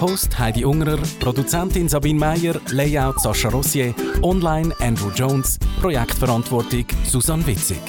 Host 0.00 0.38
Heidi 0.38 0.64
Ungerer, 0.64 1.02
Produzentin 1.18 1.86
Sabine 1.86 2.18
Meyer, 2.18 2.58
Layout 2.70 3.20
Sascha 3.20 3.50
Rossier, 3.50 3.94
Online 4.22 4.74
Andrew 4.80 5.10
Jones, 5.14 5.58
Projektverantwortung 5.82 6.86
Susanne 7.04 7.46
Witzig. 7.46 7.82